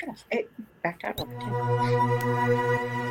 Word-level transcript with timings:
look 0.00 0.08
at 0.08 0.14
us. 0.14 0.24
Hey, 0.30 0.46
backed 0.82 1.04
out. 1.04 1.18
We're 1.26 3.07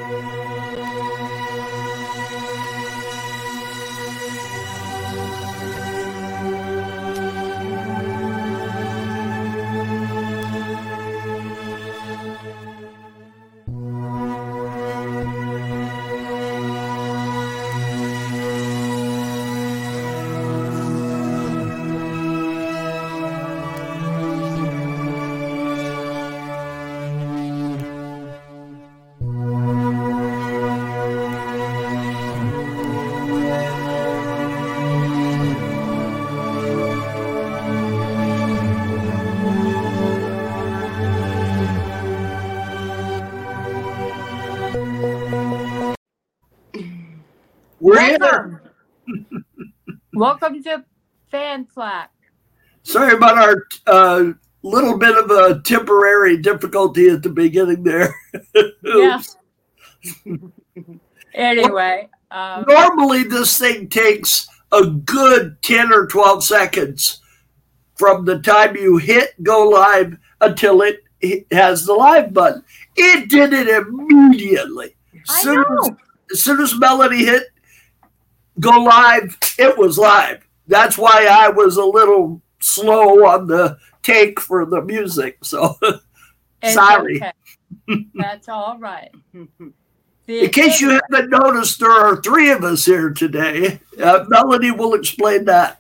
Welcome 50.18 50.64
to 50.64 50.84
Fan 51.30 51.68
Flack. 51.68 52.12
Sorry 52.82 53.16
about 53.16 53.38
our 53.38 53.68
uh, 53.86 54.32
little 54.64 54.98
bit 54.98 55.16
of 55.16 55.30
a 55.30 55.62
temporary 55.62 56.38
difficulty 56.42 57.10
at 57.10 57.22
the 57.22 57.30
beginning 57.30 57.84
there. 57.84 58.16
Yeah. 58.84 59.22
Anyway, 61.34 62.10
um, 62.32 62.66
Normally, 62.68 63.22
this 63.22 63.60
thing 63.60 63.90
takes 63.90 64.48
a 64.72 64.88
good 64.88 65.62
10 65.62 65.94
or 65.94 66.08
12 66.08 66.44
seconds 66.44 67.22
from 67.96 68.26
the 68.26 68.40
time 68.40 68.76
you 68.76 68.98
hit 68.98 69.36
go 69.44 69.70
live 69.70 70.18
until 70.42 70.82
it 70.82 71.04
has 71.52 71.86
the 71.86 71.94
live 71.94 72.34
button. 72.34 72.64
It 72.96 73.30
did 73.30 73.54
it 73.54 73.68
immediately. 73.68 74.96
I 75.30 75.42
Soon 75.44 75.60
as, 75.60 75.90
as 76.32 76.44
soon 76.44 76.60
as 76.60 76.74
Melody 76.80 77.24
hit 77.24 77.52
go 78.60 78.72
live, 78.72 79.38
it 79.58 79.78
was 79.78 79.98
live. 79.98 80.48
That's 80.68 80.98
why 80.98 81.28
I 81.30 81.50
was 81.50 81.78
a 81.78 81.86
little 81.86 82.42
slow 82.60 83.26
on 83.26 83.48
the 83.48 83.78
take 84.04 84.40
for 84.40 84.66
the 84.66 84.82
music. 84.82 85.44
So, 85.44 85.78
sorry. 86.66 87.18
okay. 87.18 88.06
That's 88.16 88.50
all 88.50 88.78
right. 88.80 89.12
The- 90.26 90.40
In 90.46 90.50
case 90.50 90.82
you 90.82 90.90
haven't 90.90 91.30
noticed, 91.30 91.80
there 91.80 91.92
are 91.92 92.22
three 92.22 92.52
of 92.52 92.64
us 92.64 92.86
here 92.86 93.12
today. 93.12 93.80
Uh, 94.02 94.26
Melody 94.28 94.72
will 94.72 94.94
explain 94.94 95.46
that. 95.46 95.80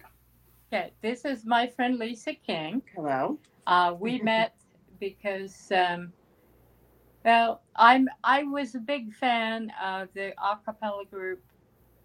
Okay, 0.71 0.91
this 1.01 1.25
is 1.25 1.45
my 1.45 1.67
friend 1.67 1.97
Lisa 1.97 2.33
King. 2.33 2.81
Hello. 2.95 3.39
Uh, 3.65 3.95
we 3.99 4.19
met 4.23 4.53
because, 4.99 5.71
um, 5.75 6.11
well, 7.25 7.61
I'm 7.75 8.07
I 8.23 8.43
was 8.43 8.75
a 8.75 8.79
big 8.79 9.13
fan 9.13 9.71
of 9.83 10.07
the 10.13 10.33
a 10.41 10.57
cappella 10.65 11.03
group 11.05 11.41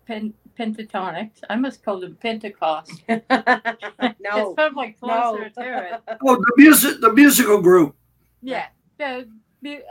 Pen- 0.07 0.35
Pentatonix. 0.59 1.31
I 1.49 1.57
must 1.57 1.85
call 1.85 2.01
them 2.01 2.17
Pentecost. 2.21 3.03
no. 3.09 3.21
it's 3.31 4.55
probably 4.55 4.93
closer 4.93 5.51
no. 5.57 5.63
to 5.63 5.95
it. 5.95 6.19
Oh, 6.25 6.37
the 6.37 6.53
music, 6.57 7.01
the 7.01 7.13
musical 7.13 7.61
group. 7.61 7.95
Yeah, 8.43 8.67
the, 8.99 9.29
the. 9.63 9.83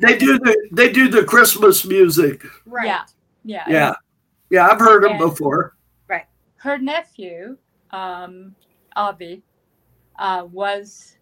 They 0.00 0.18
do 0.18 0.38
the 0.38 0.68
they 0.72 0.92
do 0.92 1.08
the 1.08 1.24
Christmas 1.24 1.84
music. 1.84 2.44
Right. 2.66 2.86
Yeah, 2.86 3.04
yeah. 3.44 3.64
Yeah, 3.68 3.94
yeah, 4.50 4.68
I've 4.68 4.78
heard 4.78 5.04
them 5.04 5.12
And- 5.12 5.20
before. 5.20 5.76
her 6.64 6.78
nephew, 6.78 7.58
um, 7.90 8.54
Avi, 8.96 9.42
uh, 10.18 10.46
was 10.50 11.18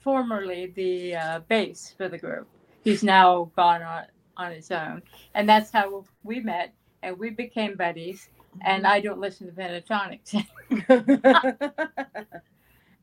formerly 0.00 0.66
the 0.76 1.16
uh, 1.16 1.40
bass 1.48 1.94
for 1.96 2.08
the 2.08 2.18
group. 2.18 2.46
He's 2.84 3.02
now 3.02 3.50
gone 3.56 3.82
on 3.82 4.04
on 4.36 4.52
his 4.52 4.70
own, 4.70 5.02
and 5.34 5.48
that's 5.48 5.70
how 5.70 6.04
we 6.24 6.40
met, 6.40 6.74
and 7.02 7.18
we 7.18 7.30
became 7.30 7.76
buddies. 7.76 8.28
And 8.60 8.86
I 8.86 9.00
don't 9.00 9.20
listen 9.20 9.46
to 9.46 9.52
Pentatonix 9.52 10.44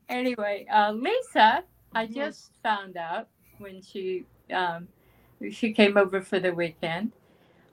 anyway. 0.10 0.68
Uh, 0.72 0.92
Lisa, 0.92 1.64
I 1.94 2.06
just 2.06 2.52
found 2.62 2.98
out 2.98 3.28
when 3.58 3.82
she 3.82 4.26
um, 4.54 4.88
she 5.52 5.74
came 5.74 5.98
over 5.98 6.22
for 6.22 6.40
the 6.40 6.54
weekend. 6.54 7.12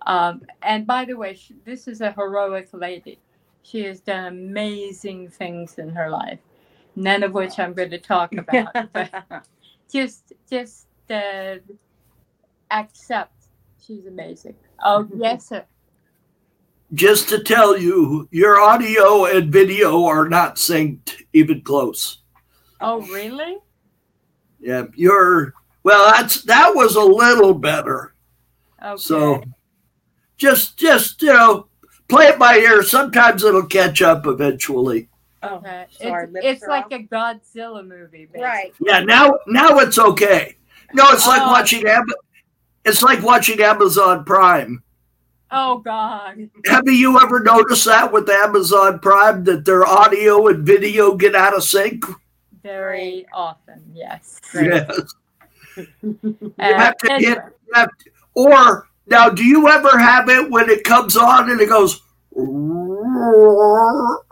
Um, 0.06 0.42
and 0.62 0.86
by 0.86 1.04
the 1.04 1.14
way, 1.14 1.34
she, 1.34 1.56
this 1.64 1.88
is 1.88 2.00
a 2.00 2.12
heroic 2.12 2.68
lady. 2.72 3.18
She 3.62 3.82
has 3.84 4.00
done 4.00 4.26
amazing 4.26 5.30
things 5.30 5.78
in 5.78 5.88
her 5.90 6.08
life, 6.08 6.38
none 6.94 7.24
of 7.24 7.32
which 7.32 7.58
I'm 7.58 7.72
going 7.72 7.90
to 7.90 7.98
talk 7.98 8.32
about. 8.36 8.68
but 8.92 9.10
just, 9.90 10.32
just 10.48 10.86
uh, 11.10 11.56
accept 12.70 13.36
she's 13.86 14.06
amazing. 14.06 14.54
Oh 14.84 15.06
yes, 15.14 15.48
sir. 15.48 15.64
Just 16.94 17.28
to 17.30 17.42
tell 17.42 17.76
you, 17.76 18.28
your 18.30 18.60
audio 18.60 19.24
and 19.24 19.52
video 19.52 20.04
are 20.04 20.28
not 20.28 20.56
synced 20.56 21.22
even 21.32 21.62
close. 21.62 22.18
Oh 22.80 23.00
really? 23.02 23.56
Yeah, 24.60 24.84
you're 24.94 25.52
well. 25.82 26.10
That's 26.12 26.42
that 26.42 26.74
was 26.74 26.94
a 26.94 27.00
little 27.02 27.54
better. 27.54 28.14
Okay. 28.82 28.96
So 28.98 29.42
just 30.36 30.76
just 30.78 31.22
you 31.22 31.32
know, 31.32 31.66
play 32.08 32.26
it 32.26 32.38
by 32.38 32.58
ear. 32.58 32.82
Sometimes 32.84 33.42
it'll 33.42 33.66
catch 33.66 34.00
up 34.02 34.26
eventually. 34.26 35.08
oh, 35.42 35.56
Okay. 35.56 35.86
so 35.90 36.08
our 36.10 36.24
It's, 36.24 36.32
lips 36.34 36.46
it's 36.46 36.66
like 36.68 36.84
off? 36.86 36.92
a 36.92 36.98
Godzilla 37.04 37.86
movie, 37.86 38.26
basically. 38.26 38.42
right. 38.42 38.72
Yeah, 38.80 39.00
now 39.00 39.38
now 39.48 39.78
it's 39.80 39.98
okay. 39.98 40.56
No, 40.94 41.04
it's 41.10 41.26
like 41.26 41.42
Oh. 41.42 41.50
watching 41.50 41.84
Am- 41.86 42.04
it's 42.84 43.02
like 43.02 43.22
watching 43.22 43.60
Amazon 43.60 44.24
Prime. 44.24 44.82
Oh 45.50 45.78
God. 45.78 46.48
Have 46.66 46.88
you 46.88 47.20
ever 47.20 47.40
noticed 47.40 47.84
that 47.86 48.12
with 48.12 48.28
Amazon 48.28 48.98
Prime 48.98 49.44
that 49.44 49.64
their 49.64 49.86
audio 49.86 50.48
and 50.48 50.66
video 50.66 51.14
get 51.14 51.34
out 51.34 51.54
of 51.54 51.62
sync? 51.64 52.04
Very 52.62 53.24
often, 53.32 53.82
yes. 53.94 54.40
Right. 54.54 54.86
Yes. 54.96 55.14
Uh, 55.78 55.84
have 56.58 56.96
to 56.98 57.12
anyway, 57.12 57.28
hit- 57.34 57.38
You 57.66 57.72
have 57.74 57.90
to- 57.98 58.10
or 58.34 58.88
now, 59.06 59.28
do 59.28 59.44
you 59.44 59.68
ever 59.68 59.98
have 59.98 60.28
it 60.30 60.50
when 60.50 60.70
it 60.70 60.82
comes 60.84 61.16
on 61.18 61.50
and 61.50 61.60
it 61.60 61.68
goes? 61.68 62.00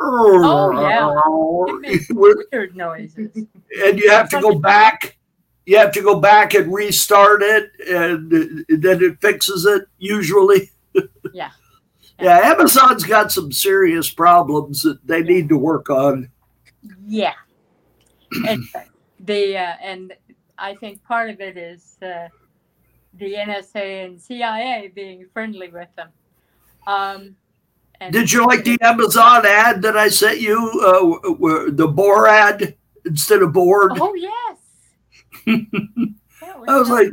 Oh, 0.01 1.67
it 1.69 1.81
makes 1.81 2.07
weird 2.51 2.75
noises. 2.77 3.31
and 3.37 3.99
you 3.99 4.11
have 4.11 4.29
to 4.31 4.41
go 4.41 4.59
back. 4.59 5.17
You 5.67 5.79
have 5.79 5.93
to 5.93 6.03
go 6.03 6.19
back 6.21 6.55
and 6.55 6.73
restart 6.73 7.43
it, 7.43 7.71
and 7.89 8.31
then 8.69 9.03
it 9.03 9.21
fixes 9.21 9.65
it. 9.67 9.85
Usually, 9.99 10.71
Yeah. 11.35 11.51
yeah. 12.21 12.39
Amazon's 12.45 13.05
got 13.05 13.33
some 13.33 13.51
serious 13.53 14.09
problems 14.09 14.83
that 14.83 15.05
they 15.07 15.23
need 15.23 15.49
to 15.49 15.59
work 15.59 15.91
on. 15.91 16.31
Yeah. 17.07 17.35
Anyway, 18.47 18.89
the 19.21 19.59
uh, 19.59 19.75
and 19.83 20.13
I 20.59 20.75
think 20.77 21.03
part 21.03 21.31
of 21.31 21.41
it 21.41 21.57
is 21.57 21.97
uh, 22.03 22.29
the 23.15 23.35
NSA 23.35 24.07
and 24.07 24.21
CIA 24.21 24.93
being 24.95 25.27
friendly 25.33 25.69
with 25.69 25.89
them. 25.97 26.09
Um, 26.87 27.37
and 28.01 28.13
Did 28.13 28.33
you 28.33 28.47
like 28.47 28.65
the 28.65 28.79
Amazon 28.81 29.45
ad 29.47 29.83
that 29.83 29.97
I 29.97 30.09
sent 30.09 30.41
you? 30.41 30.59
Uh, 30.85 31.29
w- 31.29 31.71
the 31.71 31.89
Boar 31.89 32.29
ad 32.29 32.77
instead 33.05 33.43
of 33.43 33.53
board. 33.53 33.93
Oh 34.01 34.15
yes. 34.15 34.59
That 36.41 36.57
I 36.69 36.79
was 36.79 36.91
like, 36.91 37.09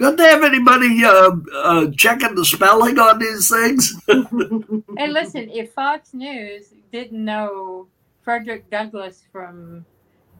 don't 0.00 0.16
they 0.16 0.24
have 0.24 0.42
anybody 0.42 1.04
uh, 1.04 1.30
uh, 1.54 1.90
checking 1.94 2.34
the 2.34 2.44
spelling 2.44 2.98
on 2.98 3.18
these 3.18 3.50
things? 3.50 3.94
and 4.08 5.12
listen, 5.12 5.50
if 5.50 5.72
Fox 5.74 6.14
News 6.14 6.72
didn't 6.90 7.22
know 7.22 7.86
Frederick 8.22 8.70
Douglass 8.70 9.22
from 9.30 9.84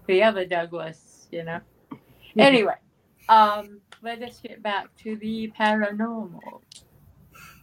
the 0.07 0.23
other 0.23 0.47
Douglas, 0.47 1.29
you 1.31 1.45
know. 1.45 1.61
Anyway, 2.39 2.75
um, 3.29 3.81
let 4.01 4.23
us 4.23 4.41
get 4.43 4.63
back 4.63 4.89
to 5.03 5.17
the 5.17 5.53
paranormal. 5.59 6.63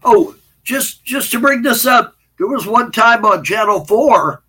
Oh, 0.04 0.36
just 0.64 1.04
just 1.04 1.32
to 1.32 1.40
bring 1.40 1.64
this 1.64 1.88
up, 1.88 2.16
there 2.38 2.48
was 2.48 2.68
one 2.68 2.92
time 2.92 3.26
on 3.26 3.44
Channel 3.44 3.86
Four 3.86 4.44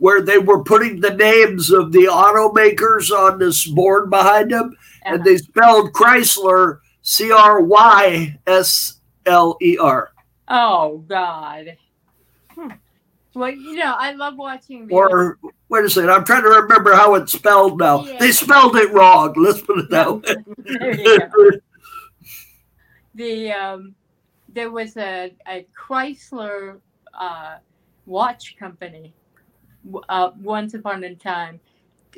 where 0.00 0.22
they 0.22 0.38
were 0.38 0.64
putting 0.64 0.98
the 0.98 1.14
names 1.14 1.70
of 1.70 1.92
the 1.92 2.04
automakers 2.04 3.10
on 3.10 3.38
this 3.38 3.66
board 3.66 4.08
behind 4.08 4.50
them, 4.50 4.74
and 5.04 5.24
they 5.24 5.36
spelled 5.36 5.92
Chrysler 5.92 6.78
C 7.02 7.32
R 7.32 7.60
Y 7.60 8.38
S 8.46 9.00
L 9.26 9.56
E 9.60 9.76
R. 9.78 10.12
Oh 10.48 10.98
God. 11.08 11.76
Well, 13.34 13.50
you 13.50 13.76
know, 13.76 13.94
I 13.96 14.12
love 14.12 14.36
watching. 14.36 14.88
Or 14.90 15.38
wait 15.68 15.84
a 15.84 15.90
second, 15.90 16.10
I'm 16.10 16.24
trying 16.24 16.42
to 16.42 16.48
remember 16.48 16.94
how 16.94 17.14
it's 17.14 17.32
spelled 17.32 17.78
now. 17.78 18.04
Yeah. 18.04 18.18
They 18.18 18.32
spelled 18.32 18.74
it 18.76 18.90
wrong. 18.90 19.34
Let's 19.36 19.60
put 19.60 19.78
it 19.78 19.90
that 19.90 20.12
way. 20.12 21.60
There 23.12 23.48
the 23.48 23.52
um, 23.52 23.94
there 24.48 24.70
was 24.70 24.96
a, 24.96 25.32
a 25.48 25.66
Chrysler 25.76 26.80
uh, 27.12 27.56
watch 28.06 28.56
company 28.56 29.12
uh, 30.08 30.30
once 30.40 30.74
upon 30.74 31.04
a 31.04 31.14
time 31.14 31.60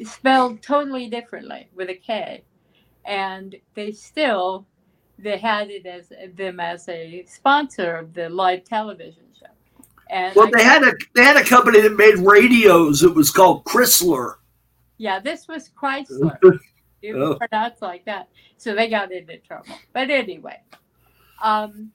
spelled 0.05 0.63
totally 0.63 1.09
differently 1.09 1.69
with 1.75 1.91
a 1.91 1.95
K, 1.95 2.45
and 3.05 3.57
they 3.75 3.93
still 3.93 4.67
they 5.19 5.39
had 5.39 5.71
it 5.71 5.87
as 5.87 6.13
them 6.37 6.59
as 6.59 6.89
a 6.89 7.25
sponsor 7.29 7.97
of 7.97 8.13
the 8.15 8.29
live 8.29 8.65
television 8.65 9.23
show. 9.39 9.47
And 10.11 10.35
Well, 10.35 10.49
I 10.49 10.51
they 10.59 10.65
had 10.65 10.83
a 10.83 10.93
they 11.15 11.23
had 11.23 11.37
a 11.37 11.45
company 11.45 11.81
that 11.81 11.97
made 11.97 12.17
radios. 12.19 13.03
It 13.03 13.15
was 13.15 13.31
called 13.31 13.65
Chrysler. 13.65 14.37
Yeah, 14.99 15.19
this 15.21 15.49
was 15.49 15.71
Chrysler. 15.71 16.39
It 17.03 17.17
Oh. 17.17 17.35
pronounced 17.35 17.83
like 17.83 18.05
that. 18.05 18.29
So 18.59 18.77
they 18.77 18.89
got 18.89 19.11
into 19.11 19.37
trouble. 19.39 19.75
But 19.93 20.09
anyway, 20.09 20.61
um, 21.43 21.91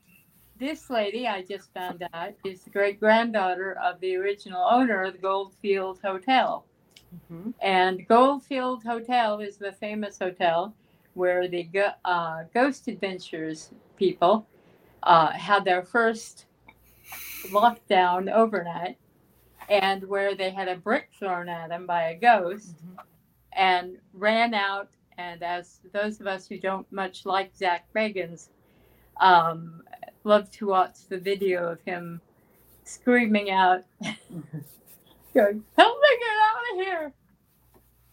this 0.58 0.90
lady 0.90 1.26
I 1.26 1.40
just 1.42 1.72
found 1.72 2.06
out 2.12 2.34
is 2.44 2.60
the 2.64 2.68
great 2.70 3.00
granddaughter 3.00 3.78
of 3.82 3.98
the 4.00 4.16
original 4.16 4.66
owner 4.70 5.02
of 5.04 5.14
the 5.14 5.18
Goldfield 5.18 5.98
Hotel. 6.04 6.66
Mhm. 7.32 7.54
And 7.62 8.06
Goldfield 8.06 8.82
Hotel 8.84 9.40
is 9.40 9.56
the 9.56 9.72
famous 9.72 10.18
hotel 10.18 10.74
where 11.18 11.48
the 11.48 11.68
uh, 12.04 12.44
Ghost 12.54 12.86
Adventures 12.86 13.70
people 13.96 14.46
uh, 15.02 15.32
had 15.32 15.64
their 15.64 15.82
first 15.82 16.46
lockdown 17.48 18.32
overnight, 18.32 18.96
and 19.68 20.04
where 20.04 20.36
they 20.36 20.50
had 20.50 20.68
a 20.68 20.76
brick 20.76 21.10
thrown 21.18 21.48
at 21.48 21.70
them 21.70 21.86
by 21.86 22.10
a 22.10 22.18
ghost 22.18 22.76
and 23.52 23.98
ran 24.14 24.54
out. 24.54 24.90
And 25.18 25.42
as 25.42 25.80
those 25.92 26.20
of 26.20 26.28
us 26.28 26.46
who 26.46 26.56
don't 26.56 26.90
much 26.92 27.26
like 27.26 27.54
Zak 27.56 27.92
Bagans 27.92 28.50
um, 29.20 29.82
love 30.22 30.48
to 30.52 30.68
watch 30.68 31.08
the 31.08 31.18
video 31.18 31.66
of 31.66 31.80
him 31.80 32.20
screaming 32.84 33.50
out, 33.50 33.82
going, 35.34 35.64
"Help 35.76 35.98
me 36.00 36.18
get 36.20 36.38
out 36.46 36.62
of 36.72 36.86
here!" 36.86 37.12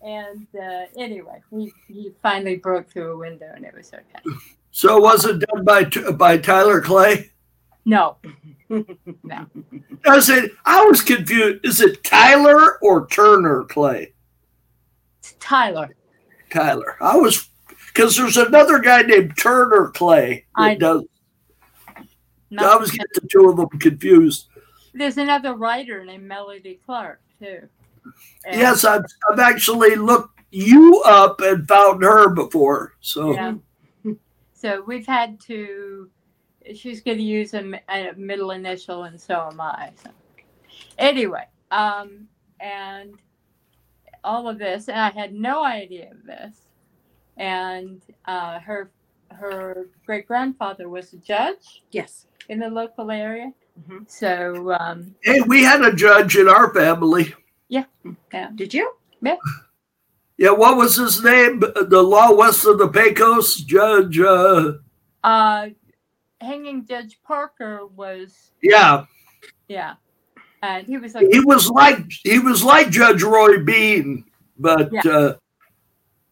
And 0.06 0.46
uh, 0.56 0.86
anyway, 1.00 1.42
he, 1.50 1.74
he 1.88 2.12
finally 2.22 2.58
broke 2.58 2.88
through 2.92 3.14
a 3.14 3.18
window, 3.18 3.52
and 3.56 3.66
it 3.66 3.74
was 3.74 3.92
okay. 3.92 4.38
So 4.70 5.00
was 5.00 5.26
it 5.26 5.40
done 5.40 5.66
by 5.66 5.86
by 6.12 6.38
Tyler 6.38 6.80
Clay? 6.80 7.32
No, 7.86 8.18
Is 8.70 10.30
it? 10.30 10.52
I 10.66 10.84
was 10.86 11.02
confused. 11.02 11.66
Is 11.66 11.82
it 11.82 12.04
Tyler 12.04 12.78
or 12.84 13.08
Turner 13.08 13.64
Clay? 13.64 14.14
it's 15.20 15.34
Tyler. 15.40 15.96
Tyler. 16.52 16.98
I 17.02 17.18
was 17.18 17.50
because 17.88 18.16
there's 18.16 18.38
another 18.38 18.80
guy 18.80 19.02
named 19.02 19.38
Turner 19.38 19.90
Clay 19.90 20.46
that 20.56 20.62
I- 20.64 20.76
does. 20.76 21.04
I 22.58 22.76
was 22.78 22.92
getting 22.92 23.08
the 23.16 23.28
two 23.28 23.50
of 23.50 23.58
them 23.58 23.70
confused. 23.80 24.50
There's 24.94 25.18
another 25.18 25.56
writer 25.56 26.06
named 26.06 26.24
Melody 26.26 26.80
Clark 26.86 27.22
too. 27.40 27.68
And- 28.46 28.60
Yes, 28.60 28.84
I've, 28.86 29.04
I've 29.32 29.40
actually 29.40 29.96
looked 29.96 30.40
you 30.52 31.02
up 31.06 31.42
and 31.42 31.68
found 31.68 32.04
her 32.04 32.30
before. 32.30 32.94
So 33.02 33.34
Yeah. 33.34 33.54
So 34.54 34.84
we've 34.88 35.06
had 35.06 35.40
to. 35.42 36.10
She's 36.74 37.02
going 37.02 37.18
to 37.18 37.24
use 37.24 37.54
a, 37.54 37.80
a 37.90 38.14
middle 38.18 38.50
initial, 38.52 39.04
and 39.04 39.20
so 39.20 39.48
am 39.52 39.62
I. 39.62 39.92
So. 40.04 40.10
Anyway, 40.98 41.44
um, 41.70 42.28
and 42.60 43.14
all 44.24 44.48
of 44.50 44.58
this, 44.58 44.88
and 44.88 45.00
I 45.00 45.12
had 45.12 45.34
no 45.34 45.64
idea 45.64 46.10
of 46.12 46.24
this. 46.26 46.62
And 47.38 48.02
uh, 48.26 48.60
her 48.60 48.90
her 49.32 49.90
great 50.06 50.26
grandfather 50.28 50.88
was 50.90 51.14
a 51.14 51.18
judge 51.18 51.84
Yes. 51.92 52.26
in 52.50 52.60
the 52.60 52.70
local 52.70 53.12
area. 53.12 53.52
Mhm. 53.88 54.10
So 54.10 54.74
um, 54.80 55.14
hey, 55.22 55.42
we 55.42 55.64
had 55.64 55.82
a 55.82 55.94
judge 55.94 56.38
in 56.38 56.48
our 56.48 56.74
family. 56.74 57.34
Did 58.56 58.74
you? 58.74 58.92
Yeah, 59.22 59.36
Yeah. 60.38 60.52
what 60.52 60.78
was 60.78 60.96
his 60.96 61.24
name? 61.24 61.60
The 61.60 62.02
law 62.04 62.34
west 62.34 62.66
of 62.66 62.78
the 62.78 62.88
Pecos, 62.88 63.56
Judge. 63.58 64.20
Uh, 64.20 64.74
uh, 65.24 65.70
hanging 66.42 66.86
Judge 66.86 67.20
Parker 67.24 67.88
was 67.88 68.52
yeah, 68.62 69.06
yeah, 69.68 69.96
and 70.62 70.86
he 70.86 70.98
was 70.98 71.16
like 71.16 71.28
he 71.32 71.40
was 71.40 71.70
like 71.70 72.00
he 72.24 72.40
was 72.40 72.64
like 72.64 72.90
Judge 72.90 73.24
Roy 73.24 73.64
Bean, 73.64 74.26
but 74.60 74.92
Yeah. 74.92 75.02
uh, 75.10 75.34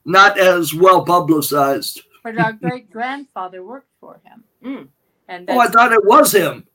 not 0.05 0.37
as 0.37 0.73
well 0.73 1.03
publicized. 1.05 2.01
but 2.23 2.37
our 2.37 2.53
great 2.53 2.89
grandfather 2.91 3.63
worked 3.63 3.91
for 3.99 4.21
him. 4.23 4.43
Mm. 4.63 4.87
And 5.27 5.49
Oh, 5.49 5.59
I 5.59 5.67
thought 5.67 5.91
it 5.91 6.05
was 6.05 6.31
him. 6.33 6.67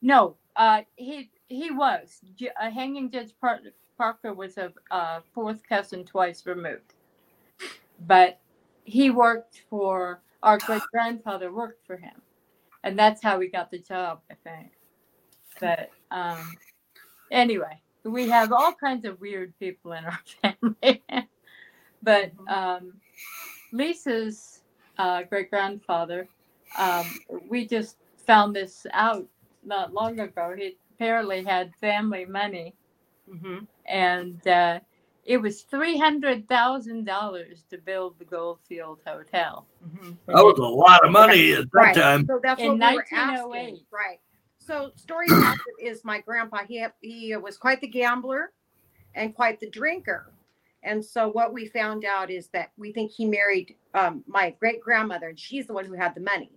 no, 0.00 0.36
uh, 0.56 0.82
he 0.96 1.30
he 1.48 1.70
was. 1.70 2.20
J- 2.36 2.50
uh, 2.60 2.70
hanging 2.70 3.10
Judge 3.10 3.32
Par- 3.40 3.60
Parker 3.96 4.32
was 4.34 4.58
a 4.58 4.72
uh, 4.90 5.20
fourth 5.34 5.62
cousin 5.68 6.04
twice 6.04 6.46
removed, 6.46 6.94
but 8.06 8.40
he 8.84 9.10
worked 9.10 9.62
for 9.70 10.20
our 10.42 10.58
great 10.58 10.82
grandfather 10.92 11.52
worked 11.52 11.86
for 11.86 11.96
him, 11.96 12.22
and 12.84 12.98
that's 12.98 13.22
how 13.22 13.38
we 13.38 13.48
got 13.48 13.70
the 13.70 13.78
job, 13.78 14.20
I 14.30 14.34
think. 14.44 14.72
But 15.60 15.90
um, 16.10 16.56
anyway, 17.30 17.80
we 18.04 18.28
have 18.28 18.52
all 18.52 18.72
kinds 18.72 19.04
of 19.04 19.20
weird 19.20 19.58
people 19.58 19.92
in 19.92 20.04
our 20.04 20.20
family, 20.42 21.02
but 22.02 22.32
um, 22.48 22.94
Lisa's 23.72 24.60
uh, 24.98 25.22
great 25.24 25.50
grandfather, 25.50 26.28
um, 26.78 27.06
we 27.48 27.66
just 27.66 27.96
found 28.26 28.54
this 28.56 28.86
out 28.92 29.26
not 29.64 29.92
long 29.94 30.20
ago. 30.20 30.54
He 30.56 30.76
apparently 31.02 31.44
had 31.44 31.74
family 31.80 32.24
money, 32.24 32.74
Mm-hmm. 33.30 33.58
and 33.84 34.46
uh, 34.48 34.80
it 35.26 35.36
was 35.36 35.60
three 35.60 35.98
hundred 35.98 36.48
thousand 36.48 37.04
dollars 37.04 37.64
to 37.68 37.76
build 37.76 38.18
the 38.18 38.24
Goldfield 38.24 39.00
Hotel. 39.06 39.66
Mm-hmm. 39.86 40.12
That 40.28 40.42
was 40.42 40.58
a 40.58 40.62
lot 40.62 41.04
of 41.04 41.12
money 41.12 41.52
at 41.52 41.64
that 41.64 41.68
Right. 41.78 41.94
time. 41.94 42.24
So 42.26 42.40
that's 42.42 42.58
In 42.58 42.68
what 42.68 42.74
we 42.78 42.96
were 42.96 43.04
1908. 43.12 43.58
asking. 43.60 43.80
Right. 43.92 44.18
So 44.58 44.92
story 44.96 45.26
is 45.78 46.04
my 46.06 46.20
grandpa. 46.22 46.60
He 46.66 46.82
he 47.02 47.36
was 47.36 47.58
quite 47.58 47.82
the 47.82 47.86
gambler, 47.88 48.52
and 49.14 49.34
quite 49.34 49.60
the 49.60 49.68
drinker. 49.68 50.32
And 50.84 51.04
so 51.04 51.28
what 51.28 51.52
we 51.52 51.66
found 51.66 52.06
out 52.06 52.30
is 52.30 52.48
that 52.54 52.70
we 52.78 52.92
think 52.92 53.10
he 53.10 53.26
married 53.26 53.74
um, 53.92 54.24
my 54.26 54.54
great 54.58 54.80
grandmother, 54.80 55.28
and 55.28 55.38
she's 55.38 55.66
the 55.66 55.74
one 55.74 55.84
who 55.84 55.92
had 55.92 56.14
the 56.14 56.20
money. 56.22 56.52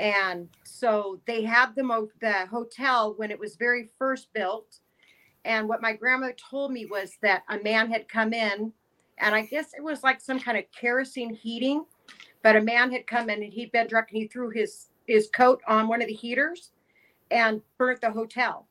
And 0.00 0.48
so 0.64 1.20
they 1.26 1.42
had 1.44 1.74
the 1.76 1.82
mo- 1.82 2.08
the 2.22 2.46
hotel 2.46 3.12
when 3.18 3.30
it 3.30 3.38
was 3.38 3.56
very 3.56 3.90
first 3.98 4.32
built. 4.32 4.78
And 5.44 5.68
what 5.68 5.82
my 5.82 5.92
grandmother 5.92 6.34
told 6.50 6.72
me 6.72 6.86
was 6.86 7.18
that 7.22 7.42
a 7.50 7.58
man 7.58 7.90
had 7.90 8.08
come 8.08 8.32
in, 8.32 8.72
and 9.18 9.34
I 9.34 9.42
guess 9.42 9.74
it 9.76 9.84
was 9.84 10.02
like 10.02 10.22
some 10.22 10.40
kind 10.40 10.56
of 10.56 10.64
kerosene 10.72 11.34
heating, 11.34 11.84
but 12.42 12.56
a 12.56 12.62
man 12.62 12.90
had 12.90 13.06
come 13.06 13.28
in 13.28 13.42
and 13.42 13.52
he'd 13.52 13.72
been 13.72 13.88
drunk 13.88 14.08
and 14.10 14.22
he 14.22 14.26
threw 14.26 14.48
his 14.48 14.88
his 15.06 15.28
coat 15.34 15.60
on 15.68 15.86
one 15.86 16.00
of 16.00 16.08
the 16.08 16.14
heaters 16.14 16.70
and 17.30 17.60
burnt 17.76 18.00
the 18.00 18.10
hotel 18.10 18.66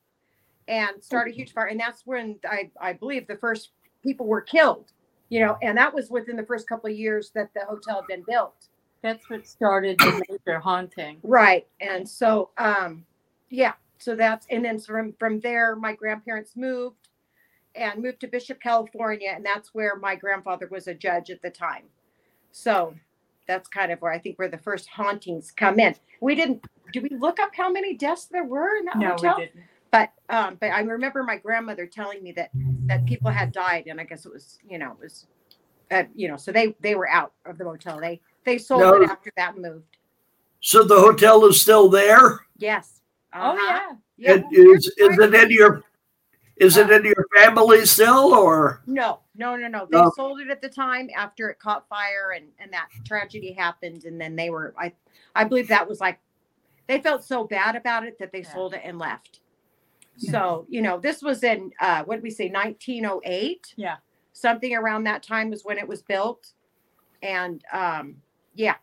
and 0.67 1.03
started 1.03 1.33
a 1.33 1.36
huge 1.36 1.53
fire. 1.53 1.67
And 1.67 1.79
that's 1.79 2.07
when 2.07 2.39
I, 2.50 2.71
I 2.81 2.93
believe 2.93 3.27
the 3.27 3.36
first 3.36 3.71
people 4.01 4.25
were 4.25 4.41
killed, 4.41 4.93
you 5.29 5.41
know, 5.41 5.57
and 5.62 5.77
that 5.77 5.93
was 5.93 6.09
within 6.09 6.38
the 6.38 6.45
first 6.45 6.67
couple 6.67 6.89
of 6.89 6.98
years 6.98 7.31
that 7.36 7.53
the 7.53 7.65
hotel 7.65 7.98
had 7.98 8.07
been 8.07 8.24
built. 8.27 8.69
That's 9.01 9.29
what 9.29 9.48
started 9.48 9.98
the 10.00 10.24
major 10.29 10.60
haunting. 10.60 11.20
Right. 11.24 11.65
And 11.79 12.08
so, 12.08 12.50
um, 12.58 13.06
yeah, 13.50 13.74
so 13.98 14.15
that's, 14.15 14.46
and 14.50 14.63
then 14.63 14.77
from, 14.79 15.13
from 15.18 15.39
there, 15.39 15.75
my 15.75 15.94
grandparents 15.94 16.58
moved 16.58 17.10
and 17.75 18.03
moved 18.03 18.20
to 18.22 18.27
Bishop, 18.27 18.60
California. 18.62 19.32
And 19.34 19.46
that's 19.46 19.74
where 19.74 19.96
my 19.96 20.15
grandfather 20.15 20.68
was 20.70 20.88
a 20.88 20.94
judge 20.94 21.29
at 21.29 21.41
the 21.41 21.50
time. 21.50 21.84
So 22.51 22.94
that's 23.48 23.70
kind 23.70 23.91
of 23.91 24.01
where 24.01 24.12
I 24.12 24.20
think 24.20 24.38
where 24.38 24.50
the 24.50 24.58
first 24.58 24.89
hauntings 24.89 25.51
come 25.51 25.79
in. 25.79 25.96
We 26.20 26.36
didn't, 26.36 26.65
do 26.91 27.01
we 27.01 27.10
look 27.18 27.39
up 27.39 27.51
how 27.56 27.72
many 27.72 27.96
deaths 27.96 28.25
there 28.25 28.44
were 28.44 28.75
in 28.77 28.86
that 28.86 28.98
No, 28.98 29.12
hotel? 29.12 29.36
we 29.38 29.46
didn't. 29.46 29.63
But, 29.91 30.12
um, 30.29 30.58
but 30.60 30.68
I 30.68 30.82
remember 30.82 31.24
my 31.24 31.38
grandmother 31.38 31.88
telling 31.88 32.22
me 32.22 32.34
that, 32.34 32.51
that 32.88 33.06
people 33.06 33.32
had 33.32 33.53
died. 33.53 33.86
And 33.88 34.00
I 34.00 34.03
guess 34.03 34.25
it 34.25 34.34
was, 34.34 34.60
you 34.68 34.77
know, 34.77 34.91
it 34.91 35.00
was, 35.01 35.25
uh, 35.89 36.03
you 36.13 36.27
know, 36.27 36.38
so 36.38 36.51
they, 36.51 36.75
they 36.82 36.96
were 36.96 37.10
out 37.10 37.32
of 37.46 37.58
the 37.58 37.63
motel. 37.63 38.00
They, 38.00 38.22
they 38.46 38.58
sold 38.58 38.81
No. 38.81 38.93
it 39.01 39.10
after 39.10 39.31
that 39.38 39.58
moved. 39.58 39.98
So 40.62 40.84
the 40.84 41.00
hotel 41.00 41.46
is 41.46 41.62
still 41.62 41.89
there. 41.89 42.39
Yes. 42.58 43.01
Oh 43.34 43.51
Uh-huh. 43.51 43.96
yeah. 44.17 44.34
It 44.36 44.46
is 44.51 44.88
is 44.98 45.17
it 45.17 45.34
in 45.34 45.51
your 45.51 45.84
is 46.58 46.75
it 46.75 46.89
in 46.91 47.05
your 47.05 47.25
family 47.36 47.86
still 47.86 48.34
or 48.34 48.81
No, 48.86 49.22
no, 49.36 49.55
no, 49.55 49.67
no. 49.69 49.88
They 49.89 49.98
No. 49.98 50.12
sold 50.15 50.41
it 50.41 50.50
at 50.50 50.62
the 50.62 50.67
time 50.69 51.10
after 51.15 51.50
it 51.50 51.60
caught 51.60 51.88
fire 51.88 52.31
and 52.36 52.50
and 52.60 52.72
that 52.74 52.89
tragedy 53.05 53.53
happened, 53.53 54.03
and 54.05 54.19
then 54.19 54.36
they 54.36 54.50
were 54.50 54.74
I 54.77 54.93
I 55.36 55.46
believe 55.46 55.67
that 55.69 55.88
was 55.88 56.01
like 56.01 56.19
they 56.88 57.00
felt 57.00 57.24
so 57.24 57.46
bad 57.46 57.75
about 57.75 58.05
it 58.05 58.17
that 58.19 58.31
they 58.31 58.41
Yeah. 58.41 58.51
sold 58.53 58.74
it 58.74 58.81
and 58.84 58.98
left. 59.00 59.39
So, 60.17 60.65
you 60.67 60.81
know, 60.81 61.00
this 61.00 61.22
was 61.22 61.43
in 61.43 61.72
uh 61.79 62.03
what 62.03 62.15
did 62.15 62.24
we 62.24 62.29
say, 62.31 62.50
1908? 62.50 63.74
Yeah. 63.77 63.98
Something 64.34 64.75
around 64.75 65.05
that 65.05 65.24
time 65.24 65.50
was 65.50 65.63
when 65.63 65.77
it 65.77 65.88
was 65.88 66.01
built. 66.01 66.51
And 67.22 67.63
um 67.72 68.22
yeah. 68.56 68.75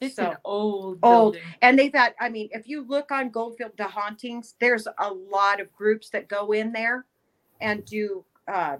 It's 0.00 0.16
So- 0.16 0.30
an 0.30 0.36
old 0.44 0.98
Old. 1.02 1.34
building. 1.34 1.42
And 1.62 1.78
they've 1.78 1.92
had, 1.92 2.14
I 2.20 2.28
mean, 2.30 2.48
if 2.52 2.66
you 2.68 2.82
look 2.82 3.10
on 3.12 3.30
Goldfield 3.30 3.72
the 3.76 3.84
hauntings, 3.84 4.54
there's 4.58 4.86
a 4.98 5.12
lot 5.12 5.60
of 5.60 5.70
groups 5.74 6.08
that 6.10 6.26
go 6.28 6.52
in 6.52 6.72
there 6.72 7.04
and 7.60 7.84
do 7.84 8.24
uh 8.48 8.78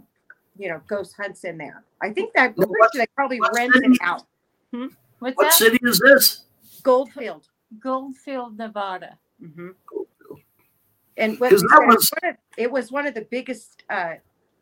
you 0.58 0.68
know, 0.68 0.80
ghost 0.88 1.14
hunts 1.16 1.44
in 1.44 1.56
there. 1.56 1.84
I 2.02 2.10
think 2.12 2.32
that 2.34 2.50
I'm 2.58 2.68
What- 2.68 2.90
they 2.94 3.06
probably 3.14 3.40
what 3.40 3.54
rent 3.54 3.74
it 3.76 3.82
city? 3.82 3.96
out. 4.02 4.24
What's 4.70 4.94
What 5.20 5.36
that? 5.38 5.52
city 5.54 5.78
is 5.82 5.98
this? 6.00 6.44
Goldfield. 6.82 7.48
Goldfield, 7.78 8.58
Nevada. 8.58 9.18
hmm 9.38 9.70
And 11.16 11.38
what 11.38 11.50
'Cause 11.50 11.62
we 11.62 11.68
that 11.68 11.78
said, 11.78 11.86
was- 11.86 12.10
one 12.22 12.30
of- 12.32 12.36
it 12.56 12.70
was 12.70 12.92
one 12.92 13.06
of 13.06 13.14
the 13.14 13.22
biggest 13.30 13.84
uh, 13.90 14.14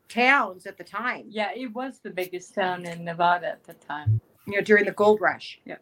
towns 0.08 0.66
at 0.66 0.76
the 0.78 0.84
time, 0.84 1.26
Yeah, 1.28 1.52
it 1.54 1.72
was 1.72 2.00
the 2.00 2.10
biggest 2.10 2.54
town 2.54 2.84
in 2.86 3.04
Nevada 3.04 3.48
at 3.48 3.64
the 3.64 3.74
time. 3.74 4.20
You 4.48 4.56
know, 4.56 4.60
during 4.62 4.84
the 4.84 4.92
gold 4.92 5.20
rush. 5.20 5.60
Yeah, 5.64 5.76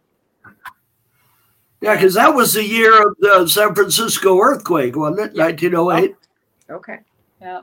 Yeah, 1.81 1.95
because 1.95 2.15
that 2.15 2.35
was 2.35 2.55
the 2.55 2.65
year 2.65 3.07
of 3.07 3.17
the 3.21 3.47
San 3.49 3.75
Francisco 3.75 4.39
earthquake, 4.41 4.97
wasn't 4.97 5.31
it? 5.31 5.37
Yeah. 5.37 5.45
1908. 5.45 6.17
Okay. 6.71 6.99
Yeah. 7.41 7.61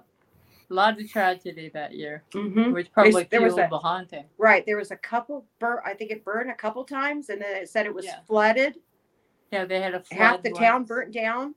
A 0.70 0.74
lot 0.74 1.00
of 1.00 1.10
tragedy 1.10 1.70
that 1.74 1.94
year, 1.94 2.24
Mm-hmm. 2.32 2.72
which 2.72 2.92
probably 2.94 3.26
there 3.30 3.42
was 3.42 3.54
a- 3.58 3.68
the 3.70 3.78
haunting. 3.78 4.26
Right. 4.38 4.66
There 4.66 4.78
was 4.78 4.92
a 4.92 4.96
couple 4.96 5.46
burn. 5.60 5.80
I 5.86 5.94
think 5.94 6.12
it 6.12 6.24
burned 6.24 6.50
a 6.50 6.56
couple 6.56 6.84
times, 6.86 7.30
and 7.30 7.42
then 7.42 7.56
it 7.58 7.70
said 7.70 7.86
it 7.86 7.94
was 7.94 8.06
Yeah. 8.06 8.20
flooded. 8.28 8.80
Yeah, 9.52 9.66
they 9.66 9.82
had 9.82 9.94
a 9.94 10.00
flood. 10.02 10.18
Half 10.20 10.42
the 10.44 10.52
town 10.52 10.86
burnt 10.86 11.14
down. 11.14 11.54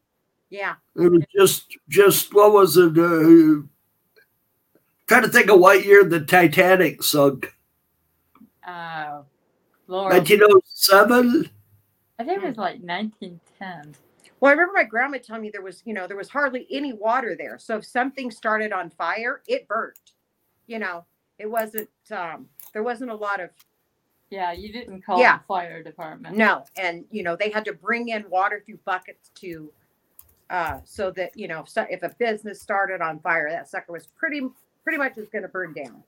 Yeah. 0.50 0.74
It 0.96 1.10
was 1.10 1.22
just, 1.34 1.76
just 1.88 2.34
what 2.34 2.52
was 2.52 2.76
it? 2.76 2.98
Uh, 2.98 3.62
trying 5.06 5.22
to 5.22 5.28
think 5.28 5.50
of 5.50 5.60
what 5.60 5.84
year 5.86 6.04
the 6.04 6.20
Titanic 6.20 7.02
sunk. 7.02 7.54
Oh, 8.66 9.24
Lord. 9.87 10.12
1907. 10.12 11.50
I 12.19 12.25
think 12.25 12.43
it 12.43 12.47
was 12.47 12.57
like 12.57 12.81
1910. 12.81 13.95
Well, 14.40 14.50
I 14.50 14.52
remember 14.52 14.73
my 14.75 14.85
grandma 14.85 15.19
telling 15.19 15.43
me 15.43 15.50
there 15.50 15.62
was, 15.62 15.83
you 15.87 15.95
know, 15.95 16.07
there 16.07 16.16
was 16.16 16.28
hardly 16.28 16.66
any 16.71 16.93
water 16.93 17.35
there. 17.38 17.59
So 17.59 17.76
if 17.78 17.85
something 17.87 18.31
started 18.31 18.73
on 18.73 18.90
fire, 18.90 19.43
it 19.47 19.66
burnt. 19.69 20.12
You 20.66 20.78
know, 20.78 21.05
it 21.38 21.50
wasn't. 21.50 21.88
um 22.11 22.49
There 22.73 22.83
wasn't 22.83 23.11
a 23.11 23.14
lot 23.14 23.40
of 23.40 23.50
Yeah, 24.31 24.52
you 24.52 24.73
didn't 24.73 25.02
call 25.02 25.19
Yeah. 25.21 25.38
the 25.38 25.45
fire 25.45 25.83
department. 25.83 26.37
No, 26.37 26.64
and 26.76 27.05
you 27.11 27.23
know 27.23 27.37
they 27.37 27.50
had 27.50 27.64
to 27.66 27.73
bring 27.73 28.09
in 28.09 28.28
water 28.28 28.62
through 28.66 28.78
buckets 28.85 29.31
to, 29.37 29.73
uh, 30.50 30.81
so 30.85 31.11
that 31.12 31.37
you 31.37 31.49
know 31.49 31.61
if, 31.61 31.71
if 31.90 32.02
a 32.02 32.14
business 32.19 32.61
started 32.61 33.00
on 33.00 33.21
fire, 33.21 33.49
that 33.50 33.69
sucker 33.69 33.93
was 33.93 34.07
pretty 34.09 34.43
pretty 34.83 34.99
much 34.99 35.16
was 35.16 35.28
going 35.28 35.43
to 35.43 35.49
burn 35.49 35.73
down. 35.73 36.02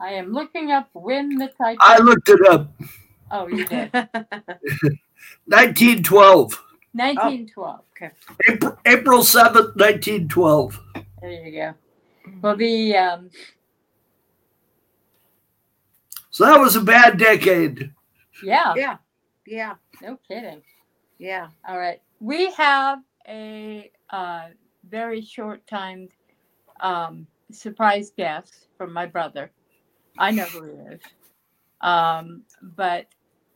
I 0.00 0.12
am 0.12 0.32
looking 0.32 0.70
up 0.70 0.88
when 0.92 1.36
the 1.36 1.48
Titanic. 1.48 1.78
I 1.80 1.98
looked 1.98 2.28
it 2.28 2.46
up. 2.48 2.72
oh, 3.30 3.48
you 3.48 3.64
did. 3.64 3.92
1912. 5.46 6.64
1912. 6.92 7.80
April, 8.48 8.78
April 8.86 9.20
7th, 9.20 9.76
1912. 9.76 10.80
There 11.20 11.30
you 11.30 11.52
go. 11.52 11.74
Well, 12.42 12.56
the 12.56 12.96
um, 12.96 13.30
So 16.30 16.44
that 16.44 16.58
was 16.58 16.76
a 16.76 16.80
bad 16.80 17.18
decade. 17.18 17.92
yeah, 18.42 18.74
yeah, 18.76 18.96
yeah, 19.46 19.74
no 20.00 20.18
kidding. 20.28 20.62
yeah. 21.18 21.48
All 21.66 21.78
right, 21.78 22.00
we 22.20 22.52
have 22.52 23.00
a 23.26 23.90
uh, 24.10 24.48
very 24.88 25.20
short 25.20 25.66
timed 25.66 26.10
um, 26.80 27.26
surprise 27.50 28.12
guest 28.16 28.68
from 28.76 28.92
my 28.92 29.06
brother. 29.06 29.50
I 30.18 30.30
know 30.32 30.44
who 30.44 30.64
he 30.64 30.94
is, 30.94 31.00
um, 31.80 32.42
but 32.76 33.06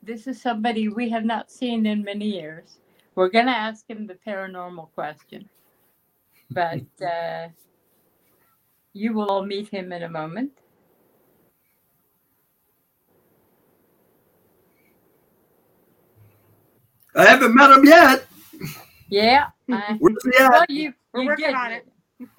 this 0.03 0.27
is 0.27 0.41
somebody 0.41 0.89
we 0.89 1.09
have 1.11 1.25
not 1.25 1.51
seen 1.51 1.87
in 1.87 2.03
many 2.05 2.27
years. 2.27 2.79
We're 3.15 3.29
going 3.29 3.47
to 3.47 3.53
ask 3.53 3.89
him 3.89 4.07
the 4.07 4.17
paranormal 4.27 4.91
question, 4.95 5.49
but 6.51 6.81
uh, 7.07 7.49
you 8.93 9.13
will 9.13 9.27
all 9.29 9.45
meet 9.45 9.69
him 9.69 9.93
in 9.93 10.05
a 10.05 10.09
moment. 10.09 10.53
I 17.15 17.27
haven't 17.27 17.55
met 17.55 17.71
him 17.71 17.85
yet. 17.85 18.27
Yeah, 19.11 19.49
I- 19.71 19.97
Where's 20.01 20.17
he 20.25 20.31
well, 20.39 20.63
at? 20.63 20.71
you 20.71 20.95
We're 21.13 21.23
you 21.23 21.29
working 21.29 21.45
did 21.47 21.55
on 21.55 21.71
meet 21.71 21.83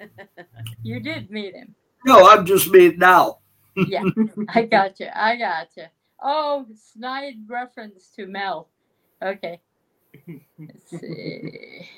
you 0.82 1.00
did 1.00 1.30
meet 1.30 1.54
him. 1.54 1.74
No, 2.06 2.28
I'm 2.28 2.44
just 2.44 2.70
meeting 2.70 2.98
now. 2.98 3.38
Yeah, 3.82 4.04
I 4.48 4.64
got 4.64 5.00
you. 5.00 5.08
I 5.14 5.36
got 5.36 5.68
you. 5.76 5.84
Oh, 6.22 6.66
snide 6.76 7.36
reference 7.48 8.10
to 8.16 8.26
Mel. 8.26 8.68
Okay. 9.22 9.60
Let's 10.68 11.00
see. 11.00 11.88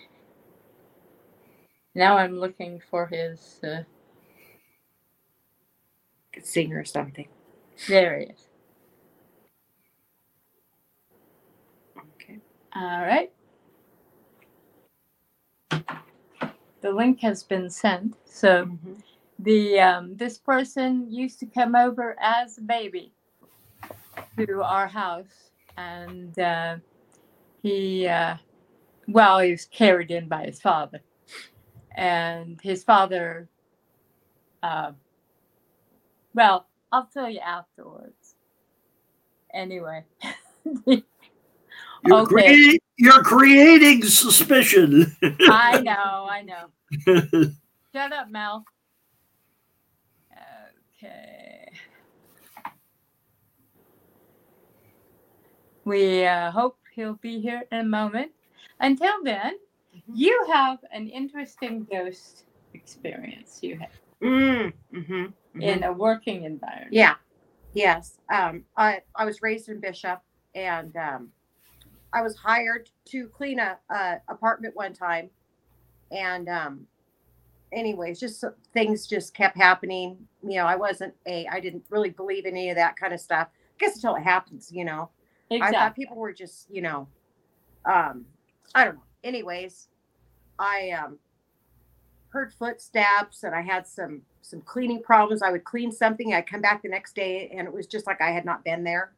Now 1.95 2.19
I'm 2.19 2.39
looking 2.41 2.81
for 2.91 3.07
his. 3.09 3.61
Uh, 3.65 3.83
singer 6.43 6.81
or 6.81 6.85
something. 6.87 7.29
there 7.89 8.19
he 8.21 8.27
is. 8.27 8.49
Okay. 12.17 12.39
All 12.77 13.03
right. 13.03 13.33
The 16.83 16.93
link 16.93 17.21
has 17.21 17.43
been 17.45 17.71
sent. 17.71 18.17
So 18.27 18.67
Mhm. 18.67 19.03
The 19.39 19.81
um, 19.81 20.17
this 20.17 20.39
person 20.39 21.11
used 21.11 21.39
to 21.41 21.47
come 21.47 21.75
over 21.75 22.17
as 22.21 22.59
a 22.59 22.63
baby 22.63 23.13
to 24.39 24.63
our 24.63 24.87
house, 24.87 25.51
and 25.77 26.39
uh, 26.39 26.77
he, 27.63 28.07
uh, 28.07 28.37
well, 29.09 29.41
he 29.41 29.51
was 29.51 29.67
carried 29.67 30.11
in 30.11 30.29
by 30.29 30.45
his 30.45 30.61
father, 30.61 31.03
and 31.97 32.61
his 32.63 32.85
father. 32.85 33.49
Uh, 34.63 34.93
well, 36.35 36.67
I'll 36.93 37.09
tell 37.13 37.31
you 37.31 37.41
afterwards. 37.41 38.35
Anyway. 39.53 40.05
You're, 42.03 42.21
Okay. 42.21 42.27
creating, 42.27 42.79
you're 42.99 43.23
creating 43.23 44.05
suspicion. 44.05 45.17
I 45.49 45.79
know, 45.83 46.29
I 46.31 46.43
know. 46.43 46.67
Shut 47.95 48.13
up, 48.13 48.31
Mel. 48.31 48.65
Okay. 50.99 51.69
We 55.85 56.25
uh, 56.25 56.51
hope 56.51 56.79
he'll 56.95 57.15
be 57.15 57.41
here 57.41 57.63
in 57.71 57.79
a 57.79 57.85
moment. 57.85 58.33
Until 58.81 59.23
then, 59.23 59.55
you 60.15 60.47
have 60.53 60.79
an 60.93 61.09
interesting 61.09 61.87
ghost 61.91 62.45
experience 62.75 63.61
you 63.63 63.79
had 63.79 63.89
Mm, 64.23 64.73
mhm, 64.95 65.33
mhm. 65.55 65.63
in 65.63 65.83
a 65.85 65.93
working 65.93 66.45
environment. 66.45 66.93
Yeah. 66.93 67.17
Yes. 67.75 68.19
Um, 68.33 68.65
I, 68.77 69.03
I 69.15 69.27
was 69.27 69.43
raised 69.43 69.69
in 69.69 69.79
Bishop 69.79 70.21
and 70.55 70.97
um, 70.97 71.29
I 72.15 72.23
was 72.23 72.35
hired 72.37 72.89
to 73.11 73.29
clean 73.29 73.59
a, 73.59 73.77
a 73.91 74.17
apartment 74.29 74.75
one 74.75 74.95
time. 74.95 75.29
And 76.11 76.49
um, 76.49 76.87
anyways, 77.73 78.21
just 78.21 78.41
so- 78.41 78.55
things 78.73 79.07
just 79.07 79.35
kept 79.35 79.57
happening. 79.57 80.17
You 80.43 80.57
know, 80.57 80.67
I 80.67 80.77
wasn't 80.77 81.15
a, 81.27 81.47
I 81.49 81.61
didn't 81.61 81.85
really 81.91 82.11
believe 82.11 82.47
in 82.47 82.53
any 82.53 82.71
of 82.71 82.77
that 82.77 82.97
kind 82.97 83.13
of 83.13 83.21
stuff. 83.21 83.49
I 83.53 83.85
guess 83.85 83.97
until 83.97 84.15
it 84.17 84.23
happens, 84.23 84.71
you 84.73 84.85
know. 84.85 85.11
I 85.63 85.71
thought 85.71 85.95
people 85.95 86.17
were 86.17 86.33
just, 86.33 86.69
you 86.71 86.83
know, 86.83 87.07
um, 87.85 88.25
I 88.75 88.85
don't 88.85 88.97
know. 88.97 89.03
Anyways, 89.23 89.89
I 90.59 90.91
um, 90.91 91.19
heard 92.31 92.53
footsteps 92.53 93.45
and 93.45 93.55
I 93.55 93.63
had 93.63 93.87
some 93.87 94.23
some 94.43 94.61
cleaning 94.61 95.03
problems. 95.03 95.43
I 95.43 95.51
would 95.51 95.65
clean 95.65 95.91
something, 95.91 96.33
I'd 96.33 96.49
come 96.49 96.61
back 96.61 96.83
the 96.83 96.89
next 96.89 97.17
day, 97.17 97.53
and 97.57 97.67
it 97.67 97.75
was 97.75 97.87
just 97.87 98.07
like 98.07 98.21
I 98.21 98.31
had 98.31 98.45
not 98.45 98.65
been 98.65 98.85
there. 98.85 99.13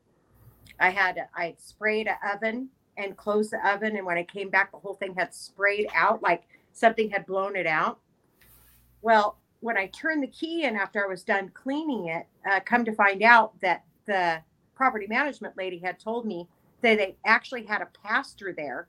I 0.81 0.90
had 0.90 1.19
I 1.37 1.47
had 1.47 1.61
sprayed 1.61 2.09
an 2.09 2.17
oven 2.35 2.69
and 2.97 3.17
closed 3.17 3.52
the 3.52 3.69
oven, 3.69 3.97
and 3.97 4.07
when 4.07 4.19
I 4.19 4.25
came 4.25 4.50
back, 4.50 4.73
the 4.73 4.78
whole 4.78 4.95
thing 4.95 5.14
had 5.14 5.35
sprayed 5.35 5.88
out 5.95 6.23
like 6.23 6.45
something 6.73 7.11
had 7.11 7.26
blown 7.26 7.57
it 7.57 7.67
out. 7.67 7.99
Well, 9.02 9.38
when 9.61 9.76
I 9.76 9.87
turned 9.87 10.23
the 10.23 10.28
key 10.28 10.64
in 10.64 10.76
after 10.76 11.05
I 11.05 11.09
was 11.09 11.23
done 11.23 11.50
cleaning 11.50 12.09
it, 12.09 12.26
uh, 12.49 12.61
come 12.61 12.85
to 12.85 12.93
find 12.93 13.23
out 13.23 13.61
that 13.61 13.85
the 14.07 14.40
property 14.75 15.07
management 15.07 15.57
lady 15.57 15.78
had 15.78 15.99
told 15.99 16.26
me 16.26 16.47
that 16.83 16.99
they 16.99 17.17
actually 17.25 17.64
had 17.64 17.83
a 17.83 17.88
pastor 18.05 18.55
there 18.57 18.88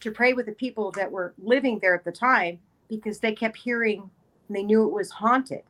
to 0.00 0.12
pray 0.12 0.32
with 0.32 0.46
the 0.46 0.52
people 0.52 0.92
that 0.92 1.10
were 1.10 1.34
living 1.38 1.80
there 1.80 1.94
at 1.94 2.04
the 2.04 2.12
time 2.12 2.60
because 2.88 3.18
they 3.18 3.32
kept 3.32 3.56
hearing 3.56 4.08
and 4.48 4.56
they 4.56 4.62
knew 4.62 4.84
it 4.84 4.92
was 4.92 5.10
haunted. 5.10 5.62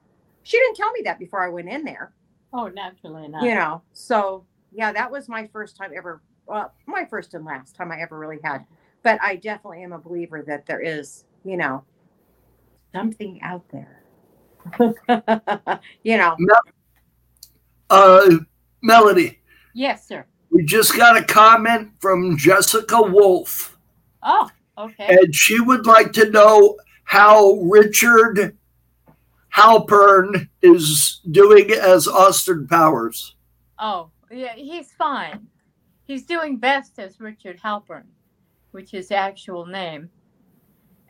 She 0.42 0.58
didn't 0.58 0.76
tell 0.76 0.92
me 0.92 1.00
that 1.04 1.18
before 1.18 1.42
I 1.42 1.48
went 1.48 1.68
in 1.68 1.84
there, 1.84 2.12
oh, 2.52 2.68
naturally 2.68 3.28
not. 3.28 3.42
you 3.42 3.54
know. 3.54 3.82
So, 3.94 4.44
yeah, 4.72 4.92
that 4.92 5.10
was 5.10 5.28
my 5.28 5.46
first 5.46 5.76
time 5.76 5.92
ever, 5.96 6.20
well, 6.46 6.72
my 6.86 7.06
first 7.06 7.32
and 7.32 7.44
last 7.44 7.74
time 7.74 7.90
I 7.90 8.00
ever 8.00 8.18
really 8.18 8.38
had 8.44 8.66
but 9.02 9.18
I 9.22 9.36
definitely 9.36 9.82
am 9.82 9.92
a 9.92 9.98
believer 9.98 10.42
that 10.46 10.66
there 10.66 10.80
is, 10.80 11.24
you 11.44 11.56
know, 11.56 11.84
something 12.92 13.40
out 13.42 13.64
there. 13.70 14.02
you 16.02 16.16
know, 16.18 16.36
Uh, 17.90 18.36
Melody, 18.82 19.38
Yes, 19.74 20.06
sir. 20.06 20.26
we 20.50 20.62
just 20.64 20.96
got 20.96 21.16
a 21.16 21.24
comment 21.24 21.90
from 22.00 22.36
Jessica 22.36 23.00
Wolf, 23.00 23.78
Oh, 24.22 24.50
okay. 24.76 25.06
and 25.22 25.34
she 25.34 25.58
would 25.60 25.86
like 25.86 26.12
to 26.12 26.30
know 26.30 26.76
how 27.04 27.52
Richard 27.62 28.56
Halpern 29.54 30.48
is 30.60 31.20
doing 31.30 31.70
as 31.70 32.06
Austin 32.06 32.66
Powers. 32.68 33.36
Oh, 33.78 34.10
yeah, 34.30 34.54
he's 34.54 34.92
fine. 34.92 35.46
He's 36.04 36.26
doing 36.26 36.58
best 36.58 36.98
as 36.98 37.20
Richard 37.20 37.58
Halpern, 37.58 38.04
which 38.72 38.92
is 38.92 39.06
his 39.06 39.12
actual 39.12 39.64
name. 39.66 40.10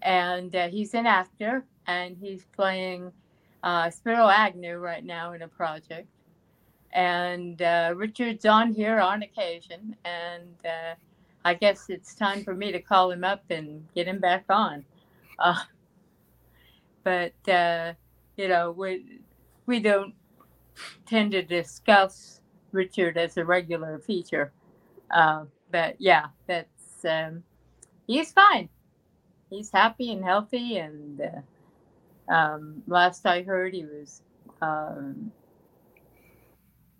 And 0.03 0.55
uh, 0.55 0.69
he's 0.69 0.95
an 0.95 1.07
actor, 1.07 1.65
and 1.87 2.17
he's 2.21 2.45
playing 2.55 3.13
uh, 3.63 3.91
Spiro 3.91 4.29
Agnew 4.29 4.77
right 4.77 5.05
now 5.05 5.33
in 5.33 5.43
a 5.43 5.49
project. 5.49 6.09
And 6.93 7.61
uh, 7.61 7.93
Richard's 7.97 8.47
on 8.47 8.73
here 8.73 8.99
on 8.99 9.23
occasion, 9.23 9.95
and 10.05 10.57
uh, 10.65 10.95
I 11.45 11.55
guess 11.55 11.87
it's 11.91 12.15
time 12.15 12.45
for 12.45 12.55
me 12.55 12.73
to 12.73 12.81
call 12.81 13.11
him 13.11 13.25
up 13.25 13.45
and 13.51 13.87
get 13.95 14.07
him 14.09 14.19
back 14.19 14.45
on. 14.49 14.85
Uh, 15.39 15.63
but 17.05 17.49
uh, 17.49 17.93
you 18.37 18.49
know, 18.49 18.71
we 18.71 19.21
we 19.67 19.81
don't 19.81 20.15
tend 21.07 21.33
to 21.33 21.43
discuss 21.43 22.41
Richard 22.73 23.17
as 23.19 23.37
a 23.37 23.45
regular 23.45 23.99
feature. 23.99 24.53
Uh, 25.11 25.45
but 25.71 25.97
yeah, 25.99 26.27
that's 26.47 27.05
um, 27.05 27.43
he's 28.07 28.33
fine. 28.33 28.69
He's 29.51 29.71
happy 29.73 30.13
and 30.13 30.25
healthy, 30.25 30.79
and 30.79 31.21
uh, 31.21 32.33
um, 32.33 32.83
last 32.87 33.27
I 33.27 33.43
heard, 33.43 33.75
he 33.75 33.85
was 33.85 34.23
um, 34.63 35.33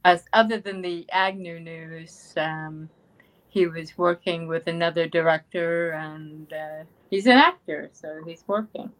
as 0.05 0.25
other 0.33 0.59
than 0.59 0.83
the 0.83 1.07
Agnew 1.13 1.61
news, 1.61 2.33
um, 2.37 2.89
he 3.49 3.67
was 3.67 3.97
working 3.99 4.47
with 4.49 4.67
another 4.67 5.07
director, 5.09 5.91
and 5.93 6.53
uh, 6.53 6.85
he's 7.11 7.27
an 7.27 7.39
actor, 7.39 7.91
so 7.93 8.21
he's 8.27 8.45
working. 8.47 8.91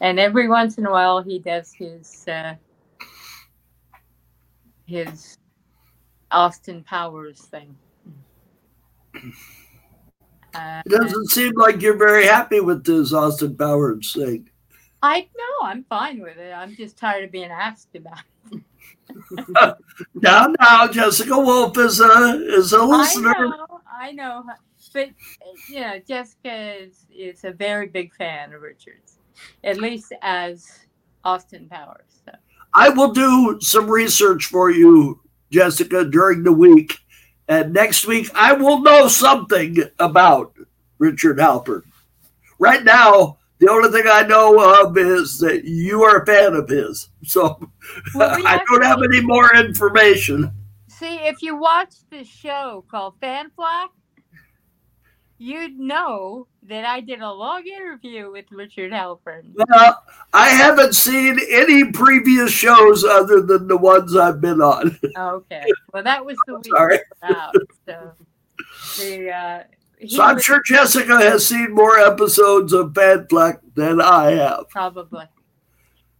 And 0.00 0.18
every 0.18 0.48
once 0.48 0.78
in 0.78 0.86
a 0.86 0.90
while, 0.90 1.22
he 1.22 1.38
does 1.38 1.72
his 1.72 2.26
uh, 2.28 2.54
his 4.86 5.38
Austin 6.30 6.82
Powers 6.84 7.42
thing. 7.42 7.76
Uh, 10.56 10.82
It 10.86 10.90
doesn't 10.90 11.28
seem 11.28 11.52
like 11.56 11.82
you're 11.82 11.96
very 11.96 12.26
happy 12.26 12.60
with 12.60 12.84
this 12.84 13.12
Austin 13.12 13.56
Powers 13.56 14.12
thing. 14.12 14.48
I 15.02 15.28
know 15.36 15.66
I'm 15.66 15.84
fine 15.84 16.20
with 16.20 16.38
it. 16.38 16.52
I'm 16.52 16.74
just 16.74 16.96
tired 16.96 17.24
of 17.24 17.32
being 17.32 17.50
asked 17.50 17.94
about. 17.94 18.18
It. 18.18 18.62
Now, 20.14 20.48
now, 20.60 20.88
Jessica 20.88 21.38
Wolf 21.38 21.78
is 21.78 22.00
a 22.00 22.44
is 22.56 22.72
a 22.72 22.82
listener. 22.82 23.34
I 23.36 23.40
know, 23.40 23.80
I 24.00 24.12
know, 24.12 24.44
but 24.92 25.10
you 25.68 25.80
know, 25.80 26.00
Jessica 26.06 26.82
is 26.82 27.06
is 27.14 27.44
a 27.44 27.52
very 27.52 27.86
big 27.86 28.12
fan 28.14 28.52
of 28.52 28.62
Richards, 28.62 29.18
at 29.64 29.78
least 29.78 30.12
as 30.22 30.86
Austin 31.24 31.68
Powers. 31.68 32.20
So. 32.24 32.32
I 32.74 32.88
will 32.90 33.12
do 33.12 33.58
some 33.60 33.88
research 33.88 34.46
for 34.46 34.70
you, 34.70 35.20
Jessica, 35.50 36.04
during 36.04 36.42
the 36.42 36.52
week. 36.52 36.98
And 37.48 37.72
next 37.72 38.06
week, 38.06 38.30
I 38.34 38.52
will 38.52 38.80
know 38.82 39.08
something 39.08 39.78
about 39.98 40.54
Richard 40.98 41.38
Halpern. 41.38 41.82
Right 42.58 42.82
now, 42.82 43.38
the 43.58 43.70
only 43.70 43.90
thing 43.90 44.04
I 44.10 44.22
know 44.22 44.84
of 44.84 44.98
is 44.98 45.38
that 45.38 45.64
you 45.64 46.02
are 46.02 46.22
a 46.22 46.26
fan 46.26 46.54
of 46.54 46.68
his. 46.68 47.08
So 47.24 47.70
Well, 48.14 48.36
we 48.36 48.44
I 48.46 48.60
don't 48.68 48.84
have 48.84 49.02
any 49.02 49.20
more 49.20 49.54
information. 49.54 50.52
See, 50.88 51.16
if 51.16 51.42
you 51.42 51.56
watch 51.56 51.94
the 52.10 52.24
show 52.24 52.84
called 52.90 53.14
Fan 53.20 53.50
Flack, 53.54 53.90
you'd 55.38 55.78
know 55.78 56.46
that 56.64 56.84
I 56.84 57.00
did 57.00 57.20
a 57.20 57.30
long 57.30 57.66
interview 57.66 58.30
with 58.30 58.46
Richard 58.50 58.92
Halpern. 58.92 59.52
Well, 59.54 60.02
I 60.32 60.48
haven't 60.48 60.94
seen 60.94 61.38
any 61.50 61.90
previous 61.92 62.50
shows 62.50 63.04
other 63.04 63.40
than 63.42 63.68
the 63.68 63.76
ones 63.76 64.16
I've 64.16 64.40
been 64.40 64.60
on. 64.60 64.98
Okay, 65.16 65.64
well, 65.92 66.02
that 66.02 66.24
was 66.24 66.36
the 66.46 66.54
week 66.56 66.66
Sorry. 66.66 66.98
out. 67.22 67.54
So 67.86 68.12
the 68.98 69.30
uh, 69.30 69.62
So 70.08 70.22
I'm 70.22 70.34
was- 70.36 70.44
sure 70.44 70.62
Jessica 70.64 71.16
has 71.18 71.46
seen 71.46 71.72
more 71.72 71.98
episodes 71.98 72.72
of 72.72 72.92
Bad 72.94 73.28
Fleck 73.30 73.60
than 73.74 74.00
I 74.00 74.32
have. 74.32 74.68
probably. 74.70 75.26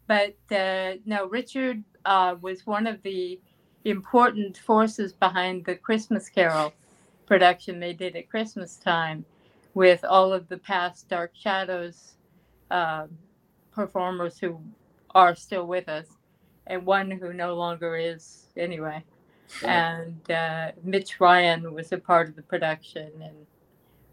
But 0.07 0.37
uh, 0.55 0.95
no, 1.05 1.27
Richard 1.29 1.83
uh, 2.05 2.37
was 2.41 2.65
one 2.67 2.87
of 2.87 3.03
the 3.03 3.41
important 3.85 4.59
forces 4.59 5.13
behind 5.13 5.65
the 5.65 5.75
Christmas 5.75 6.29
Carol 6.29 6.73
production 7.27 7.81
they 7.81 7.93
did 7.93 8.17
at 8.17 8.31
Christmas 8.31 8.77
time 8.77 9.25
with 9.75 10.05
all 10.05 10.33
of 10.33 10.49
the 10.49 10.57
past 10.57 11.09
Dark 11.09 11.33
Shadows 11.35 12.15
uh, 12.71 13.07
performers 13.73 14.39
who 14.39 14.59
are 15.15 15.35
still 15.35 15.67
with 15.67 15.89
us, 15.89 16.07
and 16.67 16.85
one 16.87 17.11
who 17.11 17.33
no 17.33 17.55
longer 17.55 17.97
is 17.97 18.47
anyway. 18.57 19.03
And 19.63 20.31
uh, 20.31 20.73
Mitch 20.83 21.21
Ryan 21.21 21.73
was 21.73 21.93
a 21.93 21.99
part 21.99 22.29
of 22.29 22.37
the 22.37 22.43
production 22.43 23.11
and 23.23 23.47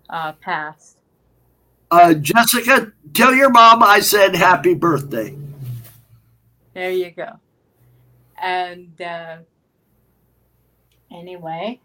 uh, 0.10 0.34
passed. 0.34 0.98
Uh, 1.90 2.14
Jessica, 2.14 2.92
tell 3.14 3.34
your 3.34 3.50
mom 3.50 3.84
I 3.84 4.00
said 4.00 4.36
happy 4.36 4.74
birthday. 4.74 5.36
There 6.74 6.92
you 6.92 7.12
go. 7.12 7.40
And 8.42 9.00
uh, 9.00 9.38
anyway, 11.12 11.80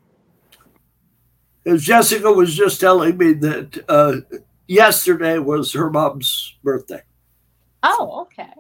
Jessica 1.77 2.31
was 2.33 2.55
just 2.55 2.81
telling 2.81 3.17
me 3.19 3.33
that 3.35 3.85
uh, 3.89 4.17
yesterday 4.67 5.39
was 5.39 5.73
her 5.73 5.91
mom's 5.91 6.57
birthday. 6.63 7.03
oh, 7.83 8.23
okay. 8.23 8.53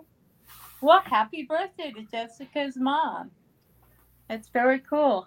Well, 0.80 1.00
happy 1.04 1.42
birthday 1.48 1.90
to 1.92 2.02
Jessica's 2.02 2.76
mom. 2.76 3.30
That's 4.28 4.48
very 4.48 4.78
cool. 4.80 5.26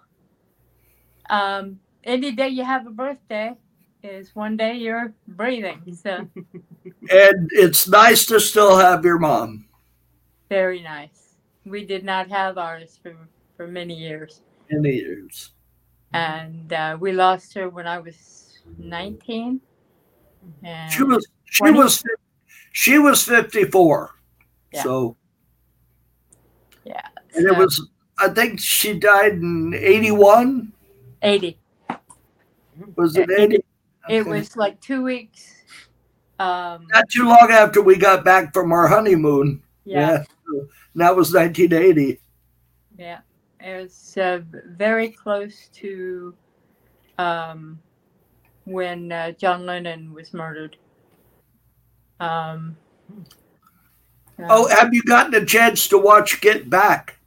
Um, 1.28 1.78
any 2.04 2.32
day 2.32 2.48
you 2.48 2.64
have 2.64 2.86
a 2.86 2.90
birthday 2.90 3.52
is 4.02 4.34
one 4.34 4.56
day 4.56 4.74
you're 4.76 5.12
breathing. 5.28 5.82
So 5.94 6.26
And 7.10 7.48
it's 7.52 7.86
nice 7.88 8.24
to 8.26 8.40
still 8.40 8.76
have 8.76 9.04
your 9.04 9.18
mom. 9.18 9.66
very 10.48 10.82
nice. 10.82 11.34
We 11.64 11.84
did 11.84 12.04
not 12.04 12.28
have 12.30 12.58
ours 12.58 12.98
for, 13.02 13.14
for 13.56 13.66
many 13.68 13.94
years. 13.94 14.40
Many 14.70 14.96
years. 14.96 15.50
And 16.14 16.72
uh, 16.72 16.96
we 17.00 17.12
lost 17.12 17.54
her 17.54 17.68
when 17.68 17.86
I 17.86 17.98
was 17.98 18.60
19. 18.78 19.60
And 20.64 20.92
She 20.92 21.02
was 21.04 21.26
she 21.44 21.58
20. 21.64 21.78
was 21.78 22.02
she 22.72 22.98
was 22.98 23.22
54. 23.24 24.14
Yeah. 24.72 24.82
So 24.82 25.16
yeah, 26.84 27.06
and 27.34 27.46
it 27.46 27.56
was 27.56 27.88
I 28.18 28.28
think 28.28 28.58
she 28.60 28.98
died 28.98 29.34
in 29.34 29.74
81. 29.74 30.72
80. 31.22 31.58
Was 32.96 33.16
it 33.16 33.28
Yeah, 33.30 33.44
80? 33.44 33.64
It 34.08 34.26
was 34.26 34.56
like 34.56 34.80
two 34.80 35.02
weeks. 35.02 35.54
Um, 36.40 36.86
not 36.92 37.08
too 37.08 37.24
long 37.28 37.48
after 37.52 37.80
we 37.80 37.96
got 37.96 38.24
back 38.24 38.52
from 38.52 38.72
our 38.72 38.88
honeymoon. 38.88 39.62
yeah, 39.84 40.24
So 40.24 40.66
that 40.96 41.14
was 41.14 41.32
1980. 41.32 42.20
yeah. 42.98 43.20
It 43.62 43.82
was 43.82 44.16
uh, 44.16 44.40
very 44.66 45.10
close 45.10 45.68
to 45.74 46.34
um, 47.18 47.78
when 48.64 49.12
uh, 49.12 49.32
John 49.32 49.66
Lennon 49.66 50.12
was 50.12 50.34
murdered. 50.34 50.76
Um, 52.20 52.76
Oh, 54.38 54.66
uh, 54.66 54.76
have 54.76 54.94
you 54.94 55.02
gotten 55.02 55.34
a 55.34 55.44
chance 55.44 55.88
to 55.88 55.98
watch 55.98 56.40
Get 56.40 56.68
Back? 56.68 57.18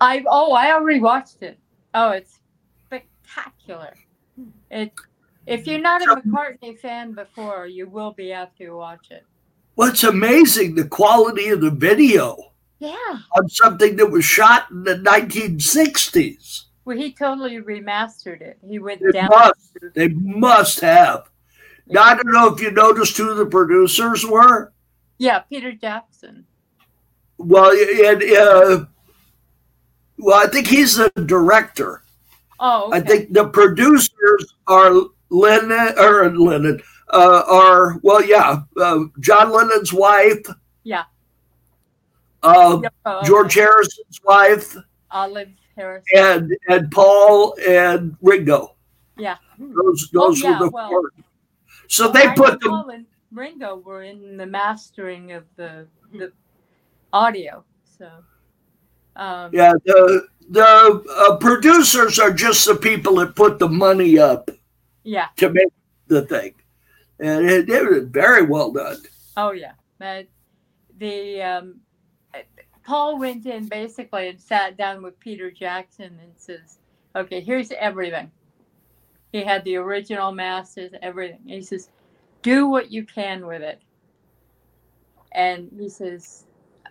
I 0.00 0.24
oh 0.26 0.52
I 0.52 0.72
already 0.72 1.00
watched 1.00 1.42
it. 1.42 1.58
Oh, 1.94 2.10
it's 2.10 2.38
spectacular. 2.86 3.94
It 4.70 4.92
if 5.46 5.66
you're 5.66 5.80
not 5.80 6.02
a 6.02 6.20
McCartney 6.22 6.78
fan 6.78 7.12
before, 7.12 7.66
you 7.66 7.88
will 7.88 8.12
be 8.12 8.32
after 8.32 8.64
you 8.64 8.76
watch 8.76 9.10
it. 9.10 9.24
Well, 9.76 9.88
it's 9.88 10.04
amazing 10.04 10.74
the 10.74 10.86
quality 10.86 11.48
of 11.48 11.60
the 11.60 11.70
video 11.70 12.52
Yeah. 12.80 13.18
on 13.36 13.48
something 13.48 13.96
that 13.96 14.06
was 14.06 14.24
shot 14.24 14.70
in 14.70 14.84
the 14.84 14.94
1960s. 14.96 16.64
Well, 16.84 16.96
he 16.96 17.12
totally 17.12 17.58
remastered 17.58 18.40
it. 18.40 18.58
He 18.66 18.78
went 18.78 19.00
They 19.02 19.12
down. 19.12 19.28
must. 19.28 19.76
They 19.94 20.08
must 20.08 20.80
have. 20.80 21.30
Now, 21.86 22.02
I 22.02 22.14
don't 22.14 22.32
know 22.32 22.52
if 22.52 22.60
you 22.60 22.70
noticed 22.70 23.16
who 23.16 23.34
the 23.34 23.44
producers 23.46 24.24
were. 24.24 24.72
Yeah, 25.18 25.40
Peter 25.40 25.72
Jackson. 25.72 26.46
Well, 27.36 27.70
and, 27.72 28.22
uh, 28.22 28.86
well, 30.18 30.42
I 30.42 30.46
think 30.48 30.66
he's 30.66 30.96
the 30.96 31.10
director. 31.26 32.02
Oh, 32.58 32.88
okay. 32.88 32.96
I 32.96 33.00
think 33.00 33.32
the 33.32 33.46
producers 33.48 34.54
are 34.66 34.94
Lennon 35.30 35.94
or 35.98 36.34
Lennon, 36.36 36.80
uh, 37.12 37.42
are 37.46 37.98
well, 38.02 38.22
yeah, 38.24 38.62
uh, 38.80 39.04
John 39.20 39.52
Lennon's 39.52 39.92
wife. 39.92 40.46
Yeah. 40.84 41.04
Uh, 42.42 42.80
oh, 43.06 43.22
George. 43.24 43.54
Harrison's 43.54 44.20
wife, 44.24 44.76
Olive 45.10 45.50
Harrison, 45.76 46.08
and 46.16 46.56
and 46.68 46.90
Paul 46.90 47.54
and 47.66 48.16
Ringo. 48.22 48.76
Yeah. 49.18 49.36
Those 49.58 50.10
Oh, 50.14 50.28
those 50.28 50.42
yeah, 50.42 50.58
were 50.58 50.66
the 50.66 50.70
well- 50.70 50.88
four. 50.88 51.10
So 51.88 52.08
they 52.08 52.26
I 52.28 52.34
put 52.34 52.60
them. 52.60 52.70
Paul 52.70 52.90
and 52.90 53.06
Ringo 53.32 53.76
were 53.76 54.02
in 54.02 54.36
the 54.36 54.46
mastering 54.46 55.32
of 55.32 55.44
the 55.56 55.86
the 56.12 56.32
audio. 57.12 57.64
So, 57.98 58.08
um, 59.16 59.50
Yeah, 59.52 59.72
the 59.84 60.26
the 60.48 61.04
uh, 61.28 61.36
producers 61.36 62.18
are 62.18 62.32
just 62.32 62.64
the 62.66 62.74
people 62.76 63.16
that 63.16 63.36
put 63.36 63.58
the 63.58 63.68
money 63.68 64.18
up 64.18 64.50
yeah. 65.04 65.26
to 65.36 65.50
make 65.50 65.68
the 66.08 66.22
thing, 66.22 66.54
and 67.20 67.48
it, 67.48 67.68
it 67.68 67.88
was 67.88 68.04
very 68.08 68.42
well 68.42 68.72
done. 68.72 68.96
Oh 69.36 69.52
yeah, 69.52 69.72
but 69.98 70.26
the 70.98 71.42
um, 71.42 71.80
Paul 72.90 73.20
went 73.20 73.46
in 73.46 73.68
basically 73.68 74.26
and 74.30 74.40
sat 74.40 74.76
down 74.76 75.00
with 75.00 75.20
Peter 75.20 75.48
Jackson 75.48 76.18
and 76.20 76.32
says, 76.36 76.80
"Okay, 77.14 77.40
here's 77.40 77.70
everything." 77.70 78.32
He 79.30 79.44
had 79.44 79.62
the 79.62 79.76
original 79.76 80.32
masters, 80.32 80.90
everything. 81.00 81.38
He 81.46 81.62
says, 81.62 81.88
"Do 82.42 82.66
what 82.66 82.90
you 82.90 83.04
can 83.04 83.46
with 83.46 83.62
it." 83.62 83.80
And 85.30 85.70
he 85.78 85.88
says, 85.88 86.46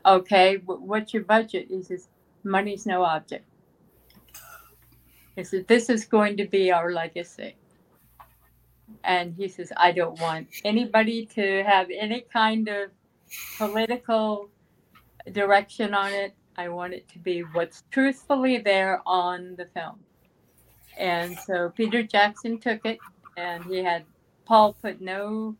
"Okay, 0.05 0.55
what's 0.65 1.13
your 1.13 1.25
budget?" 1.25 1.67
He 1.69 1.83
says, 1.83 2.07
"Money's 2.45 2.85
no 2.85 3.03
object." 3.03 3.45
He 5.35 5.43
said, 5.43 5.67
"This 5.67 5.89
is 5.89 6.05
going 6.05 6.37
to 6.37 6.47
be 6.47 6.71
our 6.71 6.93
legacy." 6.93 7.57
and 9.03 9.35
he 9.35 9.47
says 9.47 9.71
i 9.77 9.91
don't 9.91 10.19
want 10.19 10.47
anybody 10.65 11.25
to 11.25 11.63
have 11.63 11.87
any 11.91 12.21
kind 12.21 12.67
of 12.67 12.89
political 13.57 14.49
direction 15.29 15.93
on 15.93 16.11
it 16.11 16.33
i 16.57 16.67
want 16.67 16.93
it 16.93 17.07
to 17.09 17.19
be 17.19 17.41
what's 17.41 17.83
truthfully 17.91 18.57
there 18.57 19.01
on 19.05 19.55
the 19.57 19.65
film 19.65 19.99
and 20.97 21.37
so 21.39 21.69
peter 21.75 22.03
jackson 22.03 22.59
took 22.59 22.85
it 22.85 22.99
and 23.37 23.63
he 23.65 23.77
had 23.77 24.03
paul 24.45 24.73
put 24.73 24.99
no 25.01 25.55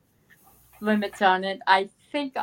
limits 0.82 1.22
on 1.22 1.44
it 1.44 1.60
i 1.68 1.88
think 2.12 2.36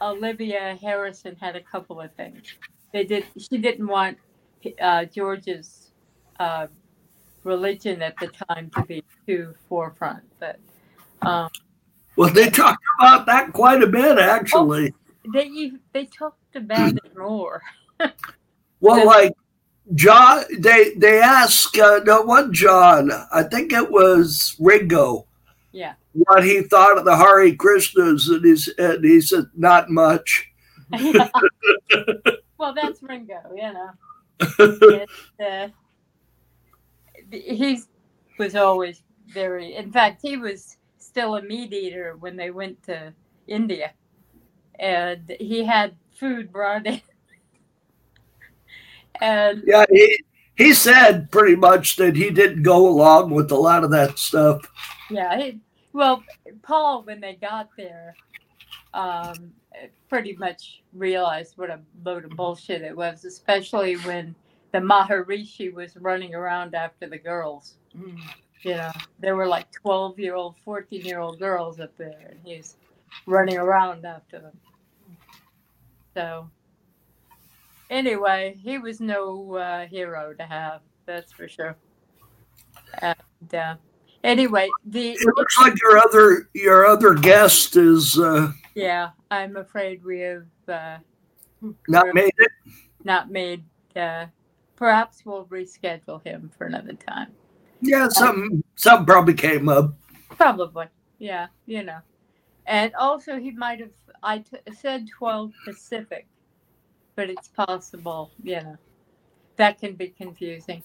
olivia 0.00 0.76
harrison 0.80 1.36
had 1.40 1.56
a 1.56 1.62
couple 1.62 2.00
of 2.00 2.12
things 2.14 2.54
they 2.92 3.04
did 3.04 3.24
she 3.36 3.58
didn't 3.58 3.86
want 3.86 4.16
uh, 4.80 5.04
george's 5.04 5.92
uh, 6.40 6.66
religion 7.44 8.02
at 8.02 8.16
the 8.18 8.28
time 8.28 8.70
to 8.76 8.82
be 8.84 9.02
too 9.26 9.54
forefront. 9.68 10.22
But 10.38 10.58
um, 11.22 11.48
Well, 12.16 12.32
they 12.32 12.50
talked 12.50 12.82
about 13.00 13.26
that 13.26 13.52
quite 13.52 13.82
a 13.82 13.86
bit, 13.86 14.18
actually. 14.18 14.94
they 15.32 15.72
they 15.92 16.04
talked 16.52 16.64
about 16.64 16.92
it 16.92 17.16
more. 17.16 17.62
Well, 18.80 19.06
like 19.06 19.34
John, 19.94 20.44
they 20.58 20.94
they 20.94 21.20
ask 21.20 21.76
uh, 21.78 22.00
no 22.04 22.22
one 22.22 22.52
John. 22.52 23.10
I 23.32 23.42
think 23.42 23.72
it 23.72 23.90
was 23.90 24.54
Ringo. 24.58 25.26
Yeah. 25.72 25.94
What 26.12 26.44
he 26.44 26.62
thought 26.62 26.98
of 26.98 27.04
the 27.04 27.16
Hare 27.16 27.50
Krishnas, 27.52 28.28
and 28.28 28.44
he's 28.44 28.68
and 28.78 29.04
he 29.04 29.20
said 29.20 29.46
not 29.56 29.90
much. 29.90 30.50
well, 32.58 32.74
that's 32.74 33.02
Ringo, 33.02 33.40
you 33.54 33.72
know. 33.72 33.90
It's, 34.60 35.12
uh, 35.40 35.68
he 37.30 37.80
was 38.38 38.54
always 38.54 39.02
very. 39.26 39.74
In 39.74 39.92
fact, 39.92 40.20
he 40.22 40.36
was 40.36 40.78
still 40.98 41.36
a 41.36 41.42
meat 41.42 41.72
eater 41.72 42.16
when 42.20 42.36
they 42.36 42.50
went 42.50 42.82
to 42.84 43.12
India, 43.46 43.92
and 44.78 45.36
he 45.40 45.64
had 45.64 45.94
food 46.18 46.52
brought 46.52 46.86
in. 46.86 47.00
And 49.20 49.62
Yeah, 49.66 49.84
he 49.90 50.18
he 50.56 50.74
said 50.74 51.30
pretty 51.30 51.56
much 51.56 51.96
that 51.96 52.16
he 52.16 52.30
didn't 52.30 52.62
go 52.62 52.88
along 52.88 53.30
with 53.30 53.50
a 53.52 53.56
lot 53.56 53.84
of 53.84 53.90
that 53.92 54.18
stuff. 54.18 54.62
Yeah, 55.10 55.40
he, 55.40 55.60
well, 55.92 56.22
Paul, 56.62 57.02
when 57.02 57.20
they 57.20 57.34
got 57.34 57.70
there, 57.76 58.14
um, 58.92 59.52
pretty 60.08 60.34
much 60.36 60.82
realized 60.92 61.56
what 61.56 61.70
a 61.70 61.80
load 62.04 62.24
of 62.24 62.30
bullshit 62.32 62.82
it 62.82 62.96
was, 62.96 63.24
especially 63.24 63.94
when 63.98 64.34
the 64.72 64.78
Maharishi 64.78 65.72
was 65.72 65.96
running 65.96 66.34
around 66.34 66.74
after 66.74 67.08
the 67.08 67.18
girls. 67.18 67.74
Mm. 67.96 68.20
You 68.62 68.74
know, 68.74 68.90
there 69.20 69.36
were 69.36 69.46
like 69.46 69.70
12 69.72 70.18
year 70.18 70.34
old, 70.34 70.56
14 70.64 71.02
year 71.02 71.20
old 71.20 71.38
girls 71.38 71.78
up 71.78 71.96
there, 71.96 72.28
and 72.30 72.38
he's 72.44 72.76
running 73.26 73.58
around 73.58 74.04
after 74.04 74.40
them. 74.40 74.58
So, 76.18 76.50
anyway, 77.90 78.58
he 78.60 78.78
was 78.78 79.00
no 79.00 79.54
uh, 79.54 79.86
hero 79.86 80.34
to 80.34 80.42
have, 80.42 80.80
that's 81.06 81.30
for 81.30 81.46
sure. 81.46 81.76
And 83.00 83.54
uh, 83.54 83.76
anyway, 84.24 84.68
the 84.84 85.10
It 85.10 85.36
looks 85.36 85.56
like 85.60 85.80
your 85.80 85.96
other 85.96 86.48
your 86.54 86.86
other 86.86 87.14
guest 87.14 87.76
is 87.76 88.18
uh, 88.18 88.50
yeah, 88.74 89.10
I'm 89.30 89.56
afraid 89.56 90.04
we 90.04 90.18
have 90.18 90.46
uh, 90.66 90.98
not 91.86 92.12
made 92.14 92.34
it. 92.36 92.50
not 93.04 93.30
made. 93.30 93.62
Uh, 93.94 94.26
perhaps 94.74 95.24
we'll 95.24 95.44
reschedule 95.44 96.20
him 96.26 96.50
for 96.58 96.66
another 96.66 96.94
time. 96.94 97.28
Yeah, 97.80 98.08
some 98.08 98.64
some 98.74 99.06
probably 99.06 99.34
came 99.34 99.68
up. 99.68 99.94
Probably, 100.30 100.86
yeah, 101.20 101.46
you 101.66 101.84
know. 101.84 102.00
And 102.66 102.92
also, 102.96 103.38
he 103.38 103.52
might 103.52 103.78
have. 103.78 103.90
I 104.22 104.38
t- 104.38 104.58
said 104.74 105.08
12 105.08 105.52
Pacific, 105.64 106.26
but 107.16 107.30
it's 107.30 107.48
possible, 107.48 108.30
you 108.42 108.56
know. 108.56 108.76
That 109.56 109.80
can 109.80 109.94
be 109.94 110.08
confusing. 110.08 110.82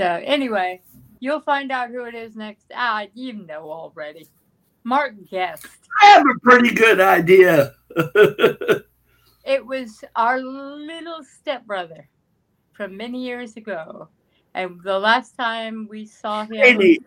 So, 0.00 0.20
anyway, 0.24 0.80
you'll 1.20 1.40
find 1.40 1.70
out 1.70 1.90
who 1.90 2.04
it 2.04 2.14
is 2.14 2.34
next. 2.36 2.66
Ah, 2.74 3.06
you 3.14 3.32
know 3.32 3.70
already. 3.70 4.28
Mark 4.84 5.14
Guest. 5.30 5.66
I 6.02 6.06
have 6.06 6.22
a 6.22 6.38
pretty 6.40 6.74
good 6.74 7.00
idea. 7.00 7.74
It 9.48 9.64
was 9.64 10.04
our 10.14 10.40
little 10.42 11.24
stepbrother 11.24 12.06
from 12.74 12.98
many 12.98 13.24
years 13.24 13.56
ago. 13.56 14.10
And 14.52 14.78
the 14.82 14.98
last 14.98 15.38
time 15.38 15.88
we 15.90 16.04
saw 16.04 16.44
him, 16.44 16.60
Amy, 16.62 16.98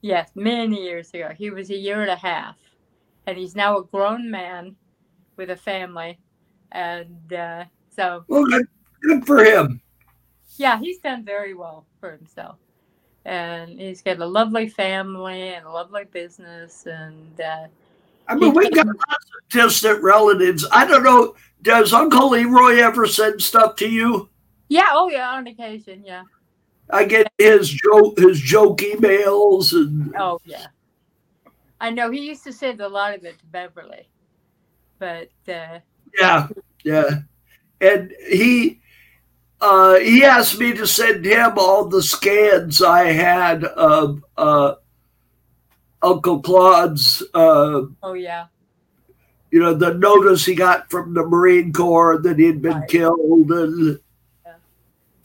yes, 0.00 0.30
many 0.36 0.84
years 0.84 1.12
ago, 1.12 1.30
he 1.36 1.50
was 1.50 1.70
a 1.70 1.76
year 1.76 2.02
and 2.02 2.10
a 2.10 2.14
half. 2.14 2.54
And 3.26 3.36
he's 3.36 3.56
now 3.56 3.78
a 3.78 3.84
grown 3.84 4.30
man 4.30 4.76
with 5.36 5.50
a 5.50 5.56
family. 5.56 6.18
And 6.72 7.32
uh, 7.32 7.64
so, 7.90 8.24
well, 8.28 8.44
good, 8.44 8.66
good 9.02 9.26
for 9.26 9.44
him. 9.44 9.80
yeah, 10.56 10.78
he's 10.78 10.98
done 10.98 11.24
very 11.24 11.54
well 11.54 11.86
for 12.00 12.12
himself. 12.12 12.56
And 13.24 13.80
he's 13.80 14.02
got 14.02 14.18
a 14.18 14.26
lovely 14.26 14.68
family 14.68 15.54
and 15.54 15.66
a 15.66 15.70
lovely 15.70 16.04
business. 16.04 16.86
And 16.86 17.40
uh, 17.40 17.66
I 18.28 18.34
mean, 18.36 18.54
we 18.54 18.70
got 18.70 18.86
lots 18.86 18.98
of 18.98 19.48
distant 19.50 20.02
relatives. 20.02 20.66
I 20.70 20.86
don't 20.86 21.02
know. 21.02 21.34
Does 21.62 21.92
Uncle 21.92 22.30
Leroy 22.30 22.76
ever 22.76 23.06
send 23.06 23.42
stuff 23.42 23.76
to 23.76 23.88
you? 23.88 24.28
yeah, 24.68 24.90
oh, 24.92 25.08
yeah, 25.08 25.30
on 25.30 25.46
occasion, 25.46 26.02
yeah. 26.04 26.22
I 26.90 27.04
get 27.04 27.32
his 27.38 27.68
joke, 27.70 28.18
his 28.18 28.40
joke 28.40 28.78
emails, 28.78 29.72
and 29.72 30.14
Oh 30.16 30.40
yeah. 30.44 30.66
I 31.80 31.90
know 31.90 32.10
he 32.10 32.26
used 32.26 32.44
to 32.44 32.52
send 32.52 32.80
a 32.80 32.88
lot 32.88 33.14
of 33.14 33.24
it 33.24 33.38
to 33.38 33.46
Beverly, 33.46 34.08
but 34.98 35.28
uh, 35.48 35.80
yeah, 36.18 36.48
yeah. 36.84 37.08
And 37.80 38.12
he 38.28 38.80
uh, 39.60 39.96
he 39.96 40.24
asked 40.24 40.58
me 40.58 40.72
to 40.72 40.86
send 40.86 41.24
him 41.24 41.52
all 41.58 41.86
the 41.86 42.02
scans 42.02 42.80
I 42.82 43.04
had 43.12 43.64
of 43.64 44.24
uh, 44.36 44.74
Uncle 46.02 46.40
Claude's. 46.40 47.22
Uh, 47.34 47.82
oh 48.02 48.14
yeah, 48.14 48.46
you 49.50 49.60
know, 49.60 49.74
the 49.74 49.94
notice 49.94 50.44
he 50.44 50.54
got 50.54 50.90
from 50.90 51.14
the 51.14 51.24
Marine 51.24 51.72
Corps 51.72 52.18
that 52.18 52.38
he'd 52.38 52.62
been 52.62 52.80
Right. 52.80 52.88
killed. 52.88 53.50
And 53.50 53.98
Yeah. 54.46 54.54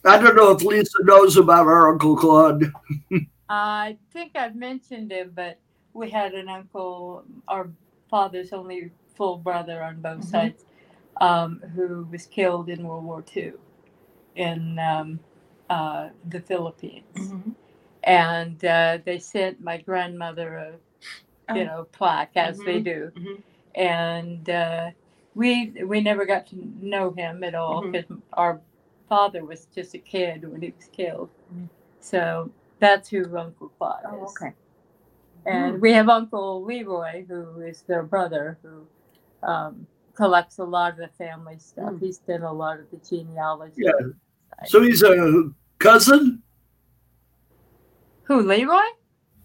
I 0.06 0.18
don't 0.18 0.36
know 0.36 0.52
if 0.52 0.64
Lisa 0.64 0.98
knows 1.04 1.38
about 1.38 1.68
our 1.68 1.92
Uncle 1.92 2.16
Claude. 2.18 2.72
I 3.50 3.98
think 4.14 4.36
I've 4.36 4.56
mentioned 4.56 5.12
him, 5.12 5.32
but 5.36 5.60
we 5.94 6.10
had 6.10 6.34
an 6.34 6.50
uncle, 6.50 7.24
our 7.48 7.70
father's 8.10 8.54
only 8.54 8.92
full 9.16 9.38
brother 9.38 9.84
on 9.84 10.02
both 10.02 10.20
Mhm. 10.22 10.26
sides, 10.32 10.66
um, 11.22 11.60
who 11.76 12.08
was 12.12 12.26
killed 12.28 12.70
in 12.70 12.88
World 12.88 13.06
War 13.06 13.24
II 13.24 13.54
in 14.36 14.80
um, 14.80 15.20
uh, 15.70 16.10
the 16.30 16.40
Philippines, 16.42 17.34
Mhm. 17.34 17.56
and 18.04 18.66
uh, 18.66 19.00
they 19.06 19.20
sent 19.20 19.62
my 19.62 19.78
grandmother 19.78 20.56
a, 20.58 20.72
you 21.56 21.64
Oh. 21.64 21.66
know, 21.66 21.84
plaque 21.92 22.38
as 22.38 22.60
they 22.60 22.80
Mhm. 22.82 22.86
do. 22.86 23.12
Mhm. 23.16 23.44
and 23.76 24.50
uh, 24.50 24.92
we 25.36 25.72
we 25.86 26.02
never 26.02 26.26
got 26.26 26.46
to 26.48 26.58
know 26.82 27.12
him 27.12 27.44
at 27.44 27.56
all 27.56 27.82
because 27.92 28.18
our 28.34 28.60
father 29.08 29.46
was 29.46 29.68
just 29.68 29.94
a 29.96 29.98
kid 30.00 30.44
when 30.52 30.62
he 30.62 30.72
was 30.78 30.88
killed. 30.90 31.30
Mhm. 31.54 31.70
So 32.02 32.52
that's 32.80 33.10
who 33.10 33.38
Uncle 33.38 33.70
Claude 33.78 34.04
Oh, 34.06 34.26
is. 34.26 34.32
okay. 34.32 34.54
And 35.46 35.82
we 35.82 35.92
have 35.94 36.10
Uncle 36.10 36.64
Leroy, 36.64 37.26
who 37.26 37.62
is 37.62 37.82
their 37.82 38.04
brother, 38.04 38.60
who 38.62 39.48
um, 39.48 39.88
collects 40.14 40.60
a 40.60 40.64
lot 40.64 40.92
of 40.92 40.98
the 40.98 41.10
family 41.18 41.58
stuff. 41.58 41.94
Mm. 41.94 42.00
He's 42.00 42.20
done 42.20 42.44
a 42.44 42.54
lot 42.54 42.80
of 42.80 42.86
the 42.92 42.98
genealogy. 42.98 43.74
Yeah. 43.78 43.92
So 44.68 44.82
he's 44.82 45.02
a 45.02 45.50
cousin. 45.80 46.44
Who, 48.24 48.42
Leroy? 48.42 48.80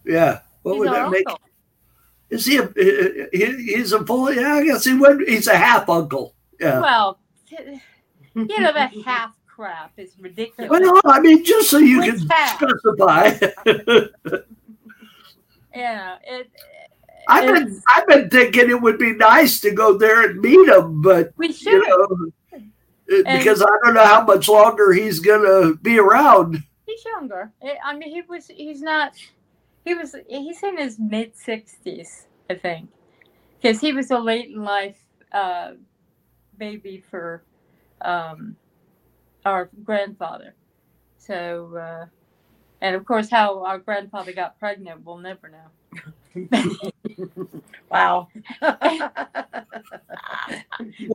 Yeah. 0.04 0.40
What 0.62 0.74
He's 0.74 0.80
would 0.80 0.88
that 0.92 1.10
make? 1.10 1.26
Is 2.28 2.44
he 2.44 2.58
a? 2.58 2.68
He, 3.32 3.74
he's 3.74 3.92
a 3.92 4.04
full. 4.04 4.32
Yeah, 4.32 4.54
I 4.54 4.64
guess 4.64 4.84
he 4.84 4.94
would. 4.94 5.22
He's 5.26 5.46
a 5.46 5.56
half 5.56 5.88
uncle. 5.88 6.34
Yeah. 6.60 6.80
Well, 6.80 7.20
you 7.50 8.60
know, 8.60 8.72
that 8.72 8.92
half 9.04 9.34
crap 9.46 9.92
is 9.96 10.12
ridiculous. 10.20 10.68
Well, 10.68 11.00
I 11.04 11.20
mean, 11.20 11.44
just 11.44 11.70
so 11.70 11.78
you 11.78 12.02
can 12.02 12.28
half? 12.28 12.58
specify. 12.58 13.38
yeah, 15.76 16.16
it, 16.24 16.50
I've 17.28 17.54
been 17.54 17.82
I've 17.94 18.06
been 18.06 18.30
thinking 18.30 18.70
it 18.70 18.80
would 18.80 18.98
be 18.98 19.12
nice 19.12 19.60
to 19.60 19.70
go 19.70 19.96
there 19.98 20.28
and 20.28 20.40
meet 20.40 20.68
him, 20.68 21.02
but 21.02 21.32
we 21.36 21.48
you 21.48 21.88
know, 21.88 22.62
because 23.24 23.62
I 23.62 23.66
don't 23.84 23.94
know 23.94 24.04
how 24.04 24.24
much 24.24 24.48
longer 24.48 24.92
he's 24.92 25.20
gonna 25.20 25.74
be 25.76 25.98
around. 25.98 26.62
He's 26.86 27.04
younger. 27.04 27.52
I 27.62 27.76
I 27.84 27.96
mean, 27.96 28.10
he 28.10 28.22
was. 28.22 28.46
He's 28.48 28.80
not. 28.80 29.14
He 29.84 29.94
was. 29.94 30.14
He's 30.28 30.62
in 30.62 30.78
his 30.78 30.98
mid 30.98 31.36
sixties, 31.36 32.26
I 32.48 32.54
think, 32.54 32.88
because 33.60 33.80
he 33.80 33.92
was 33.92 34.10
a 34.10 34.18
late 34.18 34.48
in 34.48 34.64
life 34.64 34.98
uh, 35.32 35.72
baby 36.56 37.02
for 37.10 37.42
um, 38.02 38.56
our 39.44 39.68
grandfather. 39.84 40.54
So, 41.18 41.76
uh, 41.76 42.06
and 42.86 42.94
of 42.96 43.04
course, 43.04 43.28
how 43.28 43.64
our 43.64 43.78
grandfather 43.78 44.32
got 44.32 44.58
pregnant, 44.58 45.04
we'll 45.04 45.18
never 45.18 45.48
know. 45.48 45.70
Wow. 47.90 48.28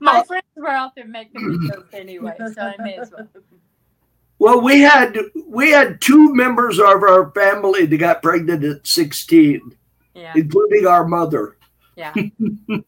My 0.02 0.24
friends 0.24 0.46
were 0.56 0.70
out 0.70 0.96
there 0.96 1.06
making 1.08 1.42
the 1.42 1.70
joke 1.74 1.90
anyway, 1.94 2.34
so 2.38 2.62
I 2.62 2.76
may 2.80 2.96
as 2.98 3.12
well. 3.12 3.28
Well, 4.40 4.62
we 4.62 4.80
had 4.80 5.18
we 5.46 5.72
had 5.72 6.00
two 6.02 6.34
members 6.34 6.80
of 6.80 6.86
our 6.86 7.30
family 7.32 7.86
that 7.86 7.98
got 7.98 8.24
pregnant 8.24 8.64
at 8.64 8.88
sixteen, 8.88 9.76
Yeah, 10.16 10.34
including 10.36 10.88
our 10.88 11.06
mother. 11.06 11.58
yeah. 11.96 12.14
yeah, 12.18 12.80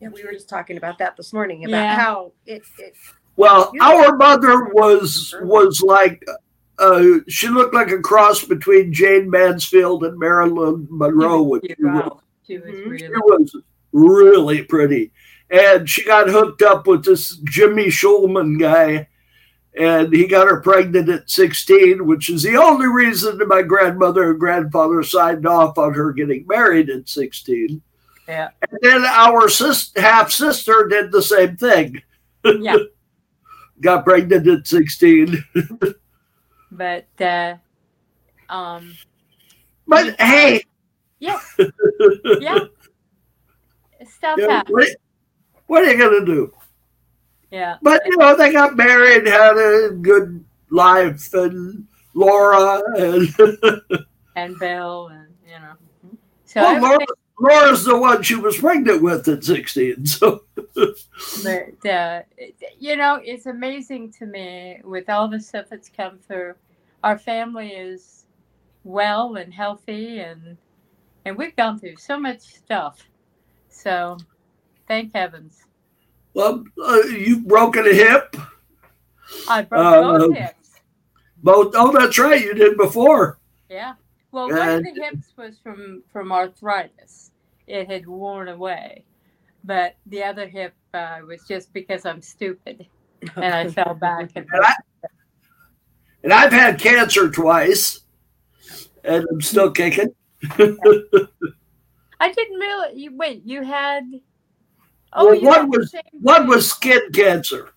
we 0.00 0.24
were 0.24 0.32
just 0.32 0.48
talking 0.48 0.76
about 0.78 0.98
that 0.98 1.16
this 1.16 1.32
morning 1.32 1.64
about 1.64 1.76
Yeah. 1.82 1.96
how 1.96 2.32
it, 2.46 2.62
it 2.78 2.94
Well, 3.34 3.72
our 3.82 4.16
mother 4.16 4.66
was 4.72 5.34
was 5.42 5.82
like 5.82 6.24
uh, 6.78 7.18
she 7.28 7.48
looked 7.48 7.74
like 7.74 7.90
a 7.90 7.98
cross 8.00 8.44
between 8.44 8.92
Jayne 8.92 9.30
Mansfield 9.30 10.04
and 10.04 10.18
Marilyn 10.18 10.86
Monroe. 10.90 11.42
when 11.42 11.60
She 11.62 11.74
she 11.76 11.82
was- 11.84 11.94
was, 12.04 12.20
she 12.46 12.58
was 12.58 12.64
Mhm. 12.74 12.98
She 12.98 13.06
really. 13.06 13.20
was 13.24 13.56
really 13.92 14.62
pretty. 14.64 15.12
And 15.50 15.88
she 15.88 16.04
got 16.04 16.28
hooked 16.28 16.62
up 16.62 16.86
with 16.86 17.04
this 17.04 17.36
Jimmy 17.44 17.86
Schulman 17.86 18.58
guy. 18.58 19.08
And 19.78 20.12
he 20.12 20.26
got 20.26 20.48
her 20.48 20.60
pregnant 20.60 21.08
at 21.10 21.28
16, 21.30 22.06
which 22.06 22.30
is 22.30 22.42
the 22.42 22.56
only 22.56 22.86
reason 22.86 23.36
that 23.38 23.46
my 23.48 23.60
grandmother 23.60 24.30
and 24.30 24.40
grandfather 24.40 25.02
signed 25.02 25.46
off 25.46 25.76
on 25.76 25.92
her 25.92 26.12
getting 26.12 26.46
married 26.48 26.88
at 26.88 27.08
16. 27.10 27.82
Yeah. 28.26 28.48
And 28.70 28.80
then 28.82 29.04
our 29.04 29.48
sis- 29.50 29.92
half 29.96 30.32
sister 30.32 30.86
did 30.88 31.12
the 31.12 31.20
same 31.22 31.56
thing. 31.58 32.00
Yeah. 32.42 32.76
got 33.82 34.04
pregnant 34.06 34.46
at 34.48 34.66
16. 34.66 35.44
but 36.70 37.06
uh, 37.20 37.56
um, 38.48 38.94
But 39.86 40.20
hey, 40.20 40.64
yeah, 41.18 41.40
yeah, 42.40 42.58
stuff 44.08 44.40
happens. 44.40 44.74
what, 44.74 44.88
what 45.66 45.82
are 45.84 45.92
you 45.92 45.98
to 46.20 46.26
do? 46.26 46.52
Yeah, 47.50 47.76
But 47.82 48.02
you 48.06 48.16
know, 48.16 48.36
they 48.36 48.52
got 48.52 48.76
married, 48.76 49.26
had 49.26 49.56
a 49.56 49.90
good 49.90 50.44
life, 50.70 51.32
and 51.32 51.86
Laura 52.14 52.82
and 52.96 53.28
and 54.36 54.58
Bill, 54.58 55.08
and 55.08 55.28
you 55.46 55.58
know, 55.58 56.18
so 56.44 56.62
well, 56.62 56.82
Laura, 56.82 57.06
Laura's 57.38 57.84
the 57.84 57.98
one 57.98 58.22
she 58.22 58.34
was 58.34 58.56
pregnant 58.58 59.02
with 59.02 59.28
at 59.28 59.44
sixteen. 59.44 60.06
So 60.06 60.42
but 61.42 61.86
uh, 61.90 62.22
you 62.78 62.96
know, 62.96 63.20
it's 63.24 63.46
amazing 63.46 64.12
to 64.12 64.26
me 64.26 64.80
with 64.84 65.08
all 65.08 65.28
the 65.28 65.40
stuff 65.40 65.66
that's 65.70 65.88
come 65.88 66.18
through. 66.18 66.54
Our 67.04 67.18
family 67.18 67.70
is 67.70 68.24
well 68.84 69.36
and 69.36 69.52
healthy, 69.52 70.20
and 70.20 70.56
and 71.24 71.36
we've 71.36 71.56
gone 71.56 71.78
through 71.78 71.96
so 71.96 72.18
much 72.18 72.40
stuff. 72.40 73.02
So, 73.68 74.16
thank 74.88 75.12
heavens. 75.14 75.64
well, 76.34 76.64
uh, 76.82 77.00
you've 77.10 77.46
broken 77.46 77.86
a 77.86 77.92
hip, 77.92 78.36
I 79.48 79.62
broke 79.62 79.84
Uh, 79.84 80.18
both 80.18 80.36
hips. 80.36 80.80
both. 81.42 81.72
Oh, 81.76 81.92
that's 81.92 82.18
right, 82.18 82.40
you 82.42 82.54
did 82.54 82.76
before. 82.76 83.38
Yeah. 83.68 83.94
Well, 84.36 84.50
one 84.50 84.68
of 84.68 84.84
the 84.84 84.90
hips 85.02 85.32
was 85.38 85.58
from 85.62 86.02
from 86.12 86.30
arthritis. 86.30 87.30
It 87.66 87.90
had 87.90 88.06
worn 88.06 88.48
away, 88.48 89.06
but 89.64 89.96
the 90.04 90.22
other 90.22 90.46
hip 90.46 90.74
uh, 90.92 91.20
was 91.26 91.40
just 91.48 91.72
because 91.72 92.04
I'm 92.04 92.20
stupid 92.20 92.86
and 93.36 93.44
I 93.54 93.70
fell 93.70 93.94
back. 93.94 94.32
And 94.36 94.46
And, 94.52 94.62
I, 94.62 94.74
and 96.22 96.32
I've 96.34 96.52
had 96.52 96.78
cancer 96.78 97.30
twice, 97.30 98.00
and 99.04 99.24
I'm 99.30 99.40
still 99.40 99.70
kicking. 99.70 100.14
I 100.50 102.32
didn't 102.32 102.58
really. 102.58 103.00
You, 103.00 103.16
wait, 103.16 103.40
you 103.46 103.62
had. 103.62 104.04
Well, 105.16 105.34
you 105.34 105.46
one 105.46 105.70
was- 105.70 105.94
One 106.12 106.46
was 106.46 106.70
skin 106.70 107.00
cancer. 107.14 107.70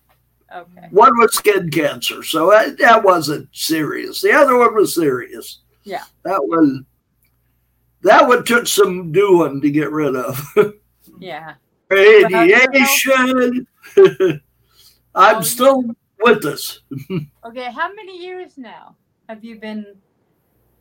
okay. 0.54 0.88
One 0.90 1.18
was 1.18 1.34
skin 1.34 1.70
cancer, 1.70 2.22
so 2.22 2.50
that, 2.50 2.76
that 2.76 3.02
wasn't 3.02 3.48
serious. 3.52 4.20
The 4.20 4.32
other 4.32 4.58
one 4.58 4.74
was 4.74 4.94
serious. 4.94 5.60
Yeah. 5.84 6.04
that 6.24 6.40
one. 6.44 6.84
That 8.02 8.26
one 8.28 8.44
took 8.44 8.66
some 8.66 9.12
doing 9.12 9.60
to 9.60 9.70
get 9.70 9.90
rid 9.90 10.16
of. 10.16 10.40
Yeah. 11.18 11.54
Radiation. 11.90 13.66
I'm 15.14 15.36
Oh, 15.36 15.40
still 15.42 15.82
with 16.22 16.44
us. 16.44 16.80
Okay. 17.44 17.70
How 17.72 17.92
many 17.92 18.22
years 18.22 18.56
now 18.56 18.96
have 19.28 19.44
you 19.44 19.58
been? 19.58 19.84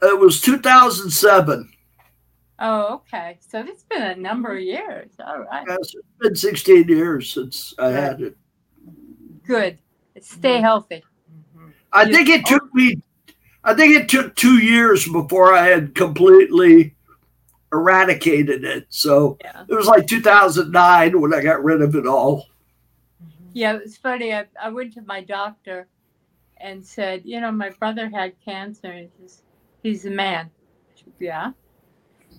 It 0.02 0.18
was 0.20 0.40
2007. 0.42 1.70
Oh, 2.60 2.96
okay. 2.96 3.38
So 3.40 3.60
it's 3.62 3.84
been 3.84 4.02
a 4.02 4.16
number 4.16 4.56
of 4.56 4.62
years. 4.62 5.12
All 5.26 5.40
right. 5.40 5.66
Yes, 5.68 5.78
It's 5.96 5.96
been 6.20 6.36
16 6.36 6.88
years 6.90 7.32
since 7.34 7.74
I 7.80 7.88
had 7.90 8.22
it. 8.22 8.38
Good. 9.48 9.80
Stay 10.22 10.60
healthy. 10.62 11.04
Mm-hmm. 11.58 11.70
I 11.94 12.04
You- 12.04 12.14
think 12.14 12.30
it 12.30 12.46
took 12.46 12.74
me. 12.74 13.02
I 13.69 13.75
think 13.75 13.93
it 13.95 14.10
took 14.10 14.36
two 14.36 14.58
years 14.58 15.08
before 15.08 15.53
I 15.53 15.67
had 15.67 15.93
completely 15.93 16.95
eradicated 17.71 18.63
it. 18.63 18.88
So 18.89 19.38
Yeah. 19.43 19.63
it 19.67 19.73
was 19.75 19.86
like 19.86 20.08
2009 20.08 21.21
when 21.21 21.34
I 21.36 21.41
got 21.41 21.63
rid 21.63 21.82
of 21.84 21.95
it 21.95 22.08
all. 22.08 22.45
Yeah, 23.53 23.75
it 23.75 23.84
was 23.84 23.95
funny. 23.97 24.34
I, 24.34 24.45
I 24.62 24.69
went 24.69 24.93
to 24.95 25.01
my 25.03 25.21
doctor 25.23 25.88
and 26.58 26.84
said, 26.86 27.21
you 27.25 27.39
know, 27.41 27.51
my 27.51 27.69
brother 27.69 28.10
had 28.10 28.34
cancer. 28.43 28.88
And 28.91 29.10
he 29.21 29.27
says, 29.27 29.43
he's 29.84 30.05
a 30.05 30.10
man. 30.10 30.49
Said, 30.95 31.13
yeah. 31.19 31.51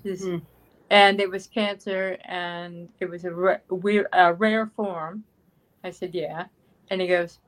Says, 0.02 0.22
Hmm. 0.24 0.38
And 0.90 1.20
it 1.20 1.30
was 1.30 1.46
cancer 1.46 2.16
and 2.24 2.88
it 2.98 3.08
was 3.08 3.24
a, 3.24 3.30
ra- 3.32 3.58
weir- 3.70 4.08
a 4.12 4.34
rare 4.34 4.66
form. 4.74 5.22
I 5.84 5.90
said, 5.90 6.12
yeah. 6.12 6.46
And 6.90 7.00
he 7.00 7.06
goes, 7.06 7.38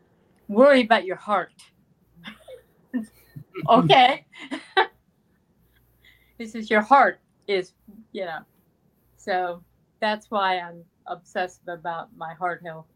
worry 0.46 0.82
about 0.82 1.04
your 1.04 1.16
heart. 1.16 1.52
Okay. 3.68 4.24
this 6.38 6.54
is 6.54 6.70
your 6.70 6.80
heart 6.80 7.20
is, 7.46 7.72
you 8.12 8.24
know. 8.24 8.40
So 9.16 9.62
that's 10.00 10.30
why 10.30 10.58
I'm 10.58 10.82
obsessive 11.06 11.68
about 11.68 12.08
my 12.16 12.34
heart 12.34 12.62
health. 12.64 12.86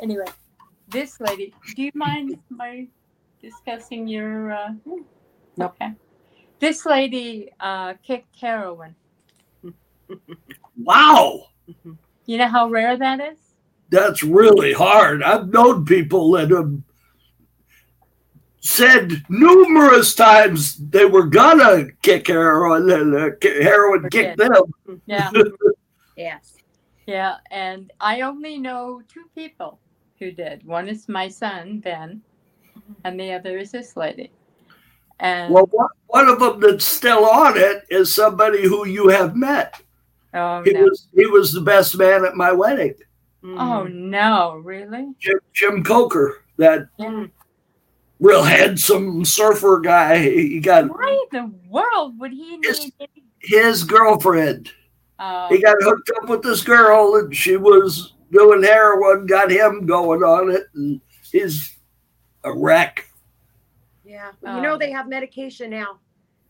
Anyway, 0.00 0.26
this 0.88 1.20
lady, 1.20 1.52
do 1.74 1.82
you 1.82 1.90
mind 1.94 2.38
my 2.50 2.86
discussing 3.40 4.06
your? 4.08 4.52
Uh, 4.52 4.74
Nope. 5.58 5.74
Okay. 5.80 5.92
This 6.58 6.84
lady 6.84 7.50
uh, 7.60 7.94
kicked 8.02 8.38
heroin. 8.38 8.94
Wow, 10.82 11.46
You 12.26 12.38
know 12.38 12.46
how 12.46 12.68
rare 12.68 12.96
that 12.96 13.20
is? 13.20 13.38
that's 13.88 14.22
really 14.22 14.72
hard. 14.72 15.22
I've 15.22 15.48
known 15.48 15.84
people 15.84 16.30
that 16.32 16.50
have 16.50 16.72
said 18.66 19.22
numerous 19.28 20.14
times 20.14 20.76
they 20.90 21.04
were 21.04 21.26
gonna 21.26 21.84
kick 22.02 22.26
heroin 22.26 22.90
and 22.90 23.14
uh, 23.14 23.30
heroin 23.62 24.08
kicked 24.10 24.38
them. 24.38 24.50
Yeah, 25.06 25.30
Yes. 26.16 26.56
yeah. 27.06 27.36
And 27.50 27.92
I 28.00 28.22
only 28.22 28.58
know 28.58 29.02
two 29.08 29.24
people 29.36 29.78
who 30.18 30.32
did. 30.32 30.66
One 30.66 30.88
is 30.88 31.08
my 31.08 31.28
son 31.28 31.78
Ben, 31.78 32.22
and 33.04 33.20
the 33.20 33.32
other 33.34 33.56
is 33.58 33.70
this 33.70 33.96
lady. 33.96 34.32
And 35.20 35.54
Well, 35.54 35.66
one- 35.70 35.88
one 36.08 36.28
of 36.28 36.40
them 36.40 36.60
that's 36.60 36.84
still 36.84 37.24
on 37.24 37.56
it 37.56 37.84
is 37.88 38.12
somebody 38.12 38.62
who 38.66 38.86
you 38.86 39.08
have 39.08 39.36
met. 39.36 39.80
oh 40.34 40.62
He 40.64 40.72
no, 40.72 40.82
was 40.82 41.06
he 41.14 41.26
was 41.26 41.52
the 41.52 41.60
best 41.60 41.96
man 41.96 42.24
at 42.24 42.34
my 42.34 42.50
wedding. 42.52 42.94
oh 43.44 43.84
no, 43.84 44.56
really? 44.64 45.14
Jim, 45.20 45.38
Jim 45.52 45.84
Coker, 45.84 46.42
that 46.56 46.88
Mm. 46.98 47.30
Real 48.20 48.42
handsome 48.42 49.24
surfer 49.24 49.78
guy. 49.80 50.18
He 50.18 50.60
got 50.60 50.88
Why 50.88 51.24
in 51.32 51.38
the 51.38 51.68
world 51.68 52.18
would 52.18 52.32
he 52.32 52.58
Yes. 52.62 52.90
need? 53.00 53.08
his 53.40 53.84
girlfriend. 53.84 54.70
Oh, 55.18 55.48
He 55.48 55.62
got 55.62 55.76
hooked 55.80 56.10
up 56.22 56.28
with 56.28 56.42
this 56.42 56.62
girl, 56.62 57.16
and 57.16 57.34
she 57.34 57.56
was 57.56 58.14
doing 58.32 58.62
heroin. 58.62 59.26
Got 59.26 59.50
him 59.50 59.86
going 59.86 60.22
on 60.22 60.50
it, 60.50 60.66
and 60.74 61.00
he's 61.30 61.78
a 62.44 62.52
wreck. 62.52 63.06
Yeah, 64.04 64.32
Well, 64.40 64.56
you 64.56 64.62
know 64.62 64.74
Um, 64.74 64.78
they 64.78 64.90
have 64.92 65.08
medication 65.08 65.70
now 65.70 65.98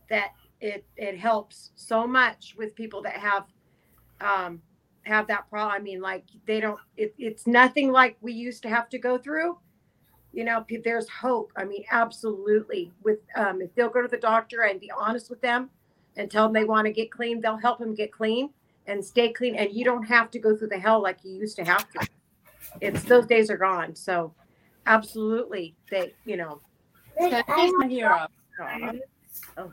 that 0.09 0.33
it 0.61 0.85
it 0.96 1.18
helps 1.18 1.72
so 1.74 2.07
much 2.07 2.55
with 2.57 2.74
people 2.74 3.02
that 3.02 3.14
have 3.14 3.46
um 4.20 4.62
have 5.02 5.26
that 5.29 5.48
problem. 5.48 5.72
I 5.74 5.79
mean, 5.79 6.00
like 6.00 6.24
they 6.46 6.61
don't. 6.61 6.79
It, 6.96 7.14
it's 7.18 7.46
nothing 7.46 7.92
like 7.92 8.16
we 8.20 8.33
used 8.33 8.62
to 8.62 8.68
have 8.68 8.88
to 8.90 8.98
go 8.98 9.16
through. 9.18 9.59
You 10.37 10.44
know, 10.44 10.62
there's 10.85 11.09
hope. 11.09 11.51
I 11.57 11.64
mean, 11.64 11.83
absolutely. 11.90 12.92
With 13.03 13.20
um, 13.37 13.62
if 13.62 13.75
they'll 13.75 13.88
go 13.88 14.03
to 14.03 14.09
the 14.09 14.18
doctor 14.18 14.61
and 14.64 14.79
be 14.79 14.90
honest 14.90 15.31
with 15.31 15.40
them 15.40 15.70
and 16.18 16.31
tell 16.31 16.44
them 16.44 16.53
they 16.53 16.64
want 16.64 16.85
to 16.87 16.92
get 16.92 17.11
clean, 17.11 17.40
they'll 17.40 17.57
help 17.57 17.79
them 17.79 17.94
get 17.94 18.12
clean 18.12 18.51
and 18.87 19.03
stay 19.03 19.33
clean. 19.33 19.57
And 19.57 19.72
you 19.72 19.83
don't 19.83 20.03
have 20.05 20.31
to 20.33 20.38
go 20.38 20.55
through 20.55 20.68
the 20.68 20.79
hell 20.79 21.01
like 21.03 21.25
you 21.25 21.33
used 21.33 21.57
to 21.57 21.64
have 21.64 21.90
to. 21.92 22.07
It's 22.83 23.03
those 23.05 23.25
days 23.25 23.51
are 23.51 23.57
gone. 23.57 23.94
So, 23.96 24.35
absolutely, 24.85 25.75
they 25.90 26.12
you 26.27 26.37
know. 26.37 26.61
so 27.18 27.42
he's 27.57 27.72
my 27.79 27.87
hero. 27.88 28.27
Oh. 29.57 29.72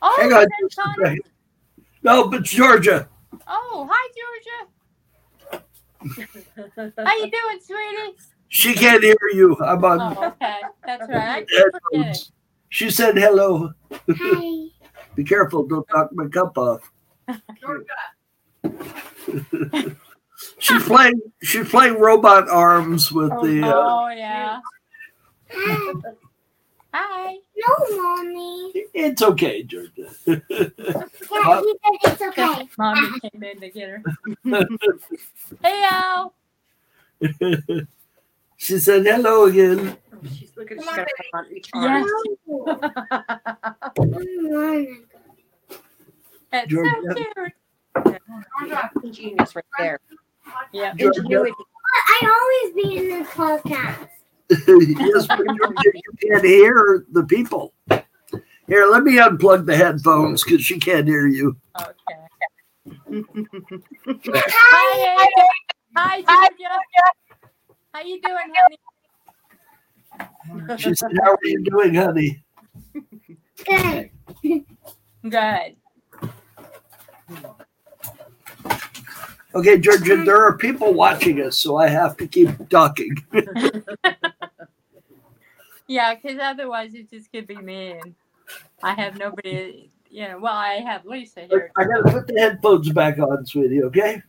Oh, 0.00 0.16
Hang 0.20 0.32
on 0.32 0.42
is 0.42 0.48
just 0.60 0.76
that 0.76 0.82
a 0.82 0.94
Connie? 0.94 1.04
second. 1.04 1.22
No, 2.04 2.28
but 2.28 2.44
Georgia, 2.44 3.08
Oh, 3.48 3.88
hi, 3.90 4.08
Georgia. 5.50 5.64
How 6.98 7.16
you 7.16 7.30
doing, 7.30 7.60
sweetie? 7.60 8.16
She 8.48 8.74
can't 8.74 9.02
hear 9.02 9.16
you. 9.32 9.56
I'm 9.64 9.84
on 9.84 10.00
Oh, 10.00 10.26
okay, 10.28 10.60
that's 10.84 11.08
right. 11.08 11.18
I 11.28 11.40
keep 11.40 11.48
forgetting. 11.50 11.72
headphones. 12.04 12.32
She 12.68 12.90
said 12.90 13.16
hello. 13.16 13.72
Hi. 14.08 14.66
Be 15.14 15.24
careful, 15.24 15.66
don't 15.66 15.86
knock 15.94 16.10
my 16.12 16.28
cup 16.28 16.58
off. 16.58 16.92
she's 20.58 20.82
playing. 20.84 21.20
She's 21.42 21.68
playing 21.68 21.98
robot 21.98 22.48
arms 22.50 23.10
with 23.12 23.30
the. 23.42 23.62
Uh, 23.64 23.72
Oh 23.74 24.08
yeah. 24.08 24.60
Hi. 25.50 25.92
Hi. 26.92 27.36
No, 27.56 27.96
mommy. 27.96 28.72
it's 28.94 29.22
okay, 29.22 29.62
Georgia. 29.62 30.08
Yeah, 31.30 31.60
he 31.60 31.74
said 31.84 32.12
it's 32.12 32.22
okay. 32.22 32.68
Mommy 32.78 33.20
came 33.20 33.42
in 33.42 33.60
to 33.60 33.70
get 33.70 33.88
her. 33.90 34.02
hey, 35.62 35.84
Al. 35.90 36.34
She 38.56 38.78
said 38.78 39.04
hello 39.04 39.46
again. 39.46 39.96
Oh, 40.12 40.18
she's 40.36 40.52
looking. 40.56 40.78
She's 40.78 40.86
gonna 40.86 41.06
come 41.32 41.40
on 41.40 41.46
each 41.54 41.70
Yes. 41.74 42.06
arm. 42.46 42.80
No. 43.98 44.86
It's 46.52 46.68
Georgia. 46.70 46.90
so 47.08 47.14
cute. 47.14 48.22
Ingenious 49.04 49.54
right 49.56 49.64
there. 49.78 50.00
Yeah. 50.72 50.94
Georgia. 50.94 51.20
Ingenuity. 51.20 51.52
I 51.94 52.64
always 52.64 52.74
be 52.74 52.96
in 52.98 53.08
this 53.08 53.28
podcast. 53.28 54.08
yes, 54.50 55.26
but 55.26 55.40
you 55.40 56.02
can't 56.22 56.44
hear 56.44 57.04
the 57.12 57.24
people. 57.24 57.72
Here, 58.68 58.86
let 58.90 59.02
me 59.04 59.18
unplug 59.18 59.66
the 59.66 59.76
headphones 59.76 60.42
because 60.44 60.62
she 60.64 60.78
can't 60.78 61.06
hear 61.06 61.26
you. 61.26 61.56
Okay. 61.80 61.92
Hi. 64.34 65.26
Hi, 65.96 66.18
Ed. 66.18 66.24
Hi, 66.28 66.48
Georgia. 66.50 66.80
How 67.96 68.02
you 68.02 68.20
doing, 68.20 68.52
honey? 68.54 68.78
She 70.78 70.94
said, 70.94 71.12
"How 71.22 71.30
are 71.30 71.38
you 71.44 71.64
doing, 71.64 71.94
honey?" 71.94 72.44
Good. 73.64 74.10
Good. 75.22 75.76
Okay, 79.54 79.78
Georgia, 79.78 80.22
there 80.26 80.44
are 80.44 80.58
people 80.58 80.92
watching 80.92 81.40
us, 81.40 81.56
so 81.56 81.78
I 81.78 81.88
have 81.88 82.18
to 82.18 82.28
keep 82.28 82.50
talking. 82.68 83.16
Yeah, 85.88 86.16
because 86.16 86.40
otherwise 86.42 86.94
it 86.94 87.08
just 87.08 87.30
could 87.30 87.46
be 87.46 87.54
me, 87.54 87.92
and 87.92 88.12
I 88.82 88.94
have 88.94 89.16
nobody. 89.16 89.88
Yeah, 90.10 90.34
well, 90.34 90.52
I 90.52 90.82
have 90.84 91.06
Lisa 91.06 91.42
here. 91.48 91.70
I 91.76 91.84
gotta 91.84 92.10
put 92.10 92.26
the 92.26 92.40
headphones 92.40 92.90
back 92.90 93.20
on, 93.20 93.46
sweetie. 93.46 93.84
Okay? 93.84 94.20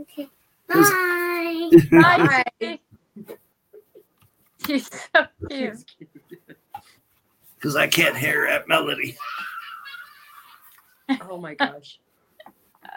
Okay. 0.00 0.28
Bye. 0.68 1.70
Bye. 1.90 2.78
Hi, 4.66 4.72
Hi. 4.72 4.78
Sweetie. 4.78 4.84
She's 4.88 4.90
so 5.14 5.26
cute. 5.50 5.84
Because 7.56 7.76
I 7.76 7.86
can't 7.86 8.16
hear 8.16 8.46
that 8.48 8.68
melody. 8.68 9.16
Oh 11.28 11.36
my 11.36 11.54
gosh. 11.54 11.98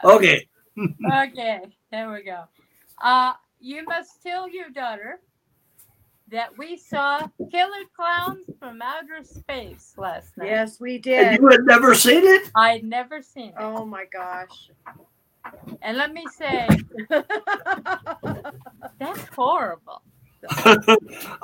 Okay. 0.03 0.47
Okay, 1.11 1.59
there 1.91 2.11
we 2.11 2.21
go. 2.23 2.43
Uh, 3.01 3.33
you 3.59 3.83
must 3.83 4.21
tell 4.23 4.47
your 4.47 4.69
daughter 4.69 5.19
that 6.29 6.55
we 6.57 6.77
saw 6.77 7.27
Killer 7.51 7.83
Klowns 7.99 8.45
from 8.59 8.81
Outer 8.81 9.23
Space 9.23 9.93
last 9.97 10.37
night. 10.37 10.47
Yes, 10.49 10.79
we 10.79 10.95
And 10.95 11.03
did. 11.03 11.39
you 11.41 11.47
had 11.47 11.65
never 11.65 11.95
seen 11.95 12.23
it? 12.23 12.49
I'd 12.55 12.83
never 12.83 13.21
seen 13.21 13.49
it. 13.49 13.55
Oh 13.57 13.85
my 13.85 14.05
gosh. 14.05 14.69
And 15.81 15.97
let 15.97 16.13
me 16.13 16.25
say, 16.27 16.67
that's 18.99 19.25
horrible. 19.35 20.01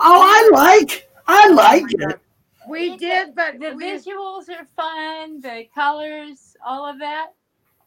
Oh, 0.03 0.21
I 0.21 0.49
like. 0.53 1.09
I 1.27 1.49
like 1.49 1.85
it. 1.87 2.19
we 2.67 2.97
did, 2.97 3.33
but 3.35 3.59
The 3.59 3.67
visuals 3.67 4.49
are 4.49 4.65
fun, 4.75 5.39
the 5.41 5.65
colors, 5.73 6.55
all 6.65 6.85
of 6.85 6.99
that. 6.99 7.27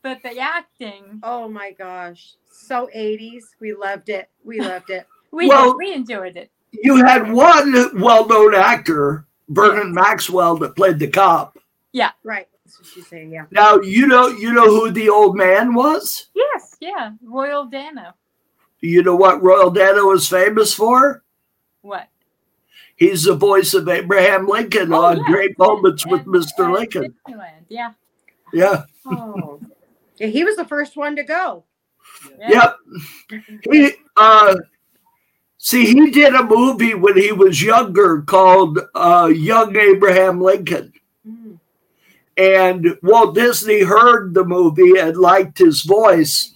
But 0.03 0.23
the 0.23 0.39
acting, 0.39 1.21
oh 1.23 1.49
my 1.49 1.73
gosh. 1.73 2.35
So 2.51 2.89
80s. 2.97 3.43
We 3.61 3.75
loved 3.75 4.09
it. 4.09 4.31
We 4.45 4.61
loved 4.73 4.91
it. 4.91 5.07
we, 5.33 5.49
Well- 5.49 5.77
we 5.77 5.93
enjoyed 5.93 6.37
it. 6.37 6.51
You 6.73 6.97
had 6.97 7.31
one 7.33 7.73
well-known 8.01 8.55
actor, 8.55 9.27
Vernon 9.49 9.95
Maxwell, 9.95 10.57
that 10.59 10.77
played 10.77 10.99
the 10.99 11.07
cop. 11.09 11.59
Yeah. 11.93 12.11
Right. 12.23 12.49
That's 12.65 12.79
what 12.79 12.87
she's 12.89 13.07
saying. 13.07 13.31
Yeah. 13.31 13.47
Now 13.51 13.77
you 13.81 14.07
know 14.07 14.27
you 14.29 14.53
know 14.53 14.67
who 14.67 14.91
the 14.91 15.09
old 15.09 15.37
man 15.37 15.73
was. 15.73 16.27
Yes, 16.35 16.77
yeah. 16.81 17.13
Royal 17.23 17.65
Dano. 17.65 18.13
You 18.81 19.03
know 19.03 19.17
what 19.17 19.43
Royal 19.43 19.71
Dano 19.71 20.11
is 20.13 20.29
famous 20.29 20.75
for? 20.75 21.23
What? 21.87 22.09
He's 22.97 23.25
the 23.25 23.35
voice 23.35 23.75
of 23.75 23.89
Abraham 23.89 24.49
Lincoln 24.49 24.93
Oh, 24.93 25.05
on 25.05 25.19
yeah, 25.19 25.23
Great 25.27 25.59
Moments 25.59 26.03
and- 26.03 26.13
with 26.13 26.23
and- 26.23 26.35
Mr. 26.35 26.65
and 26.65 26.73
Lincoln. 26.73 27.15
Disneyland, 27.29 27.65
Yeah. 27.69 27.93
Yeah. 28.53 28.83
Oh. 29.07 29.61
Yeah, 30.17 30.27
he 30.29 30.43
was 30.45 30.57
the 30.57 30.65
first 30.65 30.97
one 30.97 31.15
to 31.17 31.23
go. 31.23 31.65
yeah. 32.39 32.75
Yep. 33.31 33.41
He 33.71 33.93
uh 34.17 34.57
see 35.59 35.85
he 35.87 36.11
did 36.11 36.35
a 36.35 36.43
movie 36.45 36.95
when 36.95 37.17
he 37.17 37.33
was 37.33 37.63
younger 37.63 38.23
called 38.23 38.79
uh 38.95 39.31
Young 39.35 39.77
Abraham 39.77 40.41
Lincoln. 40.41 40.93
Mm. 41.29 41.59
And 42.37 42.99
Walt 43.03 43.35
Disney 43.35 43.83
heard 43.83 44.33
the 44.35 44.45
movie 44.45 44.99
and 44.99 45.17
liked 45.17 45.59
his 45.59 45.83
voice 45.83 46.55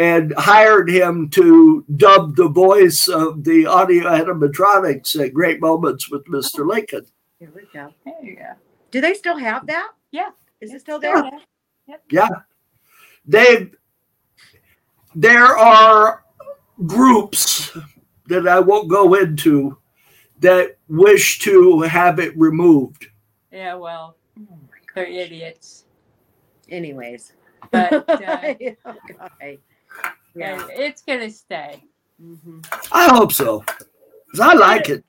and 0.00 0.32
hired 0.38 0.88
him 0.88 1.28
to 1.28 1.84
dub 1.98 2.34
the 2.34 2.48
voice 2.48 3.06
of 3.06 3.44
the 3.44 3.66
audio 3.66 4.04
animatronics 4.04 5.22
at 5.22 5.34
Great 5.34 5.60
Moments 5.60 6.10
with 6.10 6.24
Mr. 6.24 6.66
Lincoln. 6.66 7.04
Here 7.38 7.52
we 7.54 7.64
go. 7.74 7.92
There 8.06 8.14
you 8.24 8.36
go. 8.36 8.52
Do 8.90 9.02
they 9.02 9.12
still 9.12 9.36
have 9.36 9.66
that? 9.66 9.90
Yeah. 10.10 10.30
Is 10.62 10.72
it 10.72 10.80
still 10.80 10.98
Still 11.00 11.28
there? 11.86 11.98
yeah. 12.10 12.28
They 13.26 13.70
there 15.14 15.58
are 15.58 16.24
groups 16.86 17.76
that 18.26 18.48
I 18.48 18.58
won't 18.58 18.88
go 18.88 19.12
into 19.14 19.76
that 20.38 20.78
wish 20.88 21.40
to 21.40 21.82
have 21.82 22.18
it 22.20 22.32
removed. 22.38 23.06
Yeah, 23.52 23.74
well, 23.74 24.16
Oh 24.38 24.58
they're 24.94 25.04
idiots. 25.04 25.84
Anyways. 26.70 27.34
But 27.70 27.92
uh, 28.08 28.94
okay. 29.42 29.58
Yeah. 30.34 30.56
yeah, 30.56 30.66
it's 30.70 31.02
going 31.02 31.20
to 31.20 31.30
stay. 31.30 31.82
hmm 32.20 32.60
I 32.92 33.08
hope 33.08 33.32
so. 33.32 33.60
'Cause 33.60 34.40
I 34.40 34.52
like 34.54 34.88
it. 34.88 35.04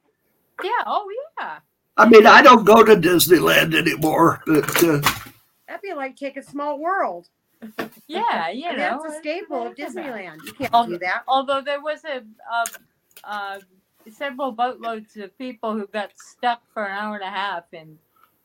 Yeah, 0.64 0.70
oh, 0.88 1.08
yeah. 1.40 1.60
I 1.98 2.08
mean, 2.10 2.26
I 2.26 2.42
don't 2.42 2.64
go 2.66 2.84
to 2.84 2.96
Disneyland 2.96 3.76
anymore, 3.76 4.42
but 4.48 4.84
uh, 4.84 5.00
That'd 5.68 5.82
be 5.84 5.94
like 5.94 6.16
taking 6.16 6.44
Small 6.44 6.80
World. 6.80 7.28
Yeah, 8.08 8.50
you 8.50 8.66
And 8.68 8.78
know. 8.78 9.00
that's 9.04 9.16
a 9.16 9.20
staple 9.20 9.68
of 9.68 9.74
it's- 9.74 9.94
Disneyland. 9.94 10.44
You 10.46 10.54
can't 10.54 10.72
Oh, 10.74 10.86
do 10.88 10.98
that. 10.98 11.24
Although 11.28 11.62
there 11.62 11.80
was 11.82 12.04
a, 12.04 12.24
a, 12.52 12.66
uh 13.24 13.60
several 14.12 14.52
boatloads 14.52 15.16
of 15.18 15.38
people 15.38 15.74
who 15.74 15.86
got 15.88 16.10
stuck 16.18 16.62
for 16.74 16.86
an 16.86 16.92
hour 16.92 17.16
and 17.16 17.24
a 17.24 17.30
half 17.30 17.66
in 17.72 17.98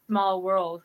small 0.07 0.43
world. 0.43 0.83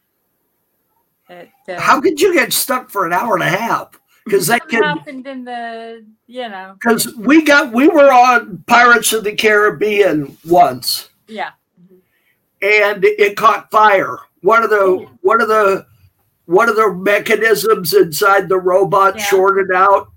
It, 1.30 1.50
uh, 1.70 1.80
How 1.80 2.00
could 2.02 2.20
you 2.22 2.34
get 2.34 2.54
stuck 2.54 2.90
for 2.90 3.06
an 3.06 3.14
hour 3.14 3.36
and 3.36 3.44
a 3.44 3.50
half? 3.50 4.00
Because 4.32 4.48
that 4.48 4.72
happened 4.72 5.28
in 5.28 5.44
the 5.44 6.06
you 6.28 6.48
know 6.48 6.76
because 6.80 7.14
we 7.16 7.44
got 7.44 7.74
we 7.74 7.88
were 7.88 8.12
on 8.12 8.64
Pirates 8.68 9.12
of 9.14 9.24
the 9.24 9.34
Caribbean 9.36 10.38
once 10.48 11.10
yeah 11.28 11.52
and 12.62 13.04
it 13.04 13.36
caught 13.36 13.72
fire. 13.72 14.18
One 14.42 14.64
of 14.64 14.70
the 14.70 15.08
one 15.22 15.42
of 15.42 15.48
the 15.48 15.86
one 16.46 16.70
of 16.70 16.76
the 16.76 16.94
mechanisms 16.94 17.94
inside 17.94 18.50
the 18.50 18.58
robot 18.60 19.16
Yeah. 19.18 19.24
shorted 19.24 19.72
out, 19.76 20.12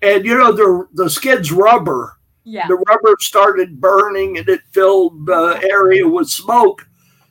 and 0.00 0.24
you 0.24 0.36
know 0.36 0.52
the 0.52 0.88
the 0.94 1.08
skid's 1.10 1.52
rubber. 1.52 2.16
yeah 2.44 2.66
The 2.66 2.76
rubber 2.88 3.16
started 3.20 3.80
burning 3.80 4.38
and 4.38 4.48
it 4.48 4.60
filled 4.72 5.26
the 5.26 5.60
area 5.70 6.06
with 6.08 6.28
smoke. 6.28 6.86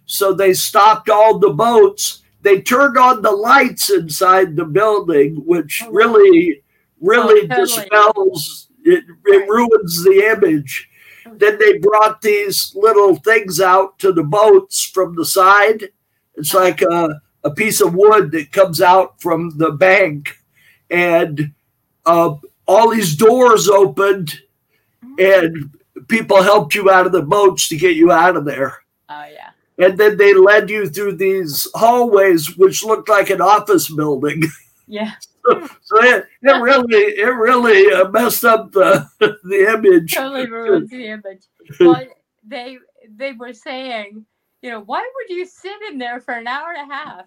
So 0.06 0.34
they 0.34 0.54
stopped 0.54 1.10
all 1.10 1.40
the 1.40 1.52
boats. 1.52 2.21
They 2.42 2.62
turned 2.62 2.98
on 2.98 3.22
the 3.22 3.32
lights 3.32 3.90
inside 3.90 4.56
the 4.56 4.66
building, 4.66 5.36
which 5.46 5.84
Oh, 5.86 5.92
really, 5.92 6.64
really 7.00 7.42
Oh, 7.44 7.48
totally. 7.48 7.66
dispels 7.90 8.68
it. 8.84 9.04
It 9.26 9.40
Right. 9.40 9.50
ruins 9.50 10.04
the 10.04 10.26
image. 10.36 10.90
Then 11.34 11.58
they 11.60 11.78
brought 11.78 12.22
these 12.22 12.74
little 12.76 13.16
things 13.18 13.62
out 13.62 14.00
to 14.00 14.12
the 14.12 14.24
boats 14.24 14.84
from 14.84 15.16
the 15.16 15.26
side. 15.26 15.90
It's 16.36 16.54
like 16.54 16.82
a, 16.82 17.22
a 17.44 17.52
piece 17.52 17.80
of 17.80 17.94
wood 17.94 18.32
that 18.32 18.52
comes 18.52 18.82
out 18.82 19.22
from 19.22 19.58
the 19.58 19.72
bank, 19.72 20.36
and 20.90 21.52
uh, 22.06 22.36
all 22.68 22.90
these 22.90 23.16
doors 23.16 23.70
opened, 23.70 24.40
and 25.20 25.70
people 26.08 26.42
helped 26.42 26.74
you 26.76 26.90
out 26.90 27.06
of 27.06 27.12
the 27.12 27.22
boats 27.22 27.68
to 27.70 27.78
get 27.78 27.96
you 27.96 28.12
out 28.12 28.36
of 28.36 28.46
there. 28.46 28.80
oh 29.10 29.26
yeah 29.32 29.51
And 29.82 29.98
then 29.98 30.18
they 30.18 30.34
led 30.34 30.70
you 30.70 30.88
through 30.88 31.18
these 31.18 31.68
hallways, 31.74 32.56
which 32.58 32.84
looked 32.84 33.10
like 33.10 33.30
an 33.30 33.42
office 33.42 33.90
building. 33.90 34.44
yeah 34.88 35.14
So 35.84 36.04
it, 36.04 36.26
it 36.42 36.52
really, 36.62 36.96
it 36.96 37.26
really 37.26 37.92
uh, 37.94 38.10
messed 38.10 38.46
up 38.46 38.72
the 38.72 39.08
the 39.20 39.74
image. 39.74 40.14
totally 40.14 40.46
ruins 40.50 40.90
the 40.90 41.08
image. 41.08 41.44
Well, 41.80 42.06
they 42.46 42.78
they 43.16 43.34
were 43.34 43.54
saying, 43.54 44.26
you 44.62 44.70
know, 44.70 44.82
why 44.82 45.00
would 45.00 45.36
you 45.36 45.46
sit 45.46 45.76
in 45.90 45.98
there 45.98 46.20
for 46.20 46.34
an 46.34 46.48
hour 46.48 46.74
and 46.78 46.92
a 46.92 46.94
half? 46.94 47.26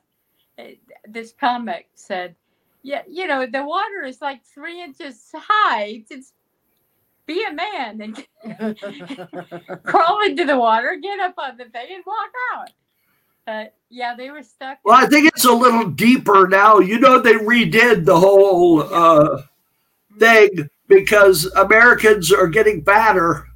This 1.09 1.33
comic 1.33 1.89
said, 1.95 2.35
yeah, 2.83 3.03
you 3.09 3.27
know, 3.27 3.47
the 3.47 3.65
water 3.65 4.05
is 4.05 4.21
like 4.21 4.45
three 4.45 4.83
inches 4.83 5.31
high. 5.35 6.05
It's 6.11 6.33
be 7.27 7.45
a 7.45 7.53
man 7.53 8.01
and 8.01 8.17
crawl 9.85 10.23
into 10.23 10.45
the 10.45 10.59
water, 10.59 10.99
get 11.01 11.21
up 11.21 11.35
on 11.39 11.57
the 11.57 11.65
thing, 11.67 11.87
and 11.91 12.05
walk 12.07 12.31
out. 12.55 12.71
Uh, 13.47 13.65
yeah, 13.91 14.15
they 14.17 14.31
were 14.31 14.43
stuck. 14.43 14.79
Well, 14.85 14.97
I 14.97 15.07
think 15.07 15.27
it's 15.29 15.45
a 15.45 15.53
little 15.53 15.91
deeper 15.91 16.47
now. 16.49 16.79
You 16.79 16.99
know, 16.99 17.21
they 17.21 17.35
redid 17.35 18.05
the 18.05 18.19
whole 18.19 18.83
uh, 18.83 19.43
thing 20.19 20.69
because 20.89 21.45
Americans 21.57 22.33
are 22.33 22.49
getting 22.49 22.83
fatter, 22.83 23.47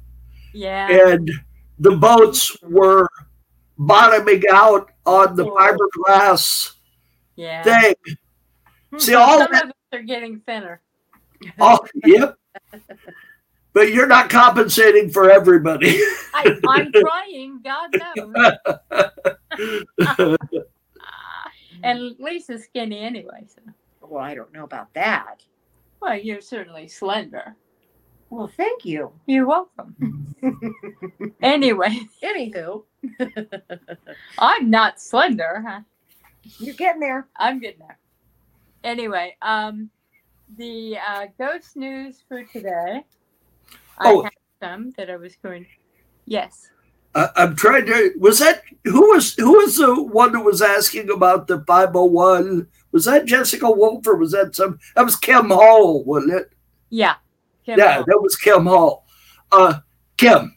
yeah, 0.53 1.11
and 1.11 1.29
the 1.79 1.95
boats 1.95 2.55
were 2.61 3.07
bottoming 3.77 4.43
out 4.51 4.91
on 5.05 5.35
the 5.35 5.45
fiberglass 5.45 6.73
yeah. 7.35 7.63
thing. 7.63 7.95
Hmm. 8.91 8.97
See, 8.99 9.15
all 9.15 9.39
Some 9.39 9.51
that, 9.51 9.63
of 9.63 9.69
us 9.69 9.75
are 9.93 10.03
getting 10.03 10.41
thinner. 10.41 10.81
Oh, 11.59 11.79
yep. 12.05 12.35
But 13.73 13.93
you're 13.93 14.07
not 14.07 14.29
compensating 14.29 15.09
for 15.09 15.29
everybody. 15.29 15.99
I, 16.33 16.59
I'm 16.67 16.91
trying. 16.93 17.61
God 17.63 17.89
knows. 20.17 20.37
And 21.83 22.15
Lisa's 22.19 22.63
skinny 22.65 22.99
anyway. 22.99 23.45
So. 23.47 23.61
well, 24.01 24.23
I 24.23 24.35
don't 24.35 24.51
know 24.53 24.63
about 24.63 24.93
that. 24.93 25.43
Well, 26.01 26.17
you're 26.17 26.41
certainly 26.41 26.87
slender. 26.87 27.55
Well, 28.29 28.47
thank 28.47 28.85
you. 28.85 29.11
You're 29.25 29.47
welcome. 29.47 30.35
anyway, 31.41 31.99
Anywho, 32.23 32.83
I'm 34.39 34.69
not 34.69 35.01
slender. 35.01 35.63
Huh? 35.65 35.81
you're 36.59 36.75
getting 36.75 37.01
there. 37.01 37.27
I'm 37.37 37.59
getting 37.59 37.79
there. 37.79 37.97
Anyway, 38.83 39.35
um, 39.41 39.89
the 40.57 40.97
uh, 41.05 41.25
ghost 41.37 41.75
news 41.75 42.23
for 42.27 42.43
today. 42.43 43.03
Oh. 43.99 44.25
I 44.25 44.29
some 44.61 44.91
that 44.97 45.09
I 45.09 45.15
was 45.15 45.35
going. 45.37 45.65
Yes. 46.25 46.69
I, 47.15 47.29
I'm 47.35 47.55
trying 47.55 47.85
to. 47.87 48.13
Was 48.19 48.39
that 48.39 48.61
who 48.83 49.13
was 49.13 49.33
who 49.35 49.57
was 49.57 49.77
the 49.77 50.03
one 50.03 50.33
that 50.33 50.41
was 50.41 50.61
asking 50.61 51.09
about 51.09 51.47
the 51.47 51.63
501? 51.65 52.67
Was 52.91 53.05
that 53.05 53.25
Jessica 53.25 53.69
Wolf 53.69 54.05
or 54.07 54.15
was 54.15 54.31
that 54.31 54.55
some? 54.55 54.79
That 54.95 55.05
was 55.05 55.15
Kim 55.15 55.49
Hall, 55.49 56.03
wasn't 56.03 56.33
it? 56.33 56.51
Yeah. 56.89 57.15
Kim 57.65 57.79
yeah, 57.79 57.95
Hall. 57.95 58.03
that 58.07 58.21
was 58.21 58.35
Kim 58.35 58.65
Hall. 58.65 59.05
Uh, 59.51 59.79
Kim, 60.17 60.55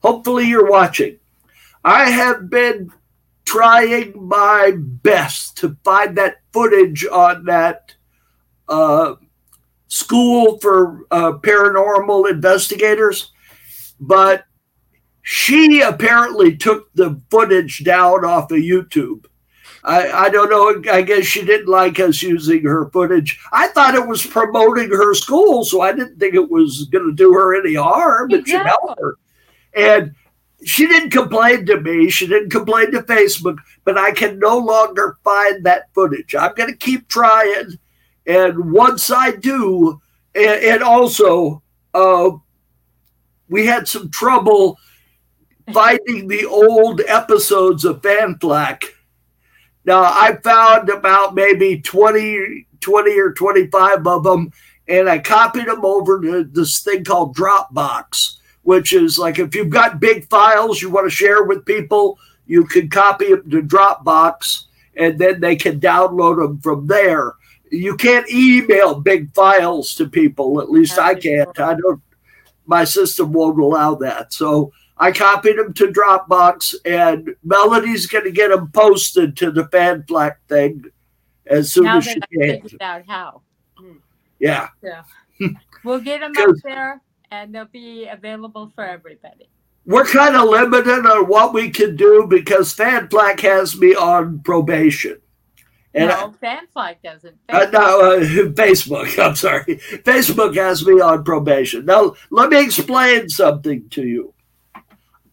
hopefully 0.00 0.44
you're 0.44 0.70
watching. 0.70 1.18
I 1.84 2.10
have 2.10 2.50
been 2.50 2.92
trying 3.44 4.12
my 4.28 4.72
best 4.76 5.56
to 5.58 5.76
find 5.84 6.18
that 6.18 6.38
footage 6.52 7.06
on 7.06 7.44
that 7.44 7.94
uh, 8.68 9.14
school 9.88 10.58
for 10.58 11.06
uh, 11.10 11.32
paranormal 11.32 12.30
investigators, 12.30 13.32
but 14.00 14.44
she 15.22 15.80
apparently 15.80 16.56
took 16.56 16.92
the 16.94 17.20
footage 17.30 17.84
down 17.84 18.24
off 18.24 18.50
of 18.50 18.58
YouTube. 18.58 19.26
I, 19.86 20.10
I 20.10 20.28
don't 20.30 20.50
know. 20.50 20.92
I 20.92 21.02
guess 21.02 21.24
she 21.24 21.44
didn't 21.44 21.68
like 21.68 22.00
us 22.00 22.20
using 22.20 22.64
her 22.64 22.90
footage. 22.90 23.38
I 23.52 23.68
thought 23.68 23.94
it 23.94 24.06
was 24.06 24.26
promoting 24.26 24.90
her 24.90 25.14
school, 25.14 25.64
so 25.64 25.80
I 25.80 25.92
didn't 25.92 26.18
think 26.18 26.34
it 26.34 26.50
was 26.50 26.86
going 26.86 27.06
to 27.06 27.14
do 27.14 27.32
her 27.32 27.58
any 27.58 27.74
harm. 27.74 28.32
It 28.32 28.48
should 28.48 28.66
help 28.66 28.98
her. 28.98 29.16
And 29.74 30.14
she 30.64 30.86
didn't 30.86 31.10
complain 31.10 31.66
to 31.66 31.80
me. 31.80 32.10
She 32.10 32.26
didn't 32.26 32.50
complain 32.50 32.90
to 32.92 33.02
Facebook, 33.02 33.58
but 33.84 33.96
I 33.96 34.10
can 34.10 34.40
no 34.40 34.58
longer 34.58 35.18
find 35.22 35.64
that 35.64 35.92
footage. 35.94 36.34
I'm 36.34 36.54
going 36.54 36.70
to 36.70 36.76
keep 36.76 37.06
trying. 37.08 37.78
And 38.26 38.72
once 38.72 39.10
I 39.10 39.32
do, 39.32 40.00
and, 40.34 40.62
and 40.62 40.82
also, 40.82 41.62
uh, 41.94 42.30
we 43.48 43.66
had 43.66 43.86
some 43.86 44.10
trouble 44.10 44.78
finding 45.72 46.28
the 46.28 46.44
old 46.46 47.00
episodes 47.06 47.84
of 47.84 48.02
Fan 48.02 48.38
Flack. 48.40 48.84
Now, 49.84 50.02
I 50.02 50.36
found 50.42 50.88
about 50.88 51.34
maybe 51.34 51.80
20, 51.80 52.66
20 52.80 53.20
or 53.20 53.32
25 53.32 54.06
of 54.06 54.24
them, 54.24 54.50
and 54.88 55.08
I 55.08 55.18
copied 55.18 55.66
them 55.66 55.84
over 55.84 56.20
to 56.20 56.44
this 56.44 56.82
thing 56.82 57.04
called 57.04 57.36
Dropbox, 57.36 58.38
which 58.62 58.92
is 58.92 59.18
like 59.18 59.38
if 59.38 59.54
you've 59.54 59.70
got 59.70 60.00
big 60.00 60.28
files 60.28 60.82
you 60.82 60.90
want 60.90 61.08
to 61.08 61.14
share 61.14 61.44
with 61.44 61.64
people, 61.64 62.18
you 62.46 62.64
can 62.64 62.88
copy 62.88 63.30
them 63.30 63.48
to 63.50 63.62
Dropbox, 63.62 64.64
and 64.96 65.18
then 65.18 65.40
they 65.40 65.56
can 65.56 65.80
download 65.80 66.38
them 66.38 66.60
from 66.60 66.86
there. 66.86 67.34
You 67.70 67.96
can't 67.96 68.28
email 68.30 69.00
big 69.00 69.34
files 69.34 69.94
to 69.94 70.08
people, 70.08 70.60
at 70.60 70.70
least 70.70 70.98
I 70.98 71.14
can't. 71.14 71.58
I 71.58 71.74
don't, 71.74 72.02
my 72.66 72.84
system 72.84 73.32
won't 73.32 73.58
allow 73.58 73.94
that. 73.96 74.32
So, 74.32 74.72
I 74.98 75.12
copied 75.12 75.58
them 75.58 75.74
to 75.74 75.88
Dropbox, 75.88 76.74
and 76.86 77.34
Melody's 77.44 78.06
going 78.06 78.24
to 78.24 78.30
get 78.30 78.48
them 78.48 78.70
posted 78.72 79.36
to 79.38 79.50
the 79.50 79.66
Fan 79.68 80.04
Flack 80.08 80.38
thing 80.48 80.84
as 81.46 81.72
soon 81.72 81.84
now 81.84 81.98
as 81.98 82.04
she 82.04 82.14
that 82.14 82.22
I 82.22 82.46
can. 82.46 82.62
figured 82.62 82.82
out 82.82 83.02
how. 83.06 83.42
Yeah, 84.38 84.68
yeah. 84.82 85.02
We'll 85.84 86.00
get 86.00 86.20
them 86.20 86.32
up 86.36 86.56
there 86.64 87.00
and 87.30 87.54
they'll 87.54 87.66
be 87.66 88.06
available 88.06 88.72
for 88.74 88.84
everybody. 88.84 89.48
we're 89.84 90.04
kind 90.04 90.34
of 90.34 90.48
limited 90.48 91.06
on 91.06 91.26
what 91.26 91.54
we 91.54 91.70
can 91.70 91.94
do 91.94 92.26
because 92.28 92.72
Fan 92.72 93.08
Flack 93.08 93.40
has 93.40 93.76
me 93.76 93.94
on 93.94 94.40
probation. 94.40 95.18
And 95.96 96.10
no, 96.10 96.34
Fanfly 96.42 96.96
doesn't. 97.02 97.38
Uh, 97.48 97.66
no, 97.72 98.00
uh, 98.00 98.20
Facebook. 98.52 99.18
I'm 99.24 99.34
sorry. 99.34 99.64
Facebook 100.04 100.54
has 100.56 100.84
me 100.86 101.00
on 101.00 101.24
probation. 101.24 101.86
Now, 101.86 102.14
let 102.30 102.50
me 102.50 102.62
explain 102.62 103.30
something 103.30 103.88
to 103.90 104.06
you. 104.06 104.34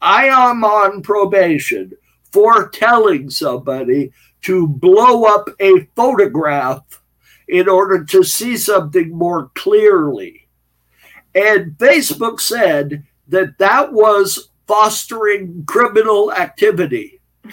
I 0.02 0.28
am 0.28 0.64
on 0.64 1.02
probation 1.02 1.92
for 2.32 2.70
telling 2.70 3.30
somebody 3.30 4.14
to 4.44 4.68
blow 4.68 5.26
up 5.26 5.50
a 5.60 5.82
photograph 5.98 7.02
in 7.50 7.68
order 7.68 8.06
to 8.06 8.24
see 8.24 8.56
something 8.56 9.10
more 9.10 9.52
clearly. 9.56 10.48
And 11.36 11.78
Facebook 11.78 12.40
said 12.40 13.04
that 13.28 13.58
that 13.58 13.92
was 13.92 14.50
fostering 14.66 15.66
criminal 15.66 16.32
activity. 16.32 17.20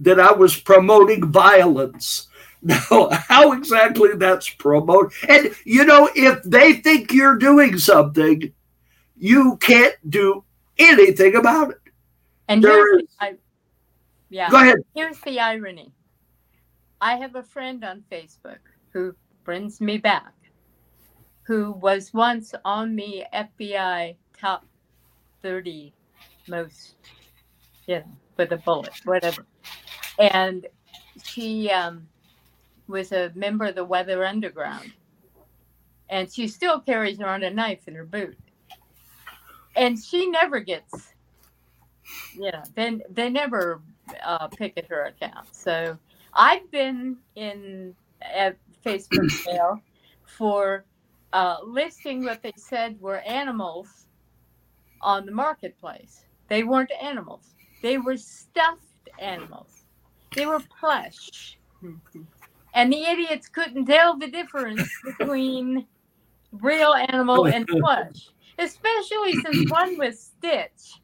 that 0.00 0.18
I 0.18 0.32
was 0.32 0.56
promoting 0.58 1.30
violence. 1.30 2.26
Now, 2.62 3.08
how 3.10 3.52
exactly 3.52 4.16
that's 4.16 4.50
promoted. 4.50 5.12
And 5.30 5.54
you 5.64 5.82
know, 5.86 6.10
if 6.14 6.42
they 6.42 6.74
think 6.74 7.10
you're 7.10 7.38
doing 7.38 7.78
something, 7.78 8.52
you 9.16 9.56
can't 9.62 9.94
do 10.10 10.44
anything 10.78 11.36
about 11.36 11.70
it. 11.70 11.78
And 12.48 12.62
There 12.62 12.72
here's 12.72 13.02
is- 13.04 13.08
the, 13.18 13.24
I, 13.24 13.34
yeah. 14.28 14.50
Go 14.50 14.58
ahead. 14.60 14.80
Here's 14.94 15.18
the 15.20 15.40
irony. 15.40 15.90
I 17.00 17.14
have 17.16 17.34
a 17.34 17.42
friend 17.42 17.82
on 17.82 18.04
Facebook 18.12 18.58
who 18.92 19.14
brings 19.42 19.80
me 19.80 19.96
back, 19.96 20.34
who 21.44 21.72
was 21.72 22.12
once 22.12 22.54
on 22.66 22.94
the 22.94 23.24
FBI 23.32 24.16
top 24.38 24.66
30 25.40 25.94
most, 26.46 26.96
know, 27.86 28.04
with 28.40 28.52
a 28.52 28.56
bullet, 28.56 28.94
whatever. 29.04 29.44
And 30.18 30.66
she 31.22 31.70
um, 31.70 32.08
was 32.88 33.12
a 33.12 33.30
member 33.34 33.66
of 33.66 33.74
the 33.74 33.84
Weather 33.84 34.24
Underground. 34.24 34.92
And 36.08 36.32
she 36.32 36.48
still 36.48 36.80
carries 36.80 37.20
around 37.20 37.44
a 37.44 37.50
knife 37.50 37.86
in 37.86 37.94
her 37.94 38.04
boot. 38.04 38.38
And 39.76 39.98
she 39.98 40.26
never 40.30 40.58
gets, 40.60 41.12
you 42.32 42.50
know, 42.50 42.62
they, 42.74 43.00
they 43.10 43.28
never 43.28 43.82
uh, 44.24 44.48
pick 44.48 44.72
at 44.78 44.88
her 44.88 45.04
account. 45.04 45.46
So 45.52 45.98
I've 46.32 46.68
been 46.70 47.18
in 47.36 47.94
at 48.22 48.56
Facebook 48.84 49.28
jail 49.44 49.82
for 50.24 50.86
uh, 51.34 51.58
listing 51.62 52.24
what 52.24 52.42
they 52.42 52.54
said 52.56 52.98
were 53.02 53.18
animals 53.18 54.06
on 55.02 55.26
the 55.26 55.32
marketplace. 55.32 56.24
They 56.48 56.64
weren't 56.64 56.90
animals. 57.00 57.54
They 57.82 57.98
were 57.98 58.16
stuffed 58.16 59.08
animals. 59.18 59.84
They 60.34 60.46
were 60.46 60.60
plush. 60.78 61.58
And 62.74 62.92
the 62.92 63.02
idiots 63.02 63.48
couldn't 63.48 63.86
tell 63.86 64.16
the 64.16 64.28
difference 64.28 64.88
between 65.18 65.86
real 66.52 66.92
animal 66.92 67.46
and 67.46 67.66
plush, 67.66 68.28
especially 68.58 69.34
since 69.34 69.70
one 69.70 69.98
was 69.98 70.20
Stitch. 70.20 71.00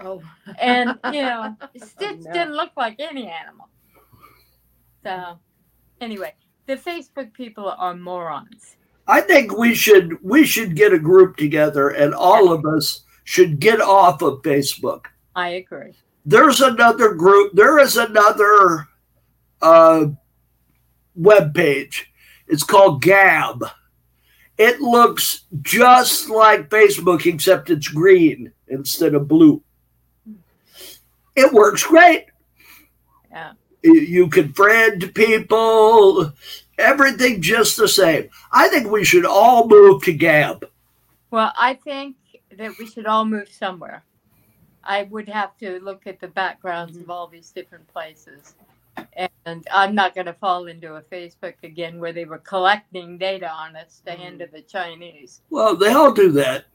Oh, 0.00 0.22
And, 0.58 0.98
you 1.12 1.22
know, 1.22 1.56
oh, 1.60 1.68
Stitch 1.76 2.20
no. 2.20 2.32
didn't 2.32 2.54
look 2.54 2.72
like 2.76 2.96
any 2.98 3.28
animal. 3.28 3.68
So, 5.02 5.38
anyway, 6.00 6.34
the 6.66 6.76
Facebook 6.76 7.32
people 7.32 7.74
are 7.78 7.94
morons. 7.94 8.76
I 9.08 9.20
think 9.20 9.56
we 9.56 9.74
should 9.74 10.22
we 10.22 10.44
should 10.44 10.74
get 10.74 10.92
a 10.92 10.98
group 10.98 11.36
together, 11.36 11.90
and 11.90 12.12
all 12.12 12.52
of 12.52 12.66
us 12.66 13.04
should 13.22 13.60
get 13.60 13.80
off 13.80 14.20
of 14.20 14.42
Facebook. 14.42 15.06
I 15.36 15.48
agree. 15.50 15.92
There's 16.24 16.60
another 16.60 17.14
group. 17.14 17.52
There 17.54 17.78
is 17.78 17.96
another 17.96 18.88
uh, 19.62 20.06
web 21.14 21.54
page. 21.54 22.10
It's 22.48 22.64
called 22.64 23.02
Gab. 23.02 23.64
It 24.58 24.80
looks 24.80 25.42
just 25.62 26.30
like 26.30 26.70
Facebook, 26.70 27.26
except 27.26 27.70
it's 27.70 27.88
green 27.88 28.50
instead 28.68 29.14
of 29.14 29.28
blue. 29.28 29.62
It 31.36 31.52
works 31.52 31.84
great. 31.84 32.26
Yeah. 33.30 33.52
You- 33.82 34.00
You 34.00 34.28
can 34.28 34.52
friend 34.54 35.12
people, 35.14 36.32
everything 36.78 37.42
just 37.42 37.76
the 37.76 37.86
same. 37.88 38.30
I 38.50 38.68
think 38.68 38.90
we 38.90 39.04
should 39.04 39.26
all 39.26 39.68
move 39.68 40.02
to 40.04 40.12
Gab. 40.14 40.64
Well, 41.30 41.52
I 41.58 41.74
think 41.74 42.16
that 42.56 42.78
we 42.78 42.86
should 42.86 43.06
all 43.06 43.24
move 43.26 43.48
somewhere. 43.50 44.02
I 44.86 45.04
would 45.04 45.28
have 45.28 45.56
to 45.58 45.80
look 45.80 46.06
at 46.06 46.20
the 46.20 46.28
backgrounds 46.28 46.96
of 46.96 47.02
mm-hmm. 47.02 47.10
all 47.10 47.26
these 47.26 47.50
different 47.50 47.86
places. 47.88 48.54
And 49.46 49.66
I'm 49.72 49.94
not 49.94 50.14
going 50.14 50.26
to 50.26 50.32
fall 50.32 50.66
into 50.66 50.94
a 50.94 51.02
Facebook 51.02 51.54
again 51.62 52.00
where 52.00 52.12
they 52.12 52.24
were 52.24 52.38
collecting 52.38 53.18
data 53.18 53.50
on 53.50 53.76
us 53.76 54.00
to 54.06 54.12
mm-hmm. 54.12 54.22
hand 54.22 54.38
to 54.40 54.46
the 54.46 54.62
Chinese. 54.62 55.42
Well, 55.50 55.76
they 55.76 55.92
all 55.92 56.12
do 56.12 56.32
that. 56.32 56.66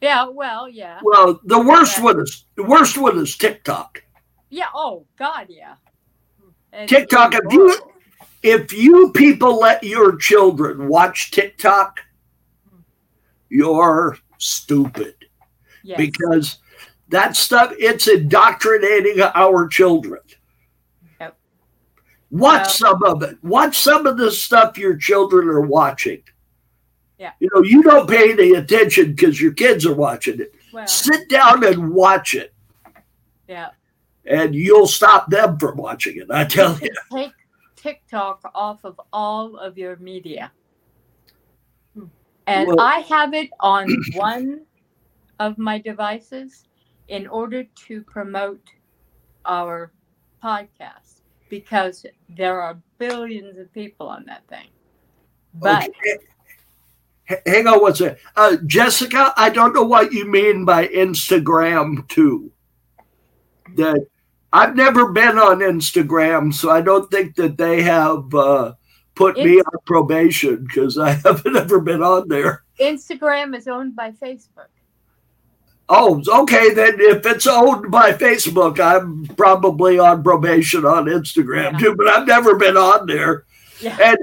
Yeah, 0.00 0.28
well, 0.28 0.68
yeah. 0.68 1.00
Well, 1.02 1.40
the 1.44 1.60
worst 1.60 1.98
Yeah. 1.98 2.04
one 2.04 2.20
is 2.20 2.44
the 2.56 2.62
worst 2.62 2.96
one 2.96 3.18
is 3.18 3.36
TikTok. 3.36 4.02
Yeah, 4.48 4.68
oh, 4.74 5.04
God, 5.18 5.46
yeah. 5.50 5.74
And- 6.72 6.88
TikTok, 6.88 7.34
if 7.34 7.52
you 7.52 7.76
if 8.42 8.72
you 8.72 9.12
people 9.12 9.58
let 9.58 9.82
your 9.84 10.16
children 10.16 10.88
watch 10.88 11.30
TikTok, 11.30 12.00
mm. 12.72 12.82
you're 13.50 14.16
stupid 14.38 15.14
Yes. 15.82 15.98
because 15.98 16.58
that 17.10 17.36
stuff 17.36 17.72
it's 17.78 18.08
indoctrinating 18.08 19.20
our 19.34 19.68
children. 19.68 20.20
Yep. 21.20 21.36
Watch 22.30 22.72
some 22.72 23.02
of 23.02 23.22
it. 23.22 23.36
Watch 23.42 23.76
some 23.78 24.06
of 24.06 24.16
the 24.16 24.30
stuff 24.30 24.78
your 24.78 24.96
children 24.96 25.48
are 25.48 25.60
watching. 25.60 26.22
Yeah. 27.18 27.32
You 27.40 27.50
know, 27.54 27.62
you 27.62 27.82
don't 27.82 28.08
pay 28.08 28.32
any 28.32 28.52
attention 28.52 29.12
because 29.12 29.40
your 29.40 29.52
kids 29.52 29.84
are 29.84 29.94
watching 29.94 30.40
it. 30.40 30.54
well, 30.72 30.86
Sit 30.86 31.28
down 31.28 31.66
and 31.66 31.92
watch 31.92 32.32
it, 32.34 32.54
yeah. 33.46 33.70
and 34.24 34.54
you'll 34.54 34.86
stop 34.86 35.28
them 35.28 35.58
from 35.58 35.76
watching 35.76 36.16
it. 36.16 36.30
I 36.30 36.44
tell 36.44 36.78
you. 36.78 36.90
Take 37.12 37.32
TikTok 37.76 38.50
off 38.54 38.84
of 38.84 38.98
all 39.12 39.56
of 39.58 39.76
your 39.76 39.96
media. 39.96 40.50
And 42.46 42.68
Well- 42.68 42.80
I 42.80 43.00
have 43.00 43.34
it 43.34 43.50
on 43.60 43.88
one 44.14 44.62
of 45.40 45.58
my 45.58 45.78
devices 45.78 46.64
in 47.10 47.26
order 47.26 47.64
to 47.64 48.02
promote 48.02 48.62
our 49.44 49.92
podcast 50.42 51.20
because 51.50 52.06
there 52.28 52.62
are 52.62 52.78
billions 52.98 53.58
of 53.58 53.72
people 53.74 54.06
on 54.08 54.24
that 54.26 54.46
thing. 54.48 54.68
But 55.54 55.88
Okay. 55.88 56.18
Hang 57.46 57.66
on 57.68 57.80
one 57.80 57.94
second. 57.94 58.18
Uh, 58.34 58.56
Jessica, 58.66 59.32
I 59.36 59.50
don't 59.50 59.72
know 59.72 59.84
what 59.84 60.12
you 60.12 60.28
mean 60.28 60.64
by 60.64 60.88
Instagram 60.88 62.08
too. 62.08 62.50
That 63.76 64.04
I've 64.52 64.74
never 64.74 65.12
been 65.12 65.38
on 65.38 65.60
Instagram, 65.60 66.52
so 66.52 66.70
I 66.70 66.80
don't 66.80 67.08
think 67.08 67.36
that 67.36 67.56
they 67.56 67.82
have 67.82 68.34
uh, 68.34 68.72
put 69.14 69.36
me 69.36 69.60
on 69.60 69.78
probation 69.86 70.64
because 70.64 70.98
I 70.98 71.10
haven't 71.24 71.56
ever 71.56 71.80
been 71.80 72.02
on 72.02 72.26
there. 72.28 72.64
Instagram 72.80 73.56
is 73.56 73.68
owned 73.68 73.94
by 73.94 74.10
Facebook. 74.10 74.70
Oh, 75.92 76.22
okay. 76.42 76.72
Then 76.72 76.94
if 77.00 77.26
it's 77.26 77.46
owned 77.48 77.90
by 77.90 78.12
Facebook, 78.12 78.78
I'm 78.78 79.26
probably 79.36 79.98
on 79.98 80.22
probation 80.22 80.84
on 80.84 81.06
Instagram 81.06 81.72
Yeah. 81.72 81.78
too, 81.78 81.96
but 81.96 82.06
I've 82.08 82.26
never 82.28 82.54
been 82.56 82.76
on 82.76 83.06
there. 83.06 83.44
Yeah. 83.80 83.98
And 84.00 84.18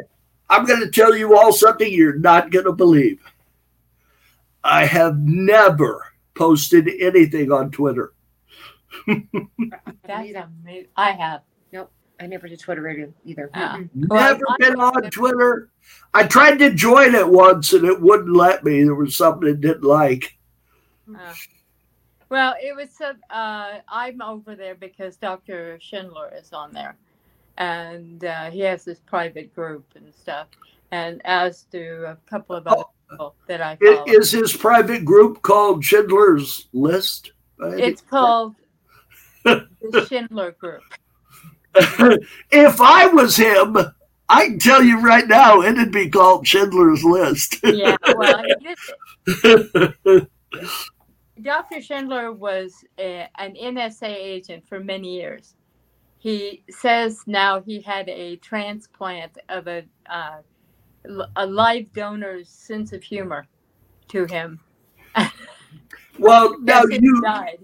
I'm 0.49 0.65
going 0.65 0.80
to 0.80 0.89
tell 0.89 1.13
you 1.15 1.38
all 1.38 1.51
something 1.51 1.91
you're 1.91 2.18
not 2.18 2.51
going 2.51 2.65
to 2.65 2.72
believe. 2.72 3.20
I 4.63 4.86
have 4.86 5.18
never 5.20 6.05
posted 6.36 6.88
anything 6.99 7.51
on 7.51 7.70
Twitter. 7.72 8.13
That's 9.05 9.26
amazing. 10.07 10.88
I 10.95 11.11
have. 11.11 11.41
Nope. 11.74 11.91
I 12.20 12.28
never 12.28 12.47
did 12.47 12.59
Twitter 12.59 12.82
radio 12.82 13.13
either. 13.26 13.49
Ah. 13.53 13.78
Mm-mm. 13.78 14.07
Well, 14.07 14.34
Never 14.34 14.45
been 14.59 14.80
on 14.80 15.11
Twitter. 15.11 15.70
I 16.13 16.24
tried 16.28 16.59
to 16.59 16.74
join 16.74 17.13
it 17.13 17.28
once 17.28 17.74
and 17.74 17.86
it 17.86 17.99
wouldn't 18.01 18.36
let 18.36 18.63
me. 18.63 18.84
There 18.84 18.95
was 18.95 19.15
something 19.18 19.49
it 19.49 19.61
didn't 19.61 19.84
like. 19.84 20.38
Uh, 21.13 21.34
well, 22.30 22.56
it 22.62 22.76
was. 22.76 22.90
Uh, 23.02 23.80
I'm 23.88 24.22
over 24.22 24.56
there 24.56 24.76
because 24.76 25.18
Dr. 25.18 25.78
Schindler 25.82 26.32
is 26.36 26.54
on 26.54 26.72
there, 26.74 26.96
and 27.58 28.24
uh, 28.24 28.50
he 28.52 28.60
has 28.62 28.84
this 28.86 29.00
private 29.00 29.54
group 29.56 29.86
and 29.96 30.14
stuff, 30.14 30.48
and 30.92 31.22
as 31.26 31.64
do 31.72 32.04
a 32.08 32.18
couple 32.30 32.56
of 32.56 32.68
other 32.68 32.84
people 33.10 33.36
that 33.48 33.62
I 33.62 33.72
I- 33.72 33.76
follow. 33.76 34.06
Is 34.08 34.32
his 34.32 34.56
private 34.56 35.06
group 35.06 35.42
called 35.42 35.84
Schindler's 35.84 36.68
List? 36.74 37.32
it's 37.60 38.02
called 38.02 38.56
the 39.44 40.06
Schindler 40.10 40.52
Group. 40.52 40.84
if 42.52 42.82
I 42.82 43.08
was 43.08 43.36
him, 43.36 43.76
I 44.30 44.48
can 44.48 44.60
tell 44.60 44.84
you 44.84 45.00
right 45.00 45.28
now, 45.28 45.62
it'd 45.62 45.92
be 45.92 46.10
called 46.10 46.46
Schindler's 46.46 47.04
List. 47.04 47.58
Yeah. 47.64 47.96
Well, 48.16 48.44
Dr. 51.42 51.82
Schindler 51.82 52.32
was 52.32 52.84
a, 52.98 53.28
an 53.38 53.56
NSA 53.56 54.08
agent 54.08 54.68
for 54.68 54.80
many 54.80 55.16
years. 55.16 55.56
He 56.18 56.64
says 56.70 57.24
now 57.28 57.62
he 57.62 57.82
had 57.82 58.10
a 58.10 58.38
transplant 58.38 59.38
of 59.50 59.68
a 59.68 59.84
uh, 60.10 60.42
a 61.36 61.46
live 61.46 61.92
donor's 61.94 62.50
sense 62.50 62.92
of 62.92 63.04
humor 63.04 63.48
to 64.10 64.26
him. 64.26 64.60
well, 66.20 66.60
now 66.62 66.84
you 66.90 67.22
died. 67.22 67.60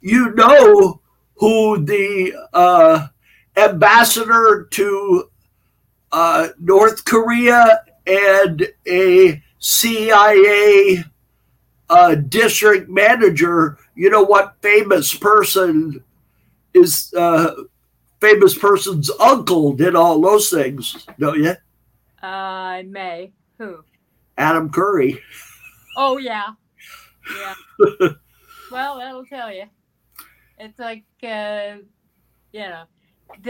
you 0.00 0.32
know 0.34 1.00
who 1.36 1.84
the 1.84 2.34
uh, 2.52 3.08
ambassador 3.56 4.68
to 4.70 5.30
uh, 6.12 6.48
North 6.60 7.04
Korea 7.04 7.82
and 8.06 8.68
a 8.86 9.42
CIA 9.58 11.04
uh, 11.90 12.14
district 12.14 12.88
manager. 12.88 13.78
You 13.94 14.10
know 14.10 14.22
what 14.22 14.56
famous 14.62 15.14
person 15.14 16.02
is 16.72 17.12
uh, 17.16 17.54
famous 18.20 18.56
person's 18.56 19.10
uncle 19.20 19.72
did 19.74 19.94
all 19.94 20.20
those 20.20 20.50
things, 20.50 21.06
don't 21.18 21.42
you? 21.42 21.54
Uh, 22.26 22.82
May. 22.86 23.32
Who? 23.58 23.84
Adam 24.38 24.70
Curry. 24.70 25.20
Oh, 25.96 26.16
yeah. 26.18 26.46
Yeah. 27.30 27.54
well, 28.72 28.98
that'll 28.98 29.26
tell 29.26 29.52
you. 29.52 29.64
It's 30.58 30.78
like, 30.78 31.04
uh, 31.22 31.76
you 32.52 32.60
know. 32.60 32.84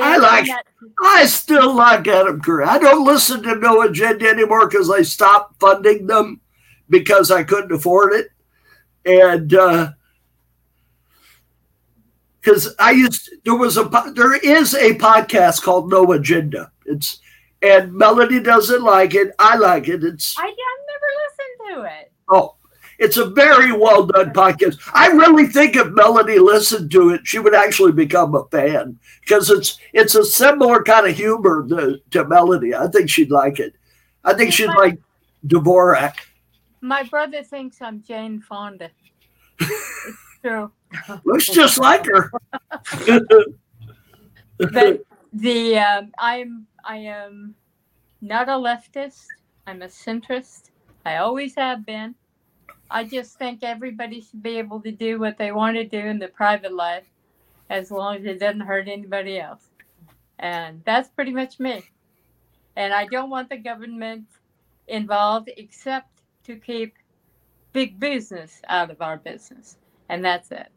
I 0.01 0.17
like- 0.19 0.47
not- 0.47 0.67
I 1.03 1.27
still 1.27 1.75
like 1.75 2.07
Adam 2.07 2.41
Curry. 2.41 2.65
I 2.65 2.79
don't 2.79 3.05
listen 3.05 3.43
to 3.45 3.55
No 3.57 3.83
Agenda 3.83 4.29
anymore 4.29 4.69
because 4.69 4.91
I 4.91 5.03
stopped 5.03 5.59
funding 5.61 6.07
them 6.07 6.41
because 6.89 7.31
I 7.31 7.45
couldn't 7.45 7.73
afford 7.73 8.13
it. 8.15 8.29
And 9.07 9.53
uh, 9.55 9.91
because 12.41 12.75
I 12.79 12.93
used 12.93 13.31
there 13.45 13.55
was 13.55 13.77
a 13.77 13.85
there 14.15 14.37
is 14.37 14.75
a 14.75 14.95
podcast 14.95 15.63
called 15.63 15.91
No 15.91 16.13
Agenda. 16.13 16.71
It's 16.87 17.21
and 17.63 17.93
Melody 17.93 18.41
doesn't 18.41 18.83
like 18.83 19.15
it. 19.15 19.33
I 19.39 19.57
like 19.57 19.89
it. 19.89 20.05
It's 20.05 20.39
I, 20.39 20.43
I've 20.43 20.49
never 20.49 21.79
listened 21.79 21.89
to 21.89 22.01
it. 22.01 22.13
oh, 22.29 22.57
it's 22.99 23.17
a 23.17 23.27
very 23.27 23.73
well 23.73 24.07
done 24.07 24.33
podcast. 24.33 24.79
I 24.93 25.09
really 25.09 25.47
think 25.47 25.77
if 25.77 25.89
Melody 25.89 26.39
listened 26.39 26.91
to 26.93 27.11
it, 27.11 27.23
she 27.25 27.39
would 27.39 27.55
actually 27.55 27.93
become 27.93 28.35
a 28.35 28.45
fan 28.49 28.99
because 29.21 29.51
it's 29.51 29.79
it's 29.93 30.15
a 30.15 30.25
similar 30.25 30.83
kind 30.83 31.07
of 31.07 31.17
humor 31.17 31.67
to, 31.69 32.01
to 32.11 32.25
Melody. 32.27 32.75
I 32.75 32.89
think 32.89 33.11
she'd 33.11 33.31
like 33.31 33.59
it. 33.59 33.75
I 34.25 34.35
think 34.35 34.53
she'd 34.53 34.67
like 34.67 34.99
Dvorak. 35.47 36.17
My 36.85 37.03
brother 37.03 37.43
thinks 37.43 37.81
I'm 37.81 38.03
Jane 38.03 38.43
Fonda. 38.43 38.91
it's 39.59 40.39
true. 40.43 40.71
Looks 41.25 41.49
just 41.49 41.79
like 41.79 42.05
her. 42.05 42.31
But 44.59 45.01
the 45.33 45.79
um, 45.79 46.13
I'm 46.19 46.67
I 46.85 46.99
am 46.99 47.55
not 48.21 48.51
a 48.51 48.53
leftist. 48.53 49.25
I'm 49.67 49.81
a 49.81 49.87
centrist. 49.87 50.73
I 51.07 51.17
always 51.17 51.55
have 51.55 51.87
been. 51.87 52.15
I 52.91 53.05
just 53.05 53.39
think 53.39 53.63
everybody 53.63 54.21
should 54.21 54.43
be 54.43 54.59
able 54.59 54.81
to 54.83 54.93
do 54.93 55.19
what 55.19 55.39
they 55.39 55.53
want 55.53 55.79
to 55.79 55.85
do 55.85 56.01
in 56.01 56.19
their 56.19 56.29
private 56.29 56.75
life, 56.75 57.07
as 57.71 57.91
long 57.91 58.17
as 58.17 58.27
it 58.27 58.41
doesn't 58.41 58.61
hurt 58.61 58.89
anybody 58.89 59.41
else. 59.41 59.71
And 60.39 60.83
that's 60.85 61.09
pretty 61.09 61.33
much 61.33 61.59
me. 61.59 61.83
And 62.77 62.93
I 62.93 63.07
don't 63.07 63.31
want 63.31 63.49
the 63.49 63.57
government 63.57 64.27
involved 64.87 65.49
except 65.57 66.14
to 66.45 66.57
keep 66.57 66.95
big 67.73 67.99
business 67.99 68.61
out 68.69 68.91
of 68.91 69.03
our 69.03 69.17
business. 69.17 69.79
And 70.09 70.25
that's 70.25 70.51
it. 70.51 70.69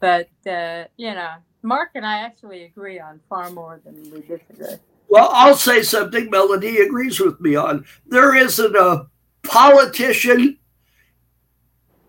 But, 0.00 0.28
uh, 0.46 0.84
you 0.96 1.14
know, 1.14 1.34
Mark 1.62 1.90
and 1.94 2.04
I 2.04 2.18
actually 2.18 2.64
agree 2.64 2.98
on 3.00 3.20
far 3.28 3.50
more 3.50 3.80
than 3.84 3.94
we 4.10 4.20
disagree. 4.20 4.76
Well, 5.08 5.30
I'll 5.32 5.56
say 5.56 5.82
something 5.82 6.28
Melody 6.30 6.78
agrees 6.78 7.20
with 7.20 7.40
me 7.40 7.56
on. 7.56 7.84
There 8.06 8.34
isn't 8.34 8.74
a 8.74 9.06
politician 9.42 10.58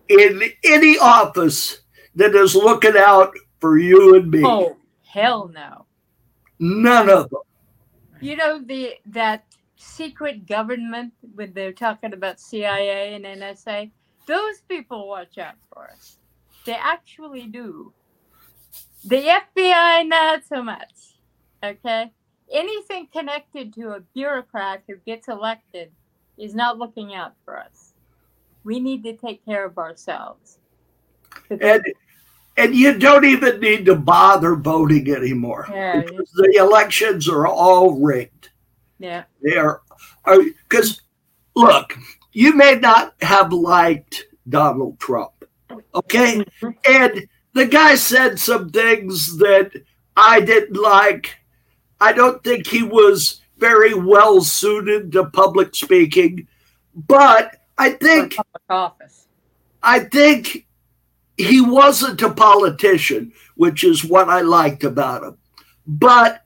in 0.08 0.42
any 0.64 0.98
office 0.98 1.80
that 2.14 2.34
is 2.34 2.54
looking 2.54 2.96
out 2.96 3.34
for 3.60 3.78
you 3.78 4.16
and 4.16 4.30
me. 4.30 4.42
Oh, 4.44 4.76
hell 5.04 5.48
no. 5.48 5.86
None 6.58 7.08
of 7.08 7.30
them. 7.30 7.40
You 8.20 8.36
know 8.36 8.62
the 8.62 8.94
that 9.06 9.44
secret 9.76 10.46
government 10.46 11.12
when 11.34 11.52
they're 11.52 11.72
talking 11.72 12.12
about 12.12 12.40
CIA 12.40 13.14
and 13.14 13.24
NSA, 13.24 13.90
those 14.26 14.60
people 14.68 15.08
watch 15.08 15.38
out 15.38 15.54
for 15.72 15.88
us. 15.90 16.18
They 16.64 16.74
actually 16.74 17.46
do. 17.46 17.92
The 19.04 19.40
FBI 19.56 20.08
not 20.08 20.42
so 20.44 20.62
much. 20.62 21.16
Okay? 21.62 22.10
Anything 22.52 23.08
connected 23.12 23.72
to 23.74 23.90
a 23.90 24.00
bureaucrat 24.14 24.82
who 24.88 24.96
gets 25.06 25.28
elected 25.28 25.90
is 26.38 26.54
not 26.54 26.78
looking 26.78 27.14
out 27.14 27.34
for 27.44 27.58
us. 27.58 27.92
We 28.64 28.80
need 28.80 29.04
to 29.04 29.16
take 29.16 29.44
care 29.44 29.64
of 29.64 29.78
ourselves. 29.78 30.58
And 31.50 31.82
and 32.56 32.74
you 32.74 32.98
don't 32.98 33.24
even 33.24 33.60
need 33.60 33.84
to 33.86 33.94
bother 33.94 34.56
voting 34.56 35.10
anymore. 35.10 35.66
Yeah, 35.70 36.00
because 36.00 36.30
the 36.30 36.56
elections 36.58 37.28
are 37.28 37.46
all 37.46 38.00
rigged. 38.00 38.50
Yeah. 38.98 39.24
They 39.42 39.56
are 39.56 39.82
because 40.24 41.00
look, 41.54 41.96
you 42.32 42.54
may 42.54 42.76
not 42.76 43.14
have 43.22 43.52
liked 43.52 44.26
Donald 44.48 44.98
Trump. 45.00 45.32
Okay? 45.94 46.38
Mm-hmm. 46.38 46.68
And 46.88 47.28
the 47.54 47.66
guy 47.66 47.94
said 47.94 48.38
some 48.38 48.70
things 48.70 49.38
that 49.38 49.72
I 50.16 50.40
didn't 50.40 50.76
like. 50.76 51.36
I 52.00 52.12
don't 52.12 52.42
think 52.44 52.66
he 52.66 52.82
was 52.82 53.40
very 53.58 53.94
well 53.94 54.42
suited 54.42 55.12
to 55.12 55.30
public 55.30 55.74
speaking, 55.74 56.46
but 56.94 57.56
I 57.78 57.90
think 57.90 58.36
Public 58.36 58.62
office. 58.68 59.26
I 59.82 60.00
think 60.00 60.66
he 61.36 61.60
wasn't 61.60 62.22
a 62.22 62.32
politician, 62.32 63.32
which 63.54 63.84
is 63.84 64.04
what 64.04 64.28
I 64.28 64.40
liked 64.40 64.84
about 64.84 65.22
him. 65.22 65.38
But 65.86 66.42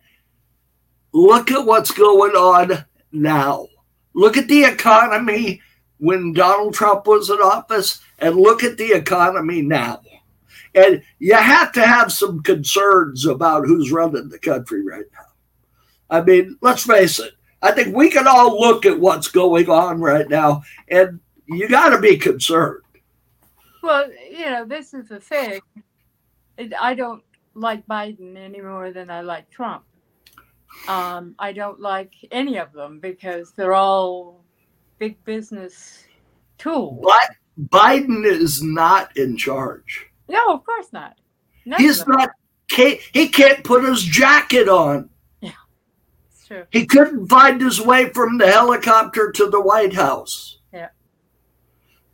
look 1.13 1.51
at 1.51 1.67
what's 1.67 1.91
going 1.91 2.33
on 2.33 2.85
now. 3.13 3.67
Look 4.15 4.37
at 4.37 4.49
the 4.49 4.65
economy 4.65 5.61
when 5.99 6.33
Donald 6.33 6.75
Trump 6.75 7.07
was 7.07 7.29
in 7.31 7.37
office, 7.37 8.01
and 8.19 8.37
look 8.37 8.65
at 8.65 8.79
the 8.79 8.93
economy 8.93 9.63
now. 9.63 10.01
And 10.75 11.03
you 11.19 11.35
have 11.35 11.73
to 11.73 11.83
have 11.83 12.13
some 12.13 12.43
concerns 12.43 13.27
about 13.27 13.67
who's 13.67 13.93
running 13.93 14.29
the 14.29 14.39
country 14.39 14.85
right 14.85 15.05
now. 15.13 15.27
I 16.09 16.23
mean, 16.23 16.57
let's 16.61 16.87
face 16.87 17.19
it. 17.19 17.35
I 17.63 17.73
think 17.73 17.95
we 17.95 18.11
can 18.11 18.27
all 18.27 18.59
look 18.59 18.87
at 18.87 18.99
what's 18.99 19.29
going 19.29 19.69
on 19.69 20.01
right 20.01 20.29
now, 20.29 20.63
and 20.89 21.21
you 21.47 21.69
got 21.69 21.91
to 21.91 22.01
be 22.01 22.17
concerned. 22.17 22.83
Well, 23.83 24.11
you 24.31 24.47
know, 24.47 24.65
this 24.65 24.95
is 24.95 25.09
the 25.09 25.21
thing. 25.21 25.61
I 26.79 26.95
don't 26.95 27.23
like 27.55 27.87
Biden 27.87 28.37
any 28.37 28.61
more 28.61 28.93
than 28.93 29.11
I 29.11 29.21
like 29.21 29.51
Trump. 29.51 29.85
Um, 30.89 31.35
I 31.39 31.53
don't 31.53 31.81
like 31.81 32.15
any 32.31 32.59
of 32.59 32.73
them 32.73 33.01
because 33.01 33.53
they're 33.53 33.75
all 33.75 34.45
big 34.99 35.23
business 35.25 36.05
tools. 36.59 37.01
But 37.03 37.37
Biden 37.69 38.25
is 38.25 38.63
not 38.63 39.17
in 39.17 39.37
charge. 39.37 40.07
No, 40.29 40.53
of 40.53 40.65
course 40.65 40.93
not. 40.93 41.19
None 41.67 41.81
He's 41.81 42.07
not. 42.07 42.31
Can't, 42.69 43.01
he 43.13 43.29
can't 43.29 43.65
put 43.65 43.85
his 43.85 44.03
jacket 44.03 44.69
on. 44.69 45.11
Yeah, 45.41 45.53
it's 46.31 46.47
true. 46.47 46.65
He 46.71 46.87
couldn't 46.87 47.29
find 47.29 47.61
his 47.61 47.81
way 47.81 48.11
from 48.11 48.39
the 48.39 48.51
helicopter 48.51 49.33
to 49.33 49.51
the 49.51 49.61
White 49.61 49.95
House. 49.95 50.59
Yeah, 50.73 50.89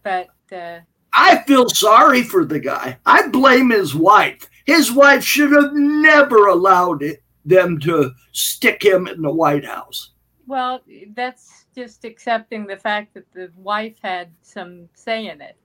but 0.02 0.28
uh, 0.52 0.80
I 1.12 1.42
feel 1.42 1.68
sorry 1.68 2.22
for 2.22 2.44
the 2.44 2.60
guy. 2.60 2.98
I 3.04 3.28
blame 3.28 3.70
his 3.70 3.94
wife. 3.94 4.48
His 4.64 4.92
wife 4.92 5.24
should 5.24 5.52
have 5.52 5.72
never 5.72 6.46
allowed 6.46 7.02
it, 7.02 7.22
them 7.46 7.78
to 7.80 8.12
stick 8.32 8.82
him 8.84 9.06
in 9.06 9.22
the 9.22 9.30
White 9.30 9.64
House. 9.64 10.10
well, 10.46 10.80
that's 11.14 11.66
just 11.74 12.04
accepting 12.04 12.66
the 12.66 12.76
fact 12.76 13.14
that 13.14 13.30
the 13.32 13.50
wife 13.56 13.96
had 14.02 14.28
some 14.42 14.88
say 14.94 15.28
in 15.28 15.40
it. 15.40 15.56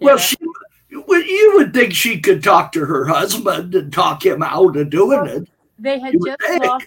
Well, 0.00 0.16
know? 0.16 0.18
she, 0.18 0.36
well, 1.06 1.22
you 1.22 1.52
would 1.56 1.72
think 1.74 1.92
she 1.94 2.20
could 2.20 2.42
talk 2.42 2.72
to 2.72 2.84
her 2.84 3.04
husband 3.06 3.74
and 3.74 3.92
talk 3.92 4.24
him 4.24 4.42
out 4.42 4.76
of 4.76 4.90
doing 4.90 5.26
it. 5.26 5.48
they 5.78 5.98
had 5.98 6.12
you 6.14 6.20
just 6.38 6.62
lost 6.62 6.86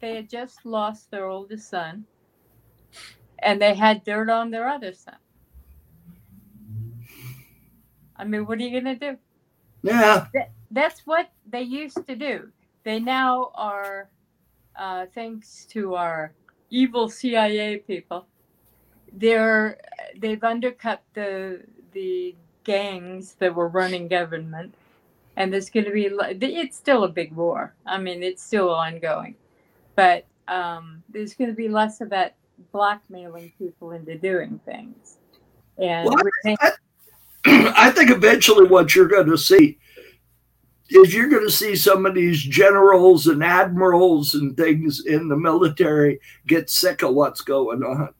they 0.00 0.14
had 0.16 0.30
just 0.30 0.64
lost 0.64 1.10
their 1.10 1.26
oldest 1.26 1.68
son 1.68 2.04
and 3.40 3.60
they 3.60 3.74
had 3.74 4.02
dirt 4.04 4.30
on 4.30 4.50
their 4.50 4.66
other 4.68 4.94
son 4.94 5.16
i 8.16 8.24
mean 8.24 8.46
what 8.46 8.58
are 8.58 8.62
you 8.62 8.80
going 8.80 8.98
to 8.98 9.12
do 9.12 9.18
Yeah. 9.82 10.26
that's 10.70 11.00
what 11.06 11.30
they 11.50 11.62
used 11.62 12.06
to 12.06 12.16
do 12.16 12.50
they 12.84 12.98
now 12.98 13.50
are 13.54 14.08
uh, 14.76 15.06
thanks 15.14 15.66
to 15.66 15.94
our 15.94 16.32
evil 16.70 17.08
cia 17.08 17.78
people 17.78 18.26
they're 19.12 19.78
they've 20.18 20.44
undercut 20.44 21.02
the 21.14 21.60
the 21.92 22.34
gangs 22.64 23.34
that 23.34 23.54
were 23.54 23.68
running 23.68 24.06
government 24.06 24.74
and 25.36 25.52
there's 25.52 25.70
going 25.70 25.86
to 25.86 25.92
be 25.92 26.06
it's 26.06 26.76
still 26.76 27.04
a 27.04 27.08
big 27.08 27.32
war. 27.32 27.74
I 27.86 27.98
mean 27.98 28.22
it's 28.22 28.42
still 28.42 28.70
ongoing. 28.70 29.36
But 29.96 30.26
um, 30.48 31.02
there's 31.08 31.34
going 31.34 31.50
to 31.50 31.56
be 31.56 31.68
less 31.68 32.00
of 32.00 32.10
that 32.10 32.36
blackmailing 32.72 33.52
people 33.58 33.92
into 33.92 34.16
doing 34.16 34.60
things. 34.64 35.16
And 35.78 36.06
Well, 36.08 36.16
we 36.22 36.30
think- 36.44 36.60
I 37.76 37.90
think 37.90 38.10
eventually 38.10 38.66
what 38.66 38.94
you're 38.94 39.08
going 39.08 39.28
to 39.30 39.38
see 39.38 39.78
is 40.90 41.14
you're 41.14 41.28
going 41.28 41.46
to 41.46 41.52
see 41.52 41.76
some 41.76 42.04
of 42.04 42.14
these 42.14 42.40
generals 42.40 43.26
and 43.26 43.44
admirals 43.44 44.34
and 44.34 44.56
things 44.56 45.04
in 45.06 45.28
the 45.28 45.36
military 45.36 46.20
get 46.46 46.68
sick 46.68 47.02
of 47.02 47.14
what's 47.14 47.40
going 47.42 47.82
on. 47.82 48.12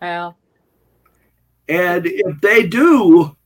well 0.00 0.36
And 1.68 2.06
if 2.06 2.40
they 2.40 2.66
do, 2.66 3.36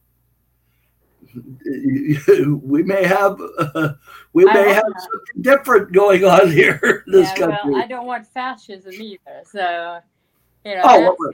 we 2.62 2.82
may 2.82 3.04
have 3.04 3.38
uh, 3.58 3.92
we 4.32 4.44
may 4.46 4.72
have 4.72 4.84
not. 4.88 5.00
something 5.00 5.42
different 5.42 5.92
going 5.92 6.24
on 6.24 6.50
here 6.60 7.04
in 7.06 7.12
this 7.12 7.28
yeah, 7.30 7.36
country. 7.36 7.72
well, 7.72 7.82
I 7.82 7.86
don't 7.86 8.06
want 8.06 8.26
fascism 8.26 8.92
either. 8.92 9.42
So, 9.44 10.00
you 10.64 10.76
know, 10.76 10.82
Oh, 10.84 11.00
well, 11.18 11.32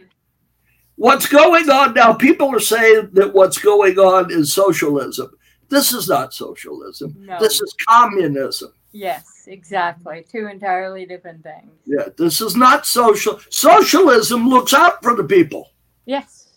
what's 0.97 1.27
going 1.27 1.71
on 1.71 1.95
now? 1.95 2.13
People 2.15 2.53
are 2.55 2.61
saying 2.61 3.11
that 3.13 3.33
what's 3.33 3.59
going 3.59 3.99
on 3.99 4.33
is 4.33 4.53
socialism. 4.53 5.31
This 5.73 5.95
is 5.95 6.07
not 6.07 6.35
socialism. 6.35 7.17
No. 7.19 7.39
This 7.41 7.63
is 7.63 7.75
communism. 7.89 8.75
Yes, 8.93 9.45
exactly. 9.47 10.23
Two 10.31 10.47
entirely 10.49 11.07
different 11.07 11.43
things. 11.43 11.73
Yeah, 11.87 12.09
this 12.19 12.43
is 12.43 12.55
not 12.55 12.85
social. 12.85 13.41
Socialism 13.49 14.47
looks 14.51 14.75
out 14.75 15.03
for 15.03 15.17
the 15.17 15.25
people. 15.25 15.71
Yes. 16.05 16.49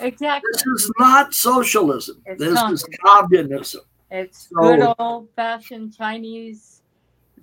Exactly. 0.00 0.50
This 0.52 0.66
is 0.66 0.92
not 0.98 1.32
socialism. 1.32 2.20
It's 2.26 2.40
this 2.40 2.50
is 2.50 2.58
communism. 2.58 2.92
communism. 3.04 3.80
It's 4.10 4.48
So- 4.48 4.62
good 4.76 4.94
old 4.98 5.28
fashioned 5.36 5.96
Chinese 5.96 6.82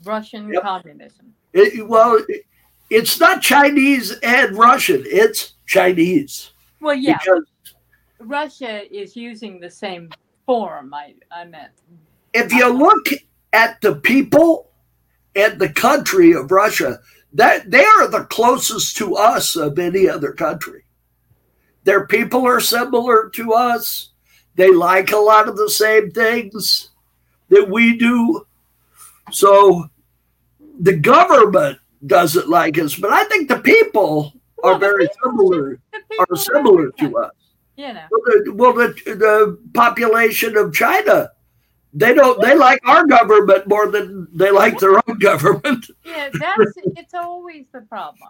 Russian 0.03 0.51
Yep. 0.51 0.61
communism. 0.61 1.33
It, 1.53 1.87
well, 1.87 2.21
it, 2.27 2.41
it's 2.89 3.17
not 3.17 3.41
Chinese 3.41 4.11
and 4.23 4.57
Russian. 4.57 5.03
It's 5.05 5.53
Chinese. 5.67 6.51
Well, 6.81 6.95
yeah, 6.95 7.17
Because 7.23 7.45
Russia 8.19 8.93
is 8.93 9.15
using 9.15 9.61
the 9.61 9.71
same 9.71 10.09
form, 10.45 10.93
I, 10.93 11.15
I 11.31 11.45
meant. 11.45 11.71
if 12.33 12.53
you 12.53 12.67
look 12.71 13.07
at 13.53 13.79
the 13.81 13.95
people 13.95 14.71
and 15.35 15.59
the 15.59 15.69
country 15.69 16.33
of 16.33 16.51
Russia, 16.51 16.99
that 17.33 17.69
they 17.69 17.83
are 17.83 18.07
the 18.07 18.25
closest 18.25 18.95
to 18.97 19.15
us 19.15 19.55
of 19.55 19.77
any 19.79 20.07
other 20.07 20.31
country. 20.31 20.83
Their 21.83 22.07
people 22.07 22.45
are 22.45 22.59
similar 22.59 23.29
to 23.31 23.53
us. 23.53 24.09
They 24.55 24.71
like 24.71 25.11
a 25.11 25.17
lot 25.17 25.49
of 25.49 25.57
the 25.57 25.69
same 25.69 26.11
things 26.11 26.89
that 27.49 27.69
we 27.69 27.97
do. 27.97 28.47
So 29.31 29.89
the 30.79 30.95
government 30.95 31.79
doesn't 32.05 32.49
like 32.49 32.77
us, 32.79 32.95
but 32.95 33.11
I 33.11 33.25
think 33.25 33.49
the 33.49 33.59
people 33.59 34.33
are 34.63 34.71
Well, 34.71 34.79
very 34.79 35.07
similar 35.23 35.79
are 36.17 36.35
similar 36.35 36.91
to 36.91 37.17
us. 37.17 37.31
You 37.77 37.93
know, 37.93 38.03
Well, 38.09 38.21
the, 38.45 38.53
well, 38.53 38.73
the, 38.73 38.87
the 39.05 39.59
population 39.73 40.55
of 40.57 40.73
China, 40.73 41.31
they 41.93 42.13
don't. 42.13 42.41
They 42.41 42.55
like 42.55 42.79
our 42.85 43.05
government 43.05 43.67
more 43.67 43.91
than 43.91 44.27
they 44.33 44.49
like 44.51 44.79
their 44.79 44.95
own 45.07 45.17
government. 45.19 45.87
yeah, 46.05 46.29
that's 46.33 46.71
it's 46.97 47.13
always 47.13 47.65
the 47.73 47.81
problem. 47.81 48.29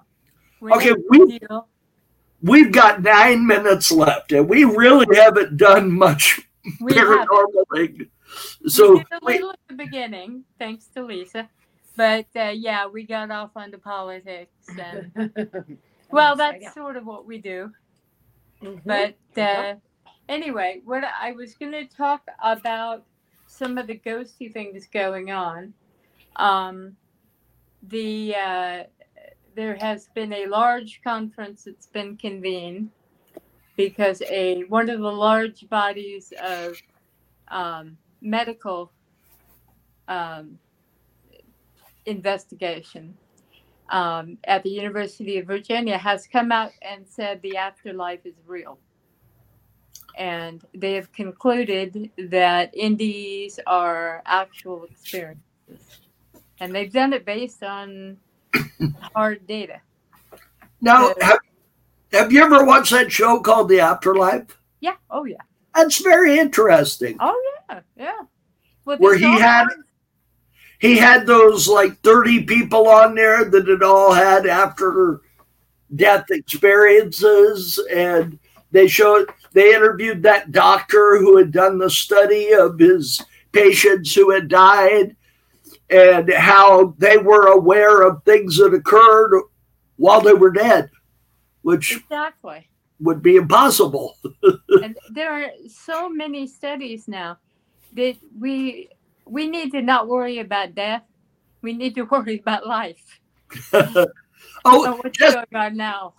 When 0.59 0.73
Okay, 0.73 0.93
we- 1.09 1.39
deal- 1.39 1.67
We've 2.41 2.71
got 2.71 3.01
nine 3.01 3.47
minutes 3.47 3.91
left, 3.91 4.31
and 4.31 4.47
we 4.47 4.65
really 4.65 5.07
haven't 5.15 5.57
done 5.57 5.91
much 5.91 6.41
we 6.79 6.93
have 6.93 7.07
it. 7.09 7.27
paranormal 7.27 7.63
thing. 7.73 8.09
we 8.63 8.69
So 8.69 8.97
did 8.97 9.07
a 9.11 9.19
we, 9.23 9.33
little 9.33 9.51
at 9.51 9.59
the 9.69 9.73
beginning, 9.75 10.43
thanks 10.59 10.85
to 10.95 11.03
Lisa. 11.03 11.49
But 11.95 12.27
uh, 12.35 12.51
yeah, 12.55 12.85
we 12.87 13.03
got 13.03 13.31
off 13.31 13.51
onto 13.55 13.77
politics, 13.79 14.51
and 14.77 15.31
well, 16.11 16.35
that's 16.35 16.71
sort 16.73 16.97
of 16.97 17.05
what 17.05 17.25
we 17.25 17.37
do. 17.39 17.71
Mhm. 18.61 18.81
But 18.85 19.41
uh, 19.41 19.75
anyway, 20.29 20.81
what 20.85 21.03
I 21.03 21.31
was 21.33 21.55
going 21.55 21.71
to 21.73 21.85
talk 21.85 22.23
about 22.43 23.05
some 23.47 23.77
of 23.77 23.87
the 23.87 23.99
ghosty 23.99 24.51
things 24.51 24.87
going 24.87 25.31
on. 25.31 25.73
Um, 26.35 26.97
the 27.83 28.35
uh, 28.35 28.83
there 29.55 29.77
has 29.79 30.09
been 30.15 30.33
a 30.33 30.47
large 30.47 31.01
conference 31.03 31.63
that's 31.63 31.87
been 31.87 32.17
convened 32.17 32.89
because 33.77 34.21
a 34.29 34.63
one 34.63 34.89
of 34.89 34.99
the 34.99 35.11
large 35.11 35.69
bodies 35.69 36.33
of 36.41 36.75
um, 37.49 37.97
medical 38.21 38.91
um, 40.07 40.57
investigation 42.05 43.15
um, 43.89 44.37
at 44.45 44.63
the 44.63 44.69
University 44.69 45.37
of 45.37 45.45
Virginia 45.47 45.97
has 45.97 46.27
come 46.27 46.51
out 46.51 46.71
and 46.81 47.05
said 47.07 47.41
the 47.41 47.57
afterlife 47.57 48.25
is 48.25 48.35
real. 48.47 48.77
And 50.17 50.63
they 50.73 50.93
have 50.93 51.11
concluded 51.11 52.09
that 52.17 52.73
NDEs 52.75 53.59
are 53.67 54.21
actual 54.25 54.85
experiences. 54.85 55.41
And 56.59 56.73
they've 56.73 56.91
done 56.91 57.11
it 57.13 57.25
based 57.25 57.63
on 57.63 58.17
hard 59.13 59.45
data. 59.45 59.81
now 60.81 61.13
have, 61.19 61.39
have 62.13 62.31
you 62.31 62.41
ever 62.43 62.63
watched 62.65 62.91
that 62.91 63.11
show 63.11 63.39
called 63.41 63.67
The 63.67 63.81
Afterlife? 63.81 64.57
Yeah. 64.79 64.95
Oh, 65.09 65.25
yeah. 65.25 65.41
That's 65.75 66.01
very 66.01 66.39
interesting. 66.39 67.17
Oh, 67.19 67.41
yeah. 67.69 67.79
Yeah. 67.97 68.21
Well, 68.85 68.97
Where 68.99 69.17
he 69.17 69.25
had- 69.25 69.67
kinds- 69.67 69.81
He 70.79 70.97
had 70.97 71.25
those 71.25 71.67
like 71.67 71.99
thirty 72.01 72.43
people 72.43 72.87
on 72.87 73.15
there 73.15 73.45
that 73.45 73.67
had 73.67 73.83
all 73.83 74.13
had 74.13 74.45
after 74.45 75.21
death 75.95 76.25
experiences, 76.31 77.79
and 77.93 78.37
they 78.71 78.87
showed 78.87 79.29
they 79.53 79.73
interviewed 79.73 80.21
that 80.23 80.51
doctor 80.51 81.17
who 81.17 81.37
had 81.37 81.51
done 81.51 81.77
the 81.77 81.89
study 81.89 82.51
of 82.51 82.77
his 82.77 83.21
patients 83.53 84.13
who 84.13 84.31
had 84.31 84.49
died 84.49 85.15
and 85.89 86.31
how 86.33 86.93
they 86.97 87.17
were 87.17 87.47
aware 87.47 88.01
of 88.01 88.23
things 88.23 88.57
that 88.57 88.73
occurred 88.73 89.41
while 89.97 90.19
they 90.19 90.33
were 90.33 90.51
dead 90.51 90.89
which 91.61 91.95
Exactly. 91.97 92.67
would 92.99 93.21
be 93.23 93.37
impossible 93.37 94.17
and 94.83 94.97
there 95.11 95.31
are 95.31 95.49
so 95.69 96.09
many 96.09 96.45
studies 96.45 97.07
now 97.07 97.37
that 97.93 98.17
we 98.37 98.89
we 99.25 99.47
need 99.47 99.71
to 99.71 99.81
not 99.81 100.07
worry 100.07 100.39
about 100.39 100.75
death. 100.75 101.03
We 101.61 101.73
need 101.73 101.95
to 101.95 102.01
worry 102.11 102.39
about 102.39 102.65
life. 102.67 103.19
oh 103.73 104.05
So 104.65 104.95
what's 104.97 105.17
just- 105.17 105.35
going 105.35 105.55
on 105.65 105.77
now? 105.77 106.13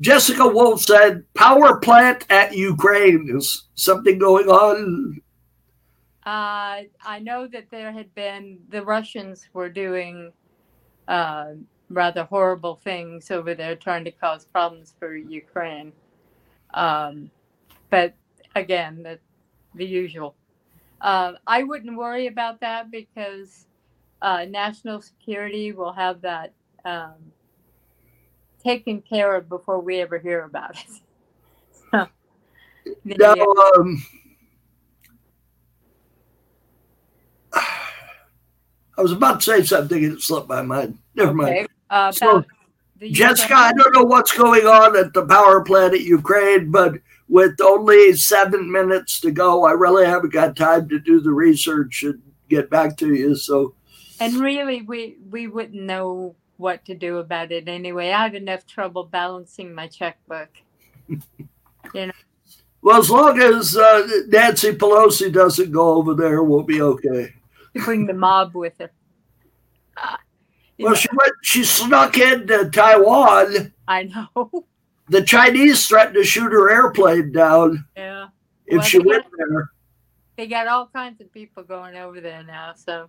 jessica 0.00 0.44
wolf 0.46 0.82
said 0.82 1.22
power 1.34 1.78
plant 1.78 2.26
at 2.28 2.52
ukraine 2.52 3.28
is 3.30 3.68
something 3.76 4.18
going 4.18 4.48
on 4.48 5.20
Uh, 6.26 6.82
I 7.04 7.20
know 7.22 7.46
that 7.46 7.70
there 7.70 7.92
had 7.92 8.12
been 8.16 8.58
the 8.70 8.82
Russians 8.82 9.46
were 9.52 9.68
doing 9.68 10.32
uh, 11.06 11.52
rather 11.90 12.24
horrible 12.24 12.76
things 12.76 13.30
over 13.30 13.54
there, 13.54 13.76
trying 13.76 14.04
to 14.06 14.10
cause 14.10 14.46
problems 14.46 14.94
for 14.98 15.14
Ukraine. 15.14 15.92
Um, 16.72 17.30
but 17.90 18.14
again, 18.56 19.02
the, 19.02 19.18
the 19.74 19.84
usual. 19.84 20.34
Uh, 21.04 21.34
I 21.46 21.62
wouldn't 21.64 21.96
worry 21.98 22.28
about 22.28 22.60
that 22.60 22.90
because 22.90 23.66
uh, 24.22 24.46
national 24.48 25.02
security 25.02 25.70
will 25.72 25.92
have 25.92 26.22
that 26.22 26.54
um, 26.86 27.12
taken 28.64 29.02
care 29.02 29.36
of 29.36 29.46
before 29.50 29.80
we 29.80 30.00
ever 30.00 30.18
hear 30.18 30.44
about 30.44 30.76
it. 30.76 30.86
So, 32.86 32.96
Now, 33.04 33.32
um, 33.32 34.04
I 37.54 37.62
was 38.98 39.12
about 39.12 39.40
to 39.40 39.44
say 39.44 39.62
something 39.62 40.04
and 40.04 40.14
it 40.14 40.20
slipped 40.20 40.48
my 40.48 40.60
mind. 40.60 40.98
Never 41.14 41.32
mind. 41.32 41.68
uh, 41.88 42.12
So, 42.12 42.44
Jessica, 43.00 43.54
I 43.54 43.72
don't 43.72 43.94
know 43.94 44.02
what's 44.02 44.36
going 44.36 44.66
on 44.66 44.96
at 44.98 45.14
the 45.14 45.24
power 45.24 45.62
plant 45.62 45.94
at 45.94 46.02
Ukraine, 46.02 46.70
but 46.70 46.96
with 47.28 47.60
only 47.60 48.12
seven 48.14 48.70
minutes 48.70 49.20
to 49.20 49.30
go, 49.30 49.64
I 49.64 49.72
really 49.72 50.06
haven't 50.06 50.32
got 50.32 50.56
time 50.56 50.88
to 50.88 50.98
do 50.98 51.20
the 51.20 51.32
research 51.32 52.02
and 52.02 52.22
get 52.48 52.70
back 52.70 52.96
to 52.98 53.14
you. 53.14 53.34
So, 53.36 53.74
And 54.20 54.36
really, 54.40 54.82
we 54.82 55.18
we 55.30 55.46
wouldn't 55.46 55.82
know 55.82 56.36
what 56.56 56.84
to 56.86 56.94
do 56.94 57.18
about 57.18 57.52
it 57.52 57.68
anyway. 57.68 58.10
I 58.10 58.22
have 58.24 58.34
enough 58.34 58.66
trouble 58.66 59.04
balancing 59.04 59.74
my 59.74 59.88
checkbook. 59.88 60.50
you 61.08 61.20
know. 61.94 62.12
well, 62.82 63.00
as 63.00 63.10
long 63.10 63.40
as 63.40 63.76
uh, 63.76 64.06
Nancy 64.28 64.72
Pelosi 64.72 65.32
doesn't 65.32 65.72
go 65.72 65.94
over 65.94 66.14
there, 66.14 66.42
we'll 66.42 66.62
be 66.62 66.80
okay. 66.82 67.34
Bring 67.84 68.06
the 68.06 68.14
mob 68.14 68.54
with 68.54 68.78
her. 68.78 68.90
You 70.76 70.86
Well, 70.86 70.94
know, 70.94 70.94
she 70.94 71.08
went. 71.12 71.32
She 71.42 71.64
snuck 71.64 72.18
into 72.18 72.70
Taiwan. 72.70 73.72
I 73.86 74.04
know. 74.04 74.50
The 75.08 75.22
Chinese 75.22 75.86
threatened 75.86 76.14
to 76.16 76.24
shoot 76.24 76.50
her 76.52 76.70
airplane 76.70 77.30
down 77.32 77.84
Yeah, 77.96 78.28
if 78.66 78.78
Well, 78.78 78.82
she 78.86 78.98
went 78.98 79.24
got- 79.24 79.32
there. 79.36 79.70
they 80.36 80.46
got 80.46 80.66
all 80.66 80.86
kinds 80.86 81.20
of 81.20 81.32
people 81.32 81.62
going 81.62 81.96
over 81.96 82.20
there 82.20 82.42
now. 82.42 82.72
So 82.74 83.08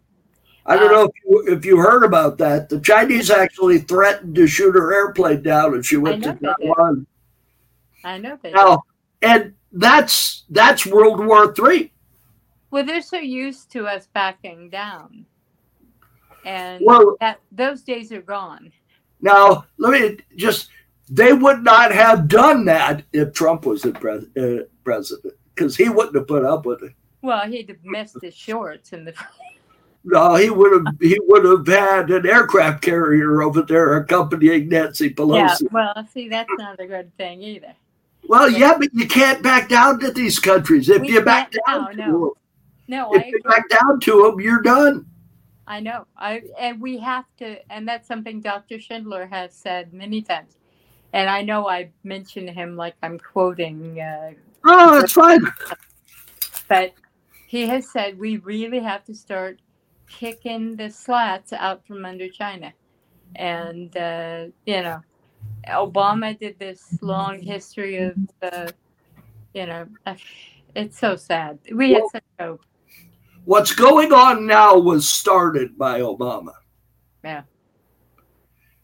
I 0.65 0.75
don't 0.77 0.89
Uh, 0.89 0.91
know 0.91 1.03
if 1.05 1.11
you, 1.23 1.53
if 1.55 1.65
you 1.65 1.77
heard 1.77 2.03
about 2.03 2.37
that. 2.39 2.69
The 2.69 2.79
Chinese 2.81 3.29
actually 3.31 3.79
threatened 3.79 4.35
to 4.35 4.47
shoot 4.47 4.73
her 4.75 4.93
airplane 4.93 5.41
down 5.41 5.75
if 5.75 5.85
she 5.85 5.97
went 5.97 6.23
to. 6.23 6.33
Taiwan. 6.33 7.05
I 8.03 8.17
know 8.17 8.37
they. 8.41 8.51
Now, 8.51 8.83
and 9.21 9.53
that's 9.71 10.43
that's 10.49 10.85
World 10.85 11.25
War 11.25 11.53
Three. 11.53 11.91
Well, 12.71 12.83
they're 12.83 13.01
so 13.01 13.17
used 13.17 13.71
to 13.71 13.87
us 13.87 14.07
backing 14.13 14.69
down, 14.69 15.25
and 16.43 16.83
Well, 16.85 17.15
that 17.21 17.39
those 17.51 17.81
days 17.83 18.11
are 18.11 18.21
gone. 18.21 18.71
now 19.21 19.65
let 19.77 19.91
me 19.91 20.17
just. 20.35 20.69
They 21.09 21.33
would 21.33 21.63
not 21.63 21.91
have 21.93 22.27
done 22.27 22.65
that 22.65 23.03
if 23.13 23.33
Trump 23.33 23.65
was 23.65 23.83
the 23.83 23.91
pres- 23.91 24.25
uh, 24.37 24.63
president 24.83 25.35
because 25.53 25.75
he 25.75 25.87
wouldn't 25.89 26.15
have 26.15 26.27
put 26.27 26.43
up 26.43 26.65
with 26.65 26.81
it. 26.83 26.93
Well, 27.21 27.47
he'd 27.47 27.69
have 27.69 27.83
missed 27.83 28.17
his 28.21 28.33
shorts 28.35 28.93
in 28.93 29.05
the. 29.05 29.13
No, 30.07 30.35
he 30.35 30.51
would 30.51 30.71
have. 30.85 30.95
He 31.01 31.17
would 31.23 31.43
have 31.45 31.65
had 31.65 32.11
an 32.11 32.27
aircraft 32.27 32.83
carrier 32.83 33.41
over 33.41 33.63
there 33.63 33.97
accompanying 33.97 34.69
Nancy 34.69 35.09
Pelosi. 35.09 35.61
Yeah. 35.61 35.67
Well, 35.71 36.07
see, 36.13 36.29
that's 36.29 36.51
not 36.59 36.79
a 36.79 36.85
good 36.85 37.11
thing 37.17 37.41
either. 37.41 37.73
Well, 38.27 38.47
yeah, 38.47 38.77
but 38.77 38.93
you 38.93 39.07
can't 39.07 39.41
back 39.41 39.67
down 39.67 39.99
to 40.01 40.11
these 40.11 40.37
countries. 40.37 40.89
If 40.89 41.01
We 41.01 41.13
you 41.13 41.21
back 41.21 41.51
down 41.65 41.85
now, 41.85 41.87
to 41.87 41.95
no. 41.97 42.05
them, 42.05 42.29
No, 42.87 43.13
I 43.13 43.17
if 43.17 43.25
you 43.25 43.37
agree. 43.39 43.51
back 43.51 43.67
down 43.69 43.99
to 44.01 44.21
them, 44.29 44.39
you're 44.39 44.61
done. 44.61 45.07
I 45.65 45.79
know. 45.79 46.05
I 46.15 46.43
and 46.59 46.79
we 46.79 46.99
have 46.99 47.25
to, 47.37 47.57
and 47.73 47.87
that's 47.87 48.07
something 48.07 48.41
Dr. 48.41 48.79
Schindler 48.79 49.25
has 49.25 49.55
said 49.55 49.91
many 49.91 50.21
times. 50.21 50.57
And 51.15 51.29
I 51.29 51.41
know 51.41 51.67
I 51.69 51.89
mentioned 52.03 52.49
him 52.49 52.75
like 52.75 52.93
I'm 53.01 53.17
quoting, 53.17 53.99
uh, 54.01 54.31
Oh, 54.65 54.99
that's 54.99 55.13
fine. 55.13 55.39
but 56.67 56.93
he 57.47 57.65
has 57.67 57.89
said 57.89 58.19
we 58.19 58.37
really 58.37 58.79
have 58.79 59.05
to 59.05 59.15
start 59.15 59.59
kicking 60.09 60.75
the 60.75 60.89
slats 60.89 61.53
out 61.53 61.87
from 61.87 62.03
under 62.03 62.27
China. 62.27 62.73
And 63.37 63.95
uh, 63.95 64.47
you 64.65 64.81
know, 64.81 64.99
Obama 65.69 66.37
did 66.37 66.59
this 66.59 66.97
long 67.01 67.39
history 67.39 67.97
of, 67.97 68.15
uh, 68.41 68.67
you 69.53 69.65
know, 69.67 69.87
it's 70.75 70.99
so 70.99 71.15
sad. 71.15 71.59
We 71.71 71.93
had 71.93 72.01
Well- 72.01 72.09
such 72.11 72.23
hope. 72.39 72.61
What's 73.45 73.73
going 73.75 74.11
on 74.11 74.47
now 74.47 74.75
was 74.77 75.07
started 75.07 75.77
by 75.77 76.01
Obama. 76.01 76.53
Yeah. 77.23 77.43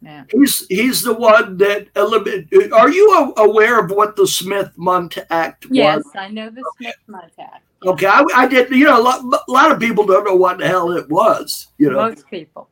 Yeah. 0.02 0.24
He's 0.32 0.66
he's 0.68 1.04
the 1.04 1.14
one 1.14 1.58
that 1.58 1.88
eliminated. 1.96 2.74
Are 2.74 2.90
you 2.90 3.34
a- 3.38 3.44
aware 3.44 3.80
of 3.80 3.92
what 3.92 4.16
the 4.16 4.26
Smith 4.28 4.72
Mundt 4.76 5.18
Act 5.30 5.68
was? 5.68 5.78
Yes, 5.78 6.04
I 6.16 6.28
know 6.28 6.50
the 6.50 6.64
Smith 6.78 6.96
Mundt 7.08 7.34
Act. 7.40 7.64
Okay, 7.86 8.08
I, 8.08 8.24
I 8.36 8.48
did. 8.48 8.72
You 8.72 8.86
know, 8.86 9.00
a 9.00 9.02
lot, 9.02 9.24
a 9.48 9.52
lot 9.52 9.72
of 9.72 9.80
people 9.80 10.06
don't 10.06 10.24
know 10.26 10.36
what 10.36 10.58
the 10.58 10.68
hell 10.68 10.92
it 10.92 11.08
was. 11.10 11.68
You 11.78 11.92
know, 11.92 11.98
Most 12.10 12.28
people. 12.30 12.68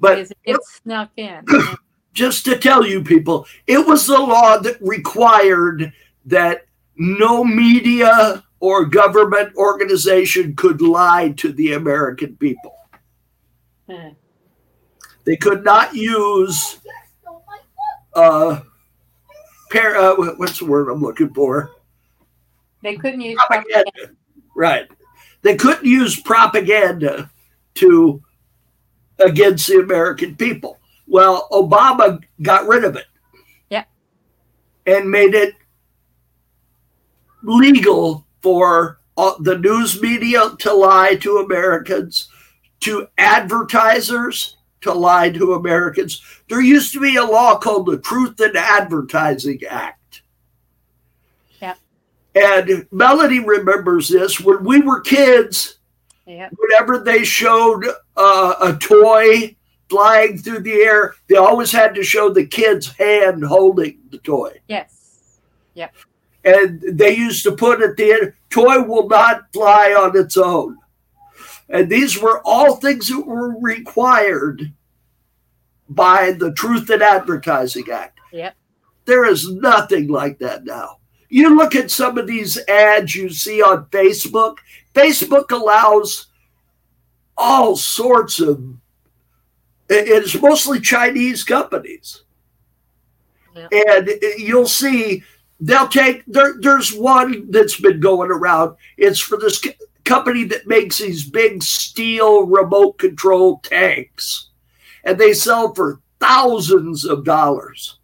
but 0.00 0.16
because 0.16 0.32
it 0.44 0.56
snuck 0.64 1.10
in. 1.16 1.44
just 2.12 2.44
to 2.46 2.56
tell 2.58 2.84
you 2.86 3.02
people, 3.02 3.46
it 3.66 3.84
was 3.86 4.06
the 4.06 4.18
law 4.18 4.58
that 4.58 4.80
required 4.80 5.92
that 6.26 6.66
no 6.96 7.44
media 7.44 8.42
or 8.60 8.84
government 8.84 9.54
organization 9.56 10.54
could 10.56 10.80
lie 10.80 11.30
to 11.36 11.52
the 11.52 11.74
American 11.74 12.36
people. 12.36 12.74
Hmm. 13.88 14.10
They 15.24 15.36
could 15.36 15.64
not 15.64 15.94
use 15.94 16.78
uh, 18.14 18.60
par- 19.72 19.96
uh 19.96 20.14
what's 20.36 20.58
the 20.58 20.66
word 20.66 20.88
I'm 20.88 21.00
looking 21.02 21.32
for? 21.32 21.70
they 22.84 22.96
couldn't 22.96 23.22
use 23.22 23.38
propaganda. 23.46 23.90
Propaganda. 23.90 24.16
Right. 24.54 24.88
They 25.42 25.56
couldn't 25.56 25.86
use 25.86 26.20
propaganda 26.20 27.30
to 27.76 28.22
against 29.18 29.66
the 29.66 29.80
American 29.80 30.36
people. 30.36 30.78
Well, 31.06 31.48
Obama 31.50 32.22
got 32.42 32.66
rid 32.66 32.84
of 32.84 32.96
it. 32.96 33.06
Yeah. 33.70 33.84
And 34.86 35.10
made 35.10 35.34
it 35.34 35.54
legal 37.42 38.26
for 38.42 39.00
all, 39.16 39.40
the 39.40 39.58
news 39.58 40.00
media 40.00 40.50
to 40.58 40.72
lie 40.72 41.14
to 41.16 41.38
Americans, 41.38 42.28
to 42.80 43.08
advertisers 43.18 44.56
to 44.84 44.92
lie 44.94 45.30
to 45.30 45.54
Americans. 45.54 46.22
There 46.48 46.60
used 46.62 46.92
to 46.92 47.00
be 47.00 47.16
a 47.16 47.24
law 47.24 47.58
called 47.58 47.86
the 47.86 47.98
Truth 47.98 48.40
in 48.40 48.56
Advertising 48.56 49.60
Act. 49.68 50.22
Yeah. 51.60 51.74
And 52.34 52.86
Melody 52.92 53.40
remembers 53.40 54.08
this 54.08 54.40
when 54.40 54.64
we 54.64 54.80
were 54.80 55.00
kids, 55.00 55.78
Yep. 56.26 56.52
whenever 56.56 56.98
they 57.00 57.22
showed 57.24 57.84
uh, 58.16 58.54
a 58.62 58.74
toy 58.76 59.54
flying 59.90 60.38
through 60.38 60.60
the 60.60 60.72
air, 60.72 61.14
they 61.28 61.36
always 61.36 61.70
had 61.70 61.94
to 61.94 62.02
show 62.02 62.30
the 62.30 62.46
kid's 62.46 62.88
hand 62.88 63.44
holding 63.44 63.98
the 64.10 64.18
toy. 64.18 64.58
Yes. 64.68 65.40
Yep. 65.74 65.94
And 66.44 66.80
they 66.98 67.14
used 67.16 67.42
to 67.44 67.52
put 67.52 67.82
at 67.82 67.96
the 67.96 68.12
end, 68.12 68.32
toy 68.50 68.82
will 68.82 69.08
not 69.08 69.52
fly 69.52 69.94
on 69.98 70.16
its 70.16 70.36
own. 70.36 70.78
And 71.68 71.88
these 71.88 72.20
were 72.20 72.42
all 72.44 72.76
things 72.76 73.08
that 73.08 73.26
were 73.26 73.58
required 73.58 74.72
by 75.88 76.32
the 76.32 76.52
Truth 76.52 76.90
in 76.90 77.02
Advertising 77.02 77.90
Act. 77.90 78.18
Yep. 78.32 78.54
There 79.06 79.24
is 79.24 79.50
nothing 79.50 80.08
like 80.08 80.38
that 80.38 80.64
now. 80.64 80.98
You 81.28 81.56
look 81.56 81.74
at 81.74 81.90
some 81.90 82.16
of 82.18 82.26
these 82.26 82.58
ads 82.68 83.14
you 83.14 83.28
see 83.30 83.62
on 83.62 83.86
Facebook, 83.86 84.58
Facebook 84.94 85.50
allows 85.50 86.26
all 87.36 87.76
sorts 87.76 88.40
of, 88.40 88.62
it's 89.88 90.40
mostly 90.40 90.80
Chinese 90.80 91.42
companies. 91.42 92.22
Yeah. 93.54 93.68
And 93.88 94.10
you'll 94.38 94.66
see 94.66 95.22
they'll 95.60 95.88
take, 95.88 96.24
there, 96.26 96.54
there's 96.60 96.92
one 96.92 97.50
that's 97.50 97.80
been 97.80 98.00
going 98.00 98.30
around. 98.30 98.76
It's 98.96 99.20
for 99.20 99.36
this 99.36 99.60
company 100.04 100.44
that 100.44 100.66
makes 100.66 100.98
these 100.98 101.28
big 101.28 101.62
steel 101.62 102.46
remote 102.46 102.98
control 102.98 103.58
tanks. 103.58 104.48
And 105.04 105.18
they 105.18 105.34
sell 105.34 105.74
for 105.74 106.00
thousands 106.20 107.04
of 107.04 107.24
dollars 107.24 107.98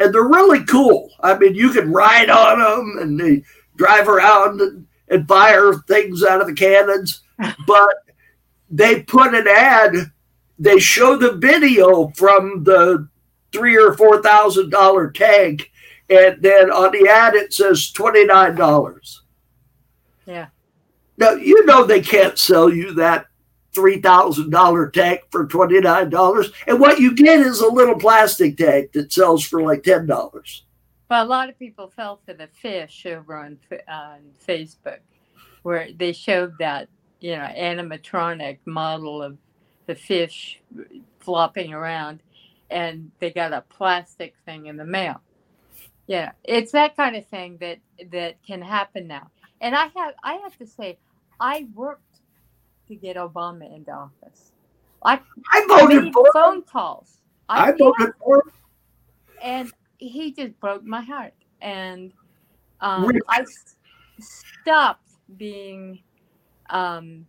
and 0.00 0.14
they're 0.14 0.24
really 0.26 0.64
cool. 0.64 1.10
I 1.20 1.36
mean, 1.36 1.54
you 1.54 1.70
can 1.70 1.92
ride 1.92 2.30
on 2.30 2.58
them 2.58 3.02
and 3.02 3.20
they 3.20 3.44
drive 3.76 4.08
around 4.08 4.60
and, 4.60 4.86
and 5.08 5.28
fire 5.28 5.74
things 5.86 6.24
out 6.24 6.40
of 6.40 6.46
the 6.46 6.54
cannons. 6.54 7.20
but 7.66 7.94
they 8.70 9.02
put 9.02 9.34
an 9.34 9.46
ad. 9.46 9.94
They 10.58 10.78
show 10.78 11.16
the 11.16 11.32
video 11.32 12.08
from 12.16 12.64
the 12.64 13.08
three 13.52 13.76
or 13.76 13.94
four 13.94 14.22
thousand 14.22 14.70
dollar 14.70 15.10
tank, 15.10 15.70
and 16.08 16.40
then 16.42 16.70
on 16.70 16.92
the 16.92 17.08
ad 17.08 17.34
it 17.34 17.52
says 17.52 17.90
twenty 17.90 18.24
nine 18.24 18.54
dollars. 18.54 19.22
Yeah. 20.26 20.48
Now 21.20 21.32
you 21.32 21.64
know 21.66 21.84
they 21.84 22.00
can't 22.00 22.38
sell 22.38 22.72
you 22.72 22.94
that 22.94 23.26
three 23.72 24.00
thousand 24.00 24.50
dollar 24.50 24.90
tank 24.90 25.20
for 25.30 25.46
twenty 25.46 25.78
nine 25.78 26.08
dollars, 26.10 26.50
and 26.66 26.80
what 26.80 26.98
you 26.98 27.14
get 27.14 27.40
is 27.40 27.60
a 27.60 27.68
little 27.68 27.94
plastic 27.94 28.56
tank 28.56 28.92
that 28.92 29.12
sells 29.12 29.44
for 29.44 29.62
like 29.62 29.82
ten 29.82 30.06
dollars. 30.06 30.64
Well, 31.10 31.24
a 31.24 31.26
lot 31.26 31.48
of 31.48 31.58
people 31.58 31.88
fell 31.88 32.20
for 32.24 32.32
the 32.32 32.48
fish 32.48 33.04
over 33.04 33.36
on 33.36 33.58
on 33.88 34.20
Facebook, 34.46 35.00
where 35.62 35.88
they 35.92 36.12
showed 36.12 36.54
that 36.58 36.88
you 37.20 37.36
know 37.36 37.48
animatronic 37.56 38.58
model 38.64 39.22
of 39.22 39.36
the 39.86 39.94
fish 39.94 40.60
flopping 41.18 41.74
around, 41.74 42.22
and 42.70 43.10
they 43.18 43.30
got 43.30 43.52
a 43.52 43.60
plastic 43.62 44.34
thing 44.46 44.66
in 44.66 44.76
the 44.76 44.84
mail. 44.84 45.20
Yeah, 46.06 46.32
it's 46.44 46.72
that 46.72 46.96
kind 46.96 47.14
of 47.14 47.26
thing 47.26 47.58
that 47.60 47.78
that 48.10 48.42
can 48.42 48.62
happen 48.62 49.06
now. 49.06 49.30
And 49.60 49.74
I 49.74 49.88
have 49.96 50.14
I 50.22 50.34
have 50.34 50.56
to 50.58 50.66
say, 50.66 50.98
I 51.40 51.66
worked 51.74 52.20
to 52.88 52.94
get 52.94 53.16
Obama 53.16 53.74
into 53.74 53.92
office. 53.92 54.52
I 55.02 55.20
I 55.50 55.66
voted 55.66 56.12
for 56.12 56.26
him. 56.26 56.32
phone 56.32 56.62
calls. 56.62 57.18
I 57.48 57.70
yeah 57.70 57.76
voted 57.78 58.12
for 58.22 58.36
him. 58.36 58.52
and 59.42 59.72
he 59.98 60.32
just 60.32 60.58
broke 60.60 60.84
my 60.84 61.02
heart 61.02 61.34
and 61.60 62.12
um, 62.80 63.10
i 63.28 63.44
stopped 64.18 65.10
being 65.36 66.00
um, 66.70 67.26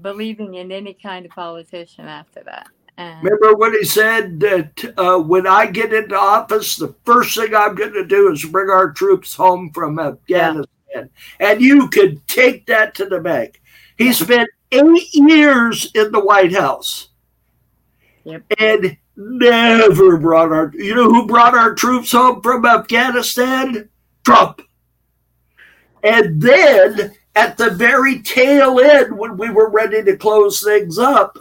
believing 0.00 0.54
in 0.54 0.72
any 0.72 0.94
kind 0.94 1.26
of 1.26 1.32
politician 1.32 2.06
after 2.06 2.42
that 2.44 2.68
and 2.96 3.22
Remember 3.24 3.56
when 3.56 3.72
he 3.72 3.84
said 3.84 4.38
that 4.40 4.94
uh, 4.96 5.18
when 5.18 5.48
I 5.48 5.66
get 5.66 5.92
into 5.92 6.16
office, 6.16 6.76
the 6.76 6.94
first 7.04 7.36
thing 7.36 7.52
I'm 7.52 7.74
going 7.74 7.92
to 7.92 8.06
do 8.06 8.30
is 8.30 8.44
bring 8.44 8.70
our 8.70 8.92
troops 8.92 9.34
home 9.34 9.72
from 9.72 9.98
Afghanistan. 9.98 10.64
And 11.40 11.60
you 11.60 11.88
can 11.88 12.20
take 12.26 12.66
that 12.66 12.94
to 12.96 13.06
the 13.06 13.20
bank. 13.20 13.60
He 13.96 14.12
spent 14.12 14.48
eight 14.72 15.14
years 15.14 15.90
in 15.94 16.12
the 16.12 16.24
White 16.24 16.52
House 16.52 17.08
Yep. 18.24 18.42
and 18.58 18.96
never 19.16 20.16
brought 20.16 20.52
our, 20.52 20.72
you 20.74 20.94
know 20.94 21.08
who 21.08 21.26
brought 21.26 21.54
our 21.54 21.74
troops 21.74 22.12
home 22.12 22.42
from 22.42 22.64
Afghanistan? 22.66 23.88
Trump. 24.24 24.62
And 26.02 26.40
then 26.40 27.14
at 27.36 27.56
the 27.56 27.70
very 27.70 28.22
tail 28.22 28.80
end, 28.80 29.16
when 29.16 29.36
we 29.36 29.50
were 29.50 29.70
ready 29.70 30.02
to 30.02 30.16
close 30.16 30.62
things 30.62 30.98
up, 30.98 31.38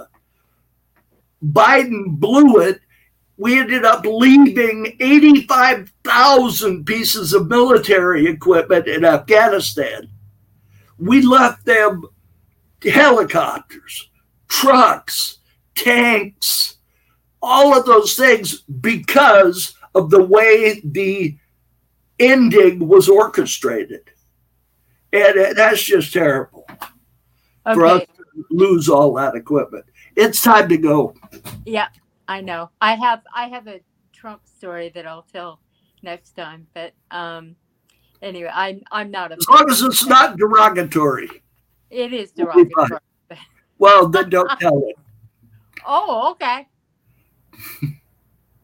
Biden 1.43 2.19
blew 2.19 2.59
it. 2.61 2.79
We 3.37 3.59
ended 3.59 3.83
up 3.83 4.05
leaving 4.05 4.95
85,000 4.99 6.85
pieces 6.85 7.33
of 7.33 7.47
military 7.47 8.27
equipment 8.27 8.87
in 8.87 9.03
Afghanistan. 9.03 10.09
We 10.99 11.23
left 11.23 11.65
them 11.65 12.03
helicopters, 12.83 14.09
trucks, 14.47 15.39
tanks, 15.75 16.77
all 17.41 17.77
of 17.77 17.85
those 17.85 18.15
things 18.15 18.61
because 18.61 19.75
of 19.95 20.09
the 20.09 20.23
way 20.23 20.81
the 20.83 21.35
ending 22.19 22.87
was 22.87 23.09
orchestrated. 23.09 24.11
And 25.11 25.37
uh, 25.37 25.53
that's 25.53 25.83
just 25.83 26.13
terrible 26.13 26.67
for 27.63 27.85
us 27.85 28.01
to 28.01 28.45
lose 28.51 28.89
all 28.89 29.13
that 29.15 29.35
equipment. 29.35 29.85
It's 30.15 30.41
time 30.41 30.69
to 30.69 30.77
go. 30.77 31.15
yeah 31.65 31.87
i 32.27 32.41
know 32.41 32.69
i 32.81 32.95
have 32.95 33.21
i 33.35 33.47
have 33.47 33.67
a 33.67 33.79
trump 34.13 34.41
story 34.45 34.89
that 34.93 35.05
i'll 35.05 35.25
tell 35.31 35.59
next 36.01 36.31
time 36.35 36.67
but 36.73 36.93
um 37.11 37.55
Anyway, 38.23 38.49
I'm 38.53 38.81
I'm 38.89 39.11
not 39.11 39.33
a. 39.33 39.35
As 39.35 39.45
long 39.49 39.69
as 39.69 39.81
it's 39.81 40.05
not 40.05 40.37
derogatory. 40.37 41.27
It 41.91 42.13
is 42.13 42.31
derogatory. 42.31 42.99
Well, 43.77 44.07
then 44.07 44.29
don't 44.29 44.49
tell 44.59 44.77
it. 44.87 44.95
Oh, 45.85 46.31
okay. 46.31 46.65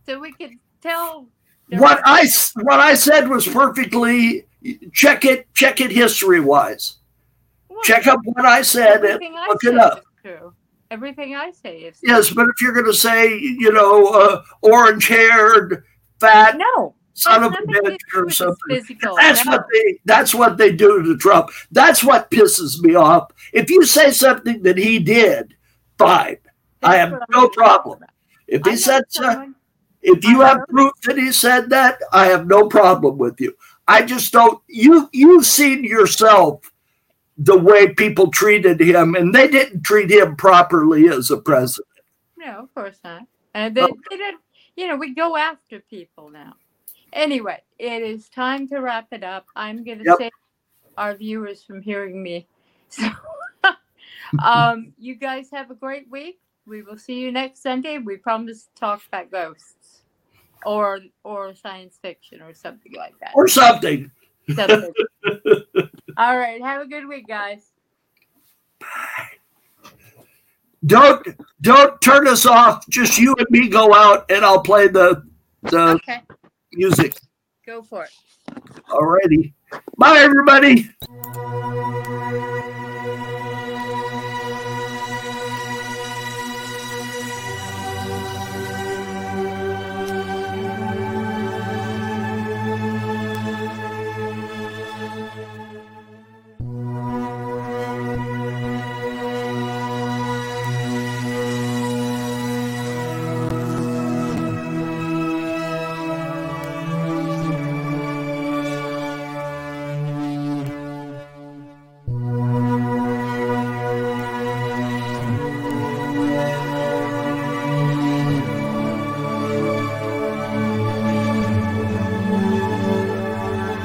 so 0.06 0.20
we 0.22 0.32
could 0.32 0.52
tell. 0.82 1.28
what 1.68 2.00
I 2.06 2.26
what 2.62 2.80
I 2.80 2.94
said 2.94 3.28
was 3.28 3.46
perfectly 3.46 4.46
check 4.94 5.26
it 5.26 5.54
check 5.54 5.82
it 5.82 5.92
history 5.92 6.40
wise. 6.40 7.00
Well, 7.68 7.82
Check 7.84 8.08
up 8.08 8.22
what 8.24 8.46
I 8.46 8.62
said 8.62 9.02
and 9.02 9.06
everything 9.06 9.36
I 9.38 9.48
look 9.48 9.64
it 9.66 9.78
up. 9.78 10.04
true. 10.24 10.54
Everything 10.92 11.36
I 11.36 11.52
say 11.52 11.80
is 11.80 12.00
Yes, 12.04 12.32
but 12.32 12.48
if 12.50 12.62
you're 12.62 12.74
going 12.74 12.86
to 12.86 12.94
say 12.94 13.38
you 13.38 13.72
know 13.72 14.08
uh, 14.08 14.42
orange 14.62 15.08
haired 15.08 15.84
fat 16.20 16.58
no. 16.58 16.96
son 17.14 17.44
of 17.44 17.54
a 17.54 17.58
bitch 17.58 17.98
or 18.16 18.30
something. 18.30 18.98
That's 19.18 19.46
no. 19.46 19.52
what 19.52 19.66
they 19.72 20.00
that's 20.06 20.34
what 20.34 20.58
they 20.58 20.72
do 20.72 21.04
to 21.04 21.18
Trump. 21.18 21.52
That's 21.72 22.04
what 22.04 22.32
pisses 22.32 22.82
me 22.82 22.96
off. 22.96 23.32
If 23.54 23.70
you 23.70 23.86
say 23.86 24.12
something 24.12 24.64
that 24.64 24.78
he 24.78 25.00
did, 25.00 25.56
fine. 25.98 26.38
I 26.82 26.98
have 26.98 27.14
I'm 27.14 27.20
no 27.32 27.50
problem. 27.50 28.00
If 28.48 28.66
he 28.66 28.76
said 28.76 29.04
someone- 29.10 29.56
if 30.02 30.24
you 30.24 30.40
have 30.42 30.66
proof 30.70 30.94
that 31.04 31.18
he 31.18 31.32
said 31.34 31.70
that, 31.72 32.00
I 32.14 32.28
have 32.28 32.48
no 32.48 32.70
problem 32.70 33.18
with 33.18 33.42
you. 33.42 33.54
I 33.88 34.04
just 34.04 34.32
don't 34.32 34.62
you 34.68 35.10
you've 35.12 35.46
seen 35.46 35.84
yourself 35.84 36.69
the 37.40 37.58
way 37.58 37.94
people 37.94 38.30
treated 38.30 38.80
him 38.82 39.16
and 39.16 39.34
they 39.34 39.48
didn't 39.48 39.82
treat 39.84 40.12
him 40.12 40.36
properly 40.36 41.08
as 41.08 41.32
a 41.32 41.38
president. 41.38 41.88
No, 42.38 42.60
of 42.60 42.76
course 42.76 43.00
not. 43.04 43.24
And 43.54 43.76
they, 43.76 43.88
they 44.10 44.18
didn't, 44.18 44.42
you 44.76 44.88
know, 44.88 44.98
we 44.98 45.16
go 45.16 45.38
after 45.38 45.80
people 45.80 46.30
now. 46.30 46.54
Anyway, 47.14 47.58
it 47.80 48.02
is 48.04 48.28
time 48.30 48.68
to 48.68 48.80
wrap 48.80 49.08
it 49.12 49.24
up. 49.24 49.46
I'm 49.56 49.84
going 49.84 50.00
to 50.00 50.06
Yep. 50.06 50.18
save 50.20 50.32
our 50.98 51.16
viewers 51.16 51.64
from 51.64 51.82
hearing 51.82 52.22
me. 52.22 52.48
So, 52.92 53.08
um, 54.44 54.94
you 54.98 55.14
guys 55.16 55.50
have 55.52 55.70
a 55.70 55.76
great 55.76 56.10
week. 56.10 56.40
We 56.66 56.82
will 56.82 56.98
see 56.98 57.20
you 57.20 57.32
next 57.32 57.62
Sunday. 57.62 58.00
We 58.00 58.18
promise 58.18 58.64
to 58.64 58.80
talk 58.80 59.04
about 59.08 59.32
ghosts 59.32 60.02
or 60.66 61.02
or 61.24 61.54
science 61.54 62.00
fiction 62.02 62.42
or 62.42 62.54
something 62.54 62.94
like 62.94 63.14
that. 63.20 63.32
Or 63.36 63.48
something. 63.48 64.10
Something. 64.56 64.94
All 66.20 66.38
right. 66.38 66.62
Have 66.62 66.82
a 66.82 66.86
good 66.86 67.08
week, 67.08 67.28
guys. 67.30 67.72
Bye. 68.80 68.88
Don't 70.86 71.26
don't 71.62 72.02
turn 72.02 72.28
us 72.28 72.46
off. 72.46 72.88
Just 72.90 73.18
you 73.18 73.34
and 73.38 73.48
me 73.50 73.70
go 73.70 73.94
out 73.94 74.30
and 74.30 74.44
I'll 74.44 74.62
play 74.62 74.90
the 74.90 75.24
the 75.64 75.92
Okay. 75.96 76.22
music. 76.74 77.18
Go 77.66 77.82
for 77.82 78.04
it. 78.04 78.12
Alrighty. 78.90 79.54
Bye 79.98 80.20
everybody. 80.20 80.90